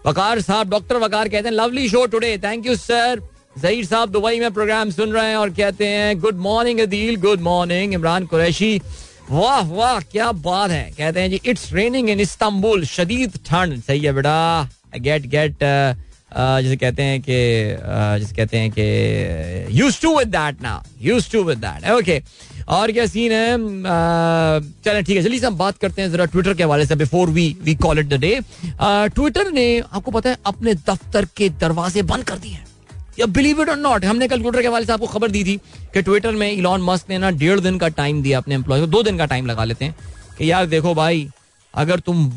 वकार 0.06 0.42
साहब 0.42 0.70
डॉक्टर 0.70 0.98
वकार 1.00 1.30
कहते 1.30 1.50
हैं 1.50 1.56
lovely 1.56 1.88
show 1.90 2.06
today 2.06 2.38
thank 2.44 2.66
you 2.66 2.76
sir 2.76 3.22
Zaheer 3.58 3.86
साहब 3.86 4.10
दुबई 4.12 4.40
में 4.40 4.52
प्रोग्राम 4.54 4.90
सुन 4.92 5.12
रहे 5.14 5.30
हैं 5.30 5.36
और 5.38 5.50
कहते 5.60 5.88
हैं 5.88 6.20
good 6.20 6.38
morning 6.40 6.80
Adeel 6.80 7.16
good 7.22 7.42
morning 7.42 7.94
Imran 7.94 8.26
Qureshi. 8.26 8.82
वाह 9.32 9.74
वाह 9.74 10.00
क्या 10.12 10.32
बात 10.48 10.72
है। 10.72 10.90
कहते 10.98 11.20
हैं 11.20 11.30
जी 11.30 11.42
इट्स 11.46 11.72
रेनिंग 11.74 12.10
इन 12.10 12.20
इस्तांबुल 12.20 12.86
शदीद 12.86 13.38
ठंड. 13.46 13.82
सही 13.82 14.00
है 14.00 14.14
बेटा 14.14 14.70
गेट 14.98 15.28
गेट 15.28 15.64
जिसे 16.38 16.76
कहते 16.76 17.04
हैं 17.04 17.22
कि 17.22 17.36
जिसे 18.20 18.36
कहते 18.36 18.58
हैं 18.58 18.72
कि 18.78 19.80
यूज़ 19.80 20.02
टू 20.02 20.18
विद 20.18 20.28
दैट 20.28 20.62
ना 20.62 20.82
use 21.02 21.32
to 21.32 21.44
with 21.44 21.58
that 21.58 21.90
okay 21.92 22.22
और 22.70 22.92
क्या 22.92 23.06
सीन 23.06 23.32
है? 23.32 23.58
चले, 24.84 25.02
ठीक 25.02 25.18
है 25.18 25.24
चलिए 25.24 25.40
हम 25.40 25.58
बात 25.58 25.78
करते 25.78 26.02
हैं 26.02 26.12
जरा 26.12 26.26
ट्विटर 26.26 26.54
के 26.54 26.64
हवाले 26.64 26.86
से 26.86 26.96
before 26.96 27.30
we 27.30 27.56
we 27.64 27.76
call 27.76 28.00
it 28.00 28.08
the 28.08 28.20
day 28.20 28.40
Twitter 28.82 29.52
ने, 29.52 29.80
आपको 29.80 30.12
पता 30.12 30.30
है, 30.30 30.38
अपने 30.46 30.74
दफ्तर 30.90 31.26
के 31.38 31.50
दरवाजे 31.62 32.02
बंद 32.04 32.24
कर 32.24 32.38
दिए 32.38 32.60
या 33.20 33.26
बिलीव 33.30 33.62
इट 33.62 33.70
और 33.70 33.78
नॉट 33.78 34.06
हमने 34.06 34.28
कल 34.28 34.42
ट्विटर 34.42 34.62
के 34.62 34.68
हवाले 34.68 34.86
से 34.86 34.94
आपको 34.94 35.08
खबर 35.08 35.32
दी 35.32 35.44
थी 35.44 35.58
कि 35.94 36.02
ट्विटर 36.02 36.32
में 36.32 36.52
इलॉन 36.52 36.82
मस्क 36.84 37.10
ने 37.10 37.18
ना 37.18 37.32
डेढ़ 37.44 37.60
दिन 37.60 37.78
का 37.78 37.88
टाइम 38.00 38.22
दिया 38.24 38.38
अपने 38.38 38.56
एम्प्लॉय 38.56 38.80
को, 38.80 38.88
दो 38.88 39.04
दिन 39.04 39.18
का 39.18 39.26
टाइम 39.26 39.46
लगा 39.46 39.64
लेते 39.64 39.86
हैं 39.86 39.96
कि 40.38 40.52
यार 40.52 40.66
देखो 40.66 40.94
भाई 40.96 41.28
अगर 41.74 42.00
तुम 42.00 42.32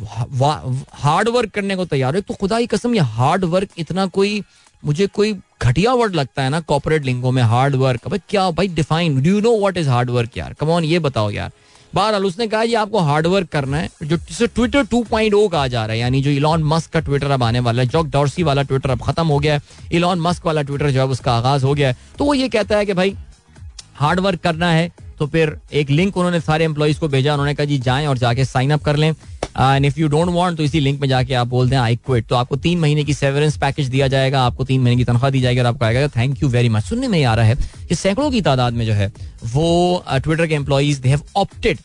हार्ड 0.95 1.29
वर्क 1.29 1.51
करने 1.51 1.77
को 1.77 1.85
तैयार 1.87 2.15
हो 2.15 2.21
तो 2.21 2.35
खुदा 2.35 2.61
की 2.61 2.67
कसम, 2.67 2.95
ये 2.95 3.01
हार्ड 3.01 3.45
वर्क 3.45 3.69
इतना 3.79 4.07
कोई, 4.09 4.43
मुझे 4.83 5.07
कोई 5.07 5.33
घटिया 5.63 5.93
वर्ड 5.95 6.15
लगता 6.15 6.43
है 6.43 6.51
ना 6.51 6.61
कॉपोरेट 6.63 7.05
लिंगो 7.05 7.31
में 7.31 7.43
हार्ड 7.43 7.75
वर्क 7.77 8.09
भाई 8.09 8.21
क्या 8.29 8.51
भाई 8.51 8.69
define 8.71 9.23
do 9.23 9.31
you 9.31 9.41
know 9.41 9.59
what 9.59 9.77
is 9.77 9.89
hard 9.89 10.11
work 10.11 10.37
यार? 10.39 10.53
कम 10.53 10.71
ऑन 10.71 10.85
ये 10.85 10.99
बताओ 10.99 11.31
यार। 11.31 11.51
बहरहाल 11.95 12.25
उसने 12.25 12.47
कहा, 12.47 12.63
ये 12.63 12.75
आपको 12.75 12.99
हार्ड 13.01 13.27
वर्क 13.27 13.49
करना 13.49 13.77
है। 13.77 13.89
जो 14.03 14.17
ट्विटर 14.47 14.85
2.0 14.85 15.49
कहा 15.49 15.67
जा 15.67 15.85
रहा 15.87 15.95
है, 15.95 15.99
यानी 16.01 16.21
जो 16.23 16.31
इलॉन 16.31 16.63
मस्क 16.65 16.91
का 16.93 17.01
ट्विटर 17.01 17.31
अब 17.31 17.43
आने 17.43 17.61
वाला 17.61 17.83
है 17.83 17.89
जॉक 17.89 18.07
डॉर्सी 18.07 18.43
वाला 18.43 18.63
ट्विटर 18.63 18.91
अब 18.91 19.03
खत्म 19.03 19.27
हो 19.27 19.39
गया 19.39 19.55
है 19.55 19.63
इलॉन 19.93 20.21
मस्क 20.21 20.47
वाला 20.47 20.63
ट्विटर 20.63 20.91
जो 20.91 21.01
है 21.01 21.07
उसका 21.07 21.37
आगाज़ 21.37 21.65
हो 21.65 21.75
गया 21.75 21.89
है। 21.89 21.97
तो 22.19 22.25
वो 22.25 22.35
ये 22.35 22.49
कहता 22.49 22.77
है 22.77 22.87
कि 22.87 22.93
भाई 22.93 23.17
हार्ड 23.97 24.21
वर्क 24.21 24.41
करना 24.41 24.71
है 24.71 24.91
तो 25.19 25.27
फिर 25.27 25.57
एक 25.73 25.91
लिंक 25.91 26.17
उन्होंने 26.17 26.41
सारे 26.41 26.65
एम्प्लॉयज़ 26.65 26.99
को 27.01 27.09
भेजा, 27.09 27.33
उन्होंने 27.33 27.55
कहा 27.55 27.65
जी 27.67 27.79
जाएँ 27.79 28.07
और 28.07 28.19
जाके 28.19 28.45
साइन 28.45 28.71
अप 28.71 28.83
कर 28.85 28.97
लें। 28.97 29.11
And 29.11 29.85
if 29.85 29.99
you 30.01 30.09
don't 30.09 30.29
want 30.31 30.57
तो 30.57 30.63
इसी 30.63 30.81
लिंक 30.81 31.01
में 31.01 31.09
जाके 31.09 31.35
आप 31.35 31.47
बोल 31.47 31.69
दें 31.71 31.77
आई 31.77 31.97
क्विट 31.97 32.27
तो 32.27 32.35
आपको 32.37 32.57
तीन 32.59 32.79
महीने 32.81 33.05
की 33.05 33.15
सेवरेंस 33.15 33.57
पैकेज 33.59 33.89
दिया 33.89 34.09
जाएगा, 34.09 34.43
आपको 34.43 34.65
तीन 34.65 34.81
महीने 34.81 34.97
की 34.97 35.05
तनख्वाह 35.05 35.31
दी 35.31 35.41
जाएगी 35.41 35.61
और 35.61 35.67
आपको 35.67 35.85
आएगा 35.85 36.09
थैंक 36.17 36.43
यू 36.43 36.49
वेरी 36.49 36.69
मच 36.69 36.85
सुनने 36.85 37.09
में 37.09 37.23
आ 37.25 37.35
रहा 37.35 37.47
है 37.47 37.57
कि 37.89 37.95
सैकड़ों 37.95 38.31
की 38.31 38.41
तादाद 38.43 38.73
में 38.73 38.85
जो 38.87 38.93
है, 38.93 39.13
वो 39.47 40.05
ट्विटर 40.15 40.47
के 40.47 40.55
employees 40.55 40.99
they 40.99 41.09
have 41.09 41.23
opted 41.37 41.79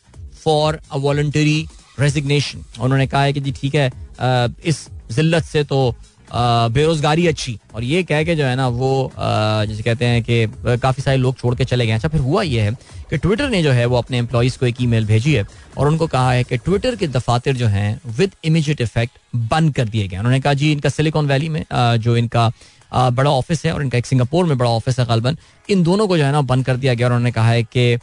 for 0.44 0.80
a 0.92 0.98
voluntary 0.98 1.66
resignation 2.00 2.64
उन्होंने 2.80 3.08
कहा 3.08 3.24
है 3.24 3.34
कि 3.34 3.40
जी 3.40 3.52
ठीक 3.52 3.76
है 3.76 3.92
इस 4.66 4.88
जिल्लत 5.12 5.44
से 5.44 5.64
तो 5.64 5.80
बेरोजगारी 6.34 7.28
अच्छी। 7.28 7.58
और 7.76 7.84
ये 7.84 8.02
कह 8.04 8.24
के 8.24 8.36
जो 8.36 8.46
है 8.46 8.56
ना, 8.56 8.68
वो 8.68 9.12
जैसे 9.16 9.84
कहते 9.84 10.06
हैं 10.06 10.24
कि 10.24 10.78
काफ़ी 10.78 11.04
सारे 11.04 11.18
लोग 11.18 11.38
छोड़ 11.38 11.56
के 11.56 11.66
चले 11.66 11.86
गए 11.86 11.94
अच्छा 11.94 12.08
फिर 12.10 12.22
हुआ 12.22 12.42
ये 12.44 12.62
है 12.62 12.72
कि 13.10 13.18
ट्विटर 13.18 13.50
ने 13.50 13.62
जो 13.64 13.72
है, 13.72 13.86
वो 13.86 13.98
अपने 13.98 14.18
एम्प्लॉयज़ 14.18 14.58
को 14.60 14.66
एक 14.66 14.82
ईमेल 14.82 15.06
भेजी 15.06 15.34
है 15.34 15.46
और 15.78 15.88
उनको 15.88 16.08
कहा 16.08 16.32
है 16.32 16.44
कि 16.44 16.58
ट्विटर 16.58 16.96
के 16.96 17.08
दफातर 17.10 17.54
जो 17.54 17.68
हैं 17.68 18.00
विद 18.18 18.32
इमीजिएट 18.46 18.82
इफ़ेक्ट 18.82 19.18
बंद 19.36 19.74
कर 19.76 19.88
दिए 19.88 20.08
गए 20.08 20.18
उन्होंने 20.18 20.40
कहा, 20.40 20.54
जी, 20.54 20.72
इनका 20.72 20.90
सिलिकॉन 20.90 21.28
वैली 21.28 21.50
में 21.50 21.64
जो 21.74 22.18
इनका 22.18 22.52
बड़ा 22.94 23.32
ऑफ़िस 23.32 23.66
है 23.66 23.74
और 23.74 23.82
इनका 23.84 23.98
एक 23.98 24.06
सिंगापुर 24.06 24.46
में 24.46 24.58
बड़ा 24.58 24.70
ऑफ़िस 24.70 25.00
है 25.00 25.06
गालबन, 25.06 25.38
इन 25.68 25.84
दोनों 25.84 26.08
को 26.08 26.18
जो 26.18 26.24
है 26.24 26.32
ना, 26.32 26.42
बंद 26.44 26.66
कर 26.66 26.78
दिया 26.78 26.94
गया 26.94 27.08
और 27.08 27.14
उन्होंने 27.14 27.32
कहा 27.32 27.50
है 27.50 27.64
कि 27.66 27.98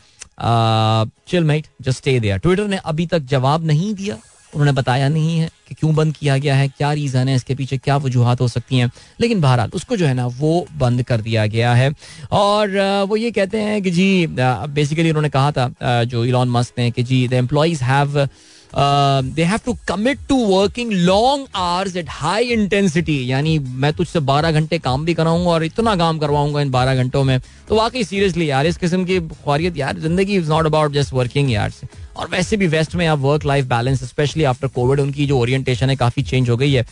चिल 1.31 1.45
मेट 1.45 1.66
जस्ट 1.83 1.99
स्टे 1.99 2.18
दिया 2.20 2.37
ट्विटर 2.37 2.68
ने 2.68 2.76
अभी 2.85 3.07
तक 3.07 3.18
जवाब 3.26 3.64
नहीं 3.66 3.95
दिया। 3.95 4.16
उन्होंने 4.55 4.73
बताया 4.73 5.09
नहीं 5.09 5.39
है 5.39 5.49
कि 5.69 5.75
क्यों 5.75 5.95
बंद 5.95 6.15
किया 6.17 6.37
गया 6.39 6.55
है, 6.57 6.69
क्या 6.69 6.93
रीज़न 6.93 7.29
है, 7.29 7.35
इसके 7.37 7.55
पीछे 7.55 7.77
क्या 7.79 7.97
वजूहत 7.97 8.41
हो 8.41 8.49
सकती 8.49 8.79
हैं। 8.79 8.91
लेकिन 9.21 9.41
बहरहाल, 9.41 9.71
उसको 9.75 9.97
जो 9.97 10.07
है 10.07 10.15
ना, 10.15 10.27
वो 10.27 10.67
बंद 10.79 11.03
कर 11.03 11.21
दिया 11.21 11.47
गया 11.47 11.75
है। 11.75 11.91
और 12.33 12.79
वो 13.09 13.17
ये 13.17 13.31
कहते 13.31 13.61
हैं 13.61 13.83
कि 13.83 13.91
जी 13.91 14.27
बेसिकली 14.29 15.11
उन्होंने 15.11 15.29
कहा 15.29 15.53
था 15.53 16.05
जो 16.05 16.25
इलॉन 16.25 16.49
मस्क 16.51 16.79
ने 16.79 16.91
कि 16.91 17.03
जी 17.03 17.27
the 17.29 17.33
employees 17.35 17.83
have 17.83 18.27
they 18.75 19.45
have 19.45 19.61
to 19.66 19.77
commit 19.89 20.19
to 20.29 20.37
working 20.47 20.93
long 20.93 21.47
hours 21.57 21.97
at 21.97 22.07
high 22.11 22.45
intensity 22.51 23.21
यानी 23.31 23.59
मैं 23.59 23.93
तुझसे 23.93 24.21
बारह 24.23 24.53
घंटे 24.53 24.79
काम 24.79 25.05
भी 25.05 25.14
कराऊँगा 25.14 25.51
और 25.51 25.64
इतना 25.64 25.95
काम 25.97 26.19
करवाऊँगा 26.19 26.61
इन 26.61 26.71
बारह 26.71 26.95
घंटों 26.95 27.25
में। 27.25 27.39
तो 27.69 27.77
वाकई 27.77 28.05
सीरियसली 28.05 28.51
यार, 28.51 28.66
इस 28.66 28.77
किस्म 28.77 29.05
की 29.05 29.19
ख्वारियत 29.21 29.77
यार, 29.77 29.99
ज़िंदगी 29.99 30.37
is 30.37 30.51
not 30.51 30.66
about 30.66 30.93
just 30.93 31.12
working 31.12 31.51
यार 31.53 31.73
और 32.16 32.29
वैसे 32.29 32.57
भी 32.57 32.66
वेस्ट 32.69 32.95
में 32.97 33.07
आप 33.07 33.19
work 33.19 33.45
life 33.45 33.64
balance 33.66 34.03
specially 34.05 34.45
after 34.45 34.69
covid 34.69 35.01
उनकी 35.01 35.27
जो 35.27 35.39
ओरिएंटेशन 35.39 35.91
है 35.91 35.97
काफ़ी 35.97 36.23
चेंज 36.23 36.49
हो 36.51 36.57
गई 36.57 36.73
है। 36.73 36.85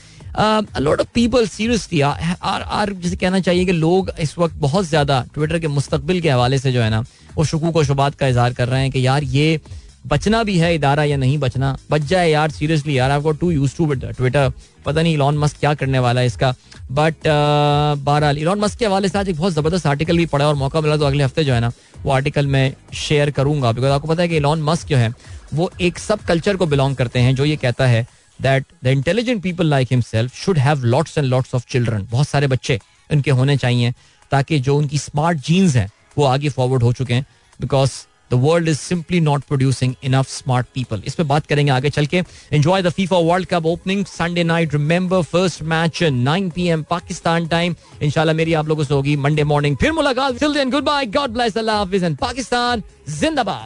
Lot 0.81 1.01
of 1.01 1.09
people 1.15 1.47
seriously 1.49 2.01
are 2.01 2.63
are 2.63 2.93
जिसे 2.95 3.17
कहना 3.17 3.41
चाहिए 3.41 3.65
कि 3.67 3.73
लोग 3.73 4.11
इस 4.21 4.37
वक्त 4.39 4.55
बहुत 4.59 4.85
ज़्यादा 4.87 5.25
ट्विटर 5.35 5.59
के 5.59 5.69
मुस्तबिल 5.69 6.21
के 6.21 6.31
हवाले 6.31 6.59
से 6.59 6.73
जो 6.73 6.83
है 6.83 6.91
ना, 6.91 7.05
वो 7.37 7.45
शकूक 7.45 7.77
व 7.77 7.85
शुबात 7.85 8.15
का 8.15 8.29
इजहार 8.29 8.53
कर 8.53 8.69
रहे 8.69 8.81
हैं 8.83 8.91
कि 8.91 9.07
यार 9.07 9.25
ये 9.25 9.61
बचना 10.07 10.43
भी 10.45 10.57
है 10.59 10.75
इदारा 10.75 11.05
या 11.05 11.17
नहीं 11.17 11.39
बचना? 11.39 11.77
बच 11.91 12.03
जाए 12.03 12.31
यार 12.31 12.51
सीरियसली 12.51 12.99
यार 12.99 13.11
आपको 13.11 13.33
टू 13.33 13.51
यूज़ 13.51 13.77
टू 13.77 13.87
ट्विटर 13.95 14.53
पता 14.85 15.03
नहीं 15.03 15.15
इलॉन 15.15 15.39
मस्क 15.39 15.59
क्या 15.61 15.73
करने 15.75 15.99
वाला 15.99 16.21
है 16.21 16.27
इसका. 16.27 16.55
बट 16.91 17.15
uh, 17.15 18.05
बहरहाल 18.05 18.39
इलॉन 18.39 18.61
मस्क 18.61 18.79
के 18.79 18.87
हवाले 18.87 19.09
से 19.09 19.19
आज 19.19 19.29
एक 19.29 19.37
बहुत 19.37 19.53
ज़बरदस्त 19.53 19.87
आर्टिकल 19.87 20.17
भी 20.17 20.27
पढ़ा 20.27 20.47
और 20.49 20.55
मौका 20.55 20.81
मिला 20.81 20.97
तो 20.97 21.05
अगले 21.05 21.25
हफ़्ते 21.25 21.45
जो 21.45 21.55
है 21.55 21.61
ना 21.61 21.73
वो 22.03 22.13
आर्टिकल 22.13 22.47
मैं 22.47 22.73
शेयर 22.95 23.31
करूँगा. 23.31 23.73
बिकॉज़ 23.73 23.93
आपको 23.93 24.09
पता 24.09 24.23
है 24.23 24.29
कि 24.29 24.37
इलॉन 24.37 24.63
मस्क 24.63 24.89
जो 24.89 24.97
है 24.97 25.13
वो 25.55 25.71
एक 25.81 25.99
सब 25.99 26.21
कल्चर 26.29 26.57
को 26.57 26.67
बिलोंग 26.67 26.97
करते 26.97 27.21
हैं 27.21 27.35
जो 27.35 27.45
ये 27.45 27.57
कहता 27.57 27.87
है 27.87 28.07
that 28.39 28.65
the 28.85 28.87
intelligent 28.87 29.43
people 29.43 29.67
like 29.67 29.89
himself 29.91 30.35
should 30.37 30.59
have 30.59 30.85
lots 30.85 31.19
and 31.19 31.27
lots 31.27 31.55
of 31.55 31.65
children 31.71 32.07
बहुत 32.11 32.29
सारे 32.29 32.47
बच्चे 32.47 32.79
उनके 33.11 33.31
होने 33.31 33.57
चाहिए 33.57 33.93
ताकि 34.31 34.59
जो 34.59 34.77
उनकी 34.79 34.99
स्मार्ट 34.99 35.39
जीन्स 35.47 35.77
हैं 35.77 35.91
वो 36.19 36.25
आगे 36.25 36.49
फॉरवर्ड 36.49 36.83
हो 36.83 36.93
चुके 36.93 37.15
हैं. 37.15 37.27
Because 37.61 37.91
the 38.31 38.35
world 38.43 38.69
is 38.69 38.79
simply 38.79 39.21
not 39.21 39.45
producing 39.45 39.95
enough 40.05 40.29
smart 40.29 40.67
people 40.75 41.03
इस 41.07 41.15
पर 41.15 41.25
बात 41.25 41.47
करेंगे 41.47 41.73
आगे 41.73 41.91
चल 41.91 42.07
के। 42.07 42.23
Enjoy 42.53 42.83
the 42.83 42.91
FIFA 42.91 43.17
world 43.29 43.47
cup 43.49 43.67
opening 43.67 44.05
Sunday 44.07 44.45
night 44.45 44.75
remember 44.75 45.23
first 45.23 45.63
match 45.65 46.03
9 46.03 46.51
PM 46.55 46.83
Pakistan 46.91 47.47
time 47.49 47.75
इंशाल्लाह 48.03 48.37
मेरी 48.37 48.53
आप 48.55 48.69
लोगों 48.69 48.85
से 48.85 48.95
होगी 48.95 49.17
मंडे 49.17 49.45
मॉर्निंग 49.45 49.77
फिर 49.77 49.93
मुलाकात। 49.93 50.45
गुड 50.45 50.85
बाय 50.85 51.07
गॉड 51.07 51.31
ब्लेस 51.31 51.57
अल्लाह 51.59 51.77
हाफिज 51.77 52.05
एंड 52.05 52.17
पाकिस्तान 52.19 52.83
जिंदाबाद 53.11 53.65